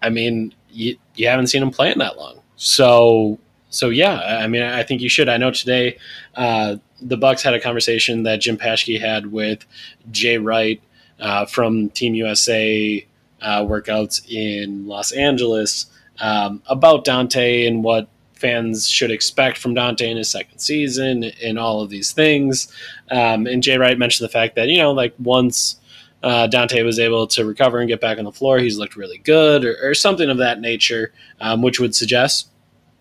I 0.00 0.08
mean, 0.08 0.54
you, 0.70 0.96
you 1.14 1.28
haven't 1.28 1.48
seen 1.48 1.62
him 1.62 1.70
play 1.70 1.92
in 1.92 1.98
that 1.98 2.16
long, 2.16 2.40
so 2.56 3.38
so 3.72 3.88
yeah, 3.88 4.38
I 4.42 4.46
mean, 4.46 4.62
I 4.62 4.82
think 4.82 5.00
you 5.00 5.08
should. 5.08 5.28
I 5.28 5.38
know 5.38 5.50
today 5.50 5.98
uh, 6.34 6.76
the 7.00 7.16
Bucks 7.16 7.42
had 7.42 7.54
a 7.54 7.60
conversation 7.60 8.22
that 8.24 8.40
Jim 8.40 8.58
Paschke 8.58 9.00
had 9.00 9.32
with 9.32 9.64
Jay 10.10 10.36
Wright 10.36 10.80
uh, 11.18 11.46
from 11.46 11.88
Team 11.90 12.14
USA 12.14 13.06
uh, 13.40 13.62
workouts 13.62 14.30
in 14.30 14.86
Los 14.86 15.12
Angeles 15.12 15.86
um, 16.20 16.62
about 16.66 17.04
Dante 17.04 17.66
and 17.66 17.82
what 17.82 18.08
fans 18.34 18.88
should 18.88 19.10
expect 19.10 19.56
from 19.56 19.72
Dante 19.72 20.10
in 20.10 20.18
his 20.18 20.28
second 20.28 20.58
season 20.58 21.24
and 21.42 21.58
all 21.58 21.80
of 21.80 21.88
these 21.88 22.12
things. 22.12 22.70
Um, 23.10 23.46
and 23.46 23.62
Jay 23.62 23.78
Wright 23.78 23.98
mentioned 23.98 24.28
the 24.28 24.32
fact 24.32 24.56
that, 24.56 24.68
you 24.68 24.78
know, 24.78 24.92
like 24.92 25.14
once 25.18 25.80
uh, 26.22 26.46
Dante 26.46 26.82
was 26.82 26.98
able 26.98 27.26
to 27.28 27.44
recover 27.46 27.78
and 27.78 27.88
get 27.88 28.00
back 28.00 28.18
on 28.18 28.24
the 28.24 28.32
floor, 28.32 28.58
he's 28.58 28.78
looked 28.78 28.96
really 28.96 29.18
good 29.18 29.64
or, 29.64 29.78
or 29.82 29.94
something 29.94 30.28
of 30.28 30.38
that 30.38 30.60
nature, 30.60 31.12
um, 31.40 31.62
which 31.62 31.80
would 31.80 31.94
suggest 31.94 32.48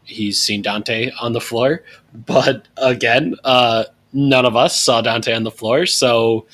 he's 0.04 0.42
seen 0.42 0.62
Dante 0.62 1.12
on 1.20 1.34
the 1.34 1.42
floor. 1.42 1.84
But 2.14 2.68
again, 2.76 3.36
uh, 3.46 3.86
none 4.12 4.46
of 4.46 4.58
us 4.58 4.78
saw 4.78 5.00
Dante 5.00 5.34
on 5.34 5.44
the 5.44 5.52
floor. 5.52 5.86
So 5.86 6.46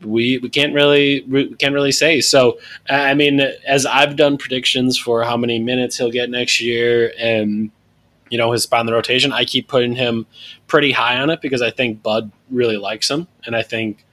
we 0.00 0.38
we 0.38 0.48
can't 0.48 0.74
really 0.74 1.22
we 1.28 1.54
can't 1.56 1.74
really 1.74 1.92
say. 1.92 2.20
So 2.20 2.58
I 2.88 3.14
mean, 3.14 3.40
as 3.66 3.86
I've 3.86 4.16
done 4.16 4.38
predictions 4.38 4.98
for 4.98 5.22
how 5.22 5.36
many 5.36 5.58
minutes 5.58 5.98
he'll 5.98 6.10
get 6.10 6.30
next 6.30 6.60
year, 6.60 7.12
and 7.18 7.70
you 8.30 8.38
know 8.38 8.52
his 8.52 8.62
spot 8.62 8.80
in 8.80 8.86
the 8.86 8.92
rotation, 8.92 9.32
I 9.32 9.44
keep 9.44 9.68
putting 9.68 9.94
him 9.94 10.26
pretty 10.66 10.92
high 10.92 11.18
on 11.18 11.30
it 11.30 11.40
because 11.40 11.62
I 11.62 11.70
think 11.70 12.02
Bud 12.02 12.30
really 12.50 12.76
likes 12.76 13.10
him, 13.10 13.28
and 13.44 13.56
I 13.56 13.62
think 13.62 14.04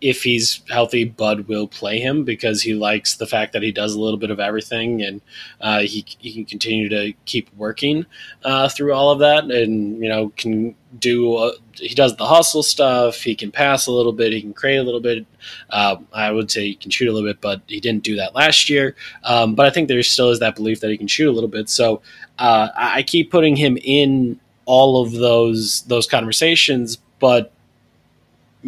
if 0.00 0.22
he's 0.22 0.62
healthy, 0.68 1.04
Bud 1.04 1.48
will 1.48 1.66
play 1.66 1.98
him 1.98 2.24
because 2.24 2.62
he 2.62 2.74
likes 2.74 3.16
the 3.16 3.26
fact 3.26 3.52
that 3.52 3.62
he 3.62 3.72
does 3.72 3.94
a 3.94 4.00
little 4.00 4.18
bit 4.18 4.30
of 4.30 4.38
everything 4.38 5.02
and 5.02 5.20
uh, 5.60 5.80
he, 5.80 6.04
he 6.18 6.32
can 6.32 6.44
continue 6.44 6.88
to 6.88 7.12
keep 7.24 7.48
working 7.56 8.06
uh, 8.44 8.68
through 8.68 8.92
all 8.92 9.10
of 9.10 9.18
that 9.18 9.44
and, 9.44 10.02
you 10.02 10.08
know, 10.08 10.30
can 10.36 10.74
do, 11.00 11.34
uh, 11.34 11.52
he 11.74 11.94
does 11.94 12.16
the 12.16 12.26
hustle 12.26 12.62
stuff. 12.62 13.16
He 13.16 13.34
can 13.34 13.50
pass 13.50 13.86
a 13.86 13.92
little 13.92 14.12
bit. 14.12 14.32
He 14.32 14.40
can 14.40 14.54
create 14.54 14.78
a 14.78 14.82
little 14.82 15.00
bit. 15.00 15.26
Uh, 15.70 15.96
I 16.12 16.30
would 16.30 16.50
say 16.50 16.68
he 16.68 16.74
can 16.74 16.90
shoot 16.90 17.08
a 17.08 17.12
little 17.12 17.28
bit, 17.28 17.40
but 17.40 17.60
he 17.66 17.80
didn't 17.80 18.04
do 18.04 18.16
that 18.16 18.34
last 18.34 18.68
year. 18.68 18.94
Um, 19.24 19.54
but 19.54 19.66
I 19.66 19.70
think 19.70 19.88
there 19.88 20.02
still 20.02 20.30
is 20.30 20.38
that 20.38 20.56
belief 20.56 20.80
that 20.80 20.90
he 20.90 20.98
can 20.98 21.08
shoot 21.08 21.28
a 21.28 21.32
little 21.32 21.48
bit. 21.48 21.68
So 21.68 22.02
uh, 22.38 22.68
I 22.76 23.02
keep 23.02 23.30
putting 23.30 23.56
him 23.56 23.78
in 23.82 24.38
all 24.64 25.02
of 25.02 25.12
those 25.12 25.82
those 25.82 26.06
conversations, 26.06 26.98
but 27.18 27.52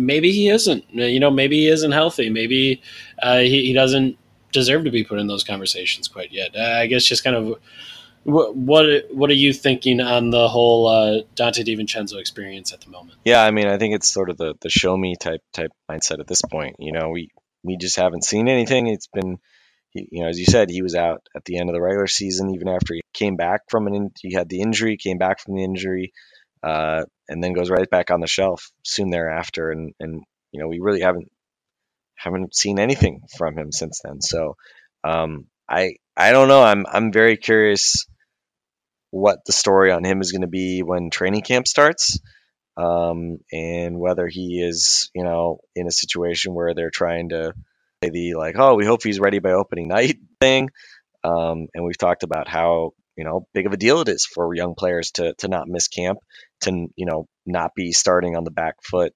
maybe 0.00 0.32
he 0.32 0.48
isn't. 0.48 0.84
You 0.90 1.20
know, 1.20 1.30
maybe 1.30 1.60
he 1.60 1.68
isn't 1.68 1.92
healthy. 1.92 2.30
Maybe 2.30 2.82
uh, 3.22 3.38
he, 3.38 3.66
he 3.66 3.72
doesn't 3.72 4.16
deserve 4.52 4.84
to 4.84 4.90
be 4.90 5.04
put 5.04 5.18
in 5.18 5.26
those 5.26 5.44
conversations 5.44 6.08
quite 6.08 6.32
yet. 6.32 6.56
Uh, 6.56 6.78
I 6.80 6.86
guess 6.86 7.04
just 7.04 7.22
kind 7.22 7.36
of 7.36 7.60
what 8.24 8.54
what 8.54 8.86
what 9.12 9.30
are 9.30 9.34
you 9.34 9.52
thinking 9.52 10.00
on 10.00 10.30
the 10.30 10.48
whole 10.48 10.88
uh, 10.88 11.22
Dante 11.34 11.62
DiVincenzo 11.62 12.18
experience 12.18 12.72
at 12.72 12.80
the 12.80 12.90
moment? 12.90 13.18
Yeah, 13.24 13.42
I 13.42 13.50
mean, 13.50 13.66
I 13.66 13.78
think 13.78 13.94
it's 13.94 14.08
sort 14.08 14.30
of 14.30 14.36
the 14.36 14.54
the 14.60 14.70
show 14.70 14.96
me 14.96 15.16
type 15.16 15.42
type 15.52 15.72
mindset 15.90 16.20
at 16.20 16.26
this 16.26 16.42
point. 16.42 16.76
You 16.78 16.92
know, 16.92 17.10
we 17.10 17.30
we 17.62 17.76
just 17.76 17.96
haven't 17.96 18.24
seen 18.24 18.48
anything. 18.48 18.88
It's 18.88 19.08
been, 19.08 19.38
you 19.94 20.22
know, 20.22 20.28
as 20.28 20.38
you 20.38 20.46
said, 20.46 20.70
he 20.70 20.82
was 20.82 20.94
out 20.94 21.22
at 21.34 21.44
the 21.44 21.58
end 21.58 21.68
of 21.68 21.74
the 21.74 21.80
regular 21.80 22.06
season, 22.06 22.54
even 22.54 22.68
after 22.68 22.94
he 22.94 23.02
came 23.12 23.36
back 23.36 23.62
from 23.68 23.86
an 23.86 23.94
in, 23.94 24.10
he 24.20 24.32
had 24.32 24.48
the 24.48 24.60
injury, 24.60 24.96
came 24.96 25.18
back 25.18 25.40
from 25.40 25.54
the 25.54 25.64
injury, 25.64 26.12
uh, 26.62 27.04
and 27.30 27.42
then 27.42 27.54
goes 27.54 27.70
right 27.70 27.88
back 27.88 28.10
on 28.10 28.20
the 28.20 28.26
shelf 28.26 28.70
soon 28.84 29.10
thereafter. 29.10 29.70
And 29.70 29.94
and 29.98 30.22
you 30.52 30.60
know, 30.60 30.68
we 30.68 30.80
really 30.80 31.00
haven't 31.00 31.30
haven't 32.16 32.54
seen 32.54 32.78
anything 32.78 33.22
from 33.38 33.56
him 33.56 33.72
since 33.72 34.00
then. 34.04 34.20
So 34.20 34.56
um, 35.04 35.46
I 35.68 35.94
I 36.16 36.32
don't 36.32 36.48
know. 36.48 36.62
I'm 36.62 36.84
I'm 36.86 37.12
very 37.12 37.38
curious 37.38 38.06
what 39.10 39.38
the 39.46 39.52
story 39.52 39.90
on 39.90 40.04
him 40.04 40.20
is 40.20 40.32
going 40.32 40.42
to 40.42 40.48
be 40.48 40.82
when 40.82 41.10
training 41.10 41.42
camp 41.42 41.66
starts 41.66 42.18
um, 42.76 43.38
and 43.52 43.98
whether 43.98 44.28
he 44.28 44.62
is, 44.62 45.10
you 45.14 45.24
know, 45.24 45.58
in 45.74 45.86
a 45.86 45.92
situation 45.92 46.54
where 46.54 46.74
they're 46.74 46.90
trying 46.90 47.30
to 47.30 47.54
the 48.02 48.34
like, 48.34 48.56
oh, 48.58 48.74
we 48.76 48.86
hope 48.86 49.02
he's 49.02 49.20
ready 49.20 49.38
by 49.38 49.52
opening 49.52 49.88
night 49.88 50.18
thing. 50.40 50.70
Um, 51.22 51.68
and 51.74 51.84
we've 51.84 51.98
talked 51.98 52.22
about 52.22 52.48
how 52.48 52.92
you 53.16 53.24
know 53.24 53.46
big 53.52 53.66
of 53.66 53.72
a 53.72 53.76
deal 53.76 54.00
it 54.00 54.08
is 54.08 54.24
for 54.24 54.54
young 54.54 54.74
players 54.74 55.10
to 55.12 55.34
to 55.38 55.48
not 55.48 55.68
miss 55.68 55.88
camp, 55.88 56.18
to 56.60 56.88
you 56.96 57.06
know 57.06 57.26
not 57.46 57.74
be 57.74 57.92
starting 57.92 58.36
on 58.36 58.44
the 58.44 58.50
back 58.50 58.76
foot 58.82 59.12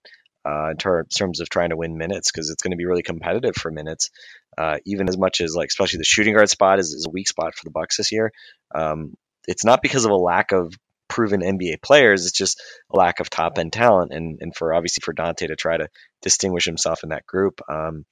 uh, 0.46 0.70
in 0.70 0.76
ter- 0.76 1.04
terms 1.04 1.40
of 1.40 1.48
trying 1.48 1.70
to 1.70 1.76
win 1.76 1.96
minutes 1.96 2.30
because 2.30 2.50
it's 2.50 2.62
going 2.62 2.72
to 2.72 2.76
be 2.76 2.86
really 2.86 3.02
competitive 3.02 3.54
for 3.56 3.70
minutes. 3.70 4.10
Uh, 4.56 4.78
even 4.84 5.08
as 5.08 5.18
much 5.18 5.40
as 5.40 5.54
like 5.56 5.68
especially 5.68 5.98
the 5.98 6.04
shooting 6.04 6.34
guard 6.34 6.48
spot 6.48 6.78
is, 6.78 6.92
is 6.92 7.06
a 7.06 7.10
weak 7.10 7.28
spot 7.28 7.54
for 7.54 7.64
the 7.64 7.70
Bucks 7.70 7.96
this 7.96 8.12
year. 8.12 8.32
Um, 8.74 9.14
it's 9.48 9.64
not 9.64 9.82
because 9.82 10.04
of 10.04 10.10
a 10.10 10.16
lack 10.16 10.52
of 10.52 10.74
proven 11.08 11.40
NBA 11.40 11.82
players. 11.82 12.26
It's 12.26 12.36
just 12.36 12.62
a 12.92 12.96
lack 12.96 13.20
of 13.20 13.30
top 13.30 13.58
end 13.58 13.72
talent, 13.72 14.12
and 14.12 14.38
and 14.40 14.54
for 14.54 14.74
obviously 14.74 15.02
for 15.02 15.12
Dante 15.12 15.48
to 15.48 15.56
try 15.56 15.76
to 15.76 15.88
distinguish 16.22 16.64
himself 16.64 17.02
in 17.02 17.10
that 17.10 17.26
group, 17.26 17.60
um, 17.68 18.04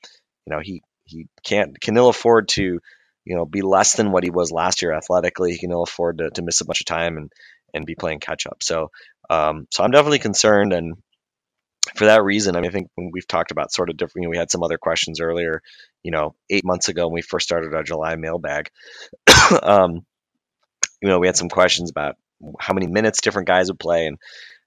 you 0.46 0.54
know 0.54 0.60
he 0.60 0.82
he 1.04 1.26
can't 1.44 1.80
can 1.80 1.96
ill 1.96 2.08
afford 2.08 2.48
to 2.48 2.80
you 3.24 3.36
know 3.36 3.44
be 3.44 3.62
less 3.62 3.94
than 3.94 4.10
what 4.10 4.24
he 4.24 4.30
was 4.30 4.50
last 4.50 4.82
year 4.82 4.92
athletically. 4.92 5.52
He 5.52 5.58
can 5.58 5.70
ill 5.70 5.82
afford 5.82 6.18
to, 6.18 6.30
to 6.30 6.42
miss 6.42 6.60
a 6.60 6.64
bunch 6.64 6.80
of 6.80 6.86
time 6.86 7.16
and 7.16 7.32
and 7.74 7.86
be 7.86 7.94
playing 7.94 8.20
catch 8.20 8.46
up. 8.46 8.62
So 8.62 8.90
um, 9.30 9.66
so 9.70 9.82
I'm 9.82 9.90
definitely 9.90 10.20
concerned 10.20 10.72
and. 10.72 10.94
For 11.96 12.04
that 12.04 12.22
reason, 12.22 12.54
I 12.54 12.60
mean, 12.60 12.70
I 12.70 12.72
think 12.72 12.90
when 12.94 13.10
we've 13.12 13.26
talked 13.26 13.50
about 13.50 13.72
sort 13.72 13.90
of 13.90 13.96
different, 13.96 14.22
you 14.22 14.28
know, 14.28 14.30
we 14.30 14.36
had 14.36 14.52
some 14.52 14.62
other 14.62 14.78
questions 14.78 15.20
earlier, 15.20 15.62
you 16.04 16.12
know, 16.12 16.36
eight 16.48 16.64
months 16.64 16.88
ago 16.88 17.08
when 17.08 17.14
we 17.14 17.22
first 17.22 17.44
started 17.44 17.74
our 17.74 17.82
July 17.82 18.14
mailbag. 18.14 18.70
um, 19.62 20.06
you 21.02 21.08
know, 21.08 21.18
we 21.18 21.26
had 21.26 21.36
some 21.36 21.48
questions 21.48 21.90
about 21.90 22.14
how 22.60 22.72
many 22.72 22.86
minutes 22.86 23.20
different 23.20 23.48
guys 23.48 23.68
would 23.68 23.80
play, 23.80 24.06
and 24.06 24.16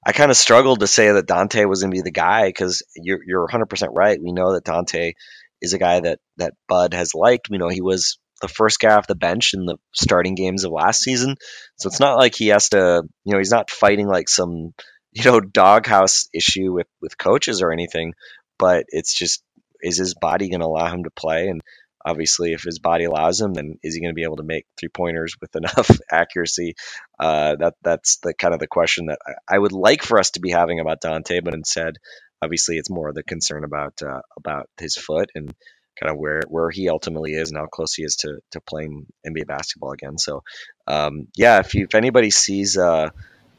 I 0.05 0.11
kind 0.11 0.29
of 0.29 0.37
struggled 0.37 0.81
to 0.81 0.87
say 0.87 1.11
that 1.11 1.25
Dante 1.25 1.65
was 1.65 1.81
going 1.81 1.91
to 1.91 1.95
be 1.95 2.01
the 2.01 2.11
guy 2.11 2.47
because 2.47 2.83
you're 2.95 3.21
you're 3.25 3.41
100 3.43 3.67
percent 3.67 3.93
right. 3.95 4.21
We 4.21 4.33
know 4.33 4.53
that 4.53 4.65
Dante 4.65 5.13
is 5.61 5.73
a 5.73 5.79
guy 5.79 6.01
that 6.01 6.19
that 6.37 6.53
Bud 6.67 6.93
has 6.93 7.15
liked. 7.15 7.49
We 7.49 7.57
know 7.57 7.69
he 7.69 7.81
was 7.81 8.19
the 8.45 8.53
first 8.53 8.79
guy 8.79 8.95
off 8.95 9.07
the 9.07 9.15
bench 9.15 9.53
in 9.53 9.65
the 9.65 9.77
starting 9.93 10.35
games 10.35 10.63
of 10.63 10.71
last 10.71 11.01
season, 11.01 11.35
so 11.77 11.87
it's 11.87 11.99
not 11.99 12.17
like 12.17 12.35
he 12.35 12.47
has 12.47 12.69
to, 12.69 13.03
you 13.23 13.33
know, 13.33 13.39
he's 13.39 13.51
not 13.51 13.71
fighting 13.71 14.07
like 14.07 14.29
some 14.29 14.73
you 15.11 15.23
know 15.23 15.39
doghouse 15.39 16.27
issue 16.33 16.73
with 16.73 16.87
with 17.01 17.17
coaches 17.17 17.61
or 17.61 17.71
anything, 17.71 18.13
but 18.59 18.85
it's 18.89 19.13
just 19.17 19.43
is 19.81 19.97
his 19.97 20.13
body 20.13 20.49
going 20.49 20.61
to 20.61 20.65
allow 20.65 20.91
him 20.93 21.03
to 21.03 21.11
play? 21.11 21.47
And 21.47 21.61
obviously 22.05 22.53
if 22.53 22.61
his 22.61 22.77
body 22.77 23.05
allows 23.05 23.41
him 23.41 23.53
then 23.53 23.79
is 23.81 23.95
he 23.95 24.01
going 24.01 24.11
to 24.11 24.15
be 24.15 24.23
able 24.23 24.37
to 24.37 24.43
make 24.43 24.65
three 24.77 24.89
pointers 24.89 25.35
with 25.41 25.55
enough 25.55 25.89
accuracy? 26.11 26.75
Uh, 27.19 27.55
that 27.55 27.73
that's 27.81 28.17
the 28.17 28.33
kind 28.33 28.53
of 28.53 28.59
the 28.59 28.67
question 28.67 29.07
that 29.07 29.19
I, 29.25 29.55
I 29.55 29.59
would 29.59 29.71
like 29.71 30.03
for 30.03 30.19
us 30.19 30.31
to 30.31 30.39
be 30.39 30.51
having 30.51 30.79
about 30.79 31.01
Dante 31.01 31.39
but 31.39 31.53
instead 31.53 31.95
obviously 32.41 32.77
it's 32.77 32.89
more 32.89 33.09
of 33.09 33.15
the 33.15 33.23
concern 33.23 33.63
about 33.63 34.01
uh, 34.03 34.21
about 34.37 34.69
his 34.79 34.95
foot 34.95 35.29
and 35.33 35.53
kind 35.99 36.11
of 36.11 36.17
where 36.17 36.41
where 36.47 36.69
he 36.69 36.89
ultimately 36.89 37.33
is 37.33 37.49
and 37.49 37.57
how 37.57 37.65
close 37.67 37.93
he 37.93 38.03
is 38.03 38.17
to 38.17 38.39
to 38.51 38.61
playing 38.61 39.05
NBA 39.25 39.47
basketball 39.47 39.91
again. 39.91 40.17
So 40.17 40.43
um, 40.87 41.27
yeah 41.35 41.59
if 41.59 41.73
you 41.75 41.85
if 41.85 41.95
anybody 41.95 42.31
sees 42.31 42.77
uh, 42.77 43.09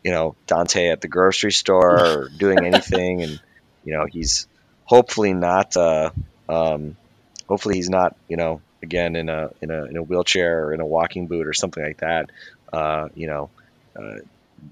you 0.04 0.12
know 0.12 0.36
Dante 0.46 0.88
at 0.88 1.00
the 1.00 1.08
grocery 1.08 1.52
store 1.52 1.98
or 1.98 2.28
doing 2.38 2.64
anything 2.64 3.22
and 3.22 3.40
you 3.84 3.92
know 3.94 4.06
he's 4.06 4.46
hopefully 4.84 5.32
not 5.32 5.76
uh, 5.76 6.10
um, 6.48 6.96
hopefully 7.48 7.76
he's 7.76 7.90
not 7.90 8.16
you 8.28 8.36
know 8.36 8.60
again 8.82 9.16
in 9.16 9.28
a 9.28 9.50
in 9.60 9.70
a 9.70 9.84
in 9.84 9.96
a 9.96 10.02
wheelchair 10.02 10.66
or 10.66 10.74
in 10.74 10.80
a 10.80 10.86
walking 10.86 11.26
boot 11.26 11.46
or 11.46 11.52
something 11.52 11.82
like 11.82 11.98
that 11.98 12.30
uh, 12.72 13.08
you 13.14 13.26
know 13.26 13.50
uh, 13.98 14.18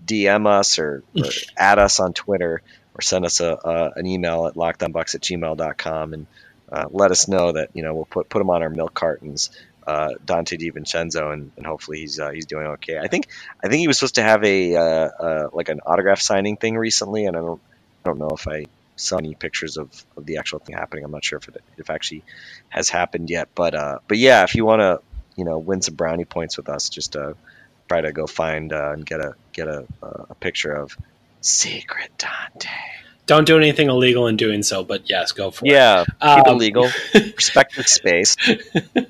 dm 0.06 0.46
us 0.46 0.78
or, 0.78 1.02
or 1.16 1.30
add 1.56 1.78
us 1.78 2.00
on 2.00 2.12
twitter 2.12 2.62
or 2.94 3.00
send 3.00 3.24
us 3.24 3.40
a, 3.40 3.92
an 3.96 4.06
email 4.06 4.46
at 4.46 4.54
lockdownbucks 4.54 5.14
at 5.14 5.20
gmail.com 5.20 6.14
and 6.14 6.26
uh, 6.74 6.86
let 6.90 7.10
us 7.10 7.28
know 7.28 7.52
that 7.52 7.70
you 7.74 7.82
know 7.82 7.94
we'll 7.94 8.04
put 8.04 8.28
put 8.28 8.42
him 8.42 8.50
on 8.50 8.62
our 8.62 8.70
milk 8.70 8.94
cartons 8.94 9.50
uh, 9.86 10.14
Dante 10.24 10.56
DiVincenzo, 10.56 11.32
and, 11.32 11.52
and 11.56 11.66
hopefully 11.66 12.00
he's 12.00 12.18
uh, 12.18 12.30
he's 12.30 12.46
doing 12.46 12.66
okay. 12.66 12.98
I 12.98 13.08
think 13.08 13.28
I 13.62 13.68
think 13.68 13.80
he 13.80 13.88
was 13.88 13.98
supposed 13.98 14.14
to 14.16 14.22
have 14.22 14.42
a 14.44 14.76
uh, 14.76 14.82
uh, 14.82 15.48
like 15.52 15.68
an 15.68 15.80
autograph 15.84 16.20
signing 16.20 16.56
thing 16.56 16.76
recently, 16.76 17.26
and 17.26 17.36
I 17.36 17.40
don't 17.40 17.60
I 18.04 18.08
don't 18.08 18.18
know 18.18 18.30
if 18.30 18.48
I 18.48 18.66
saw 18.96 19.18
any 19.18 19.34
pictures 19.34 19.76
of, 19.76 19.90
of 20.16 20.24
the 20.24 20.38
actual 20.38 20.60
thing 20.60 20.76
happening. 20.76 21.04
I'm 21.04 21.10
not 21.10 21.24
sure 21.24 21.38
if 21.38 21.48
it 21.48 21.62
if 21.76 21.90
actually 21.90 22.22
has 22.68 22.88
happened 22.88 23.28
yet, 23.30 23.48
but 23.54 23.74
uh, 23.74 23.98
but 24.08 24.18
yeah, 24.18 24.44
if 24.44 24.54
you 24.54 24.64
want 24.64 24.80
to 24.80 25.00
you 25.36 25.44
know 25.44 25.58
win 25.58 25.82
some 25.82 25.94
brownie 25.94 26.24
points 26.24 26.56
with 26.56 26.68
us, 26.68 26.88
just 26.88 27.16
try 27.88 28.00
to 28.00 28.12
go 28.12 28.26
find 28.26 28.72
and 28.72 29.04
get 29.04 29.20
a 29.20 29.34
get 29.52 29.68
a, 29.68 29.86
a 30.02 30.34
picture 30.34 30.72
of 30.72 30.96
Secret 31.42 32.10
Dante. 32.16 32.70
Don't 33.26 33.46
do 33.46 33.56
anything 33.56 33.88
illegal 33.88 34.26
in 34.26 34.36
doing 34.36 34.62
so, 34.62 34.84
but 34.84 35.08
yes, 35.08 35.32
go 35.32 35.50
for 35.50 35.64
it. 35.64 35.72
Yeah, 35.72 36.04
keep 36.04 36.46
it 36.46 36.48
Um, 36.48 36.58
legal. 36.58 36.90
Respect 37.14 37.74
the 37.76 37.84
space. 37.84 38.36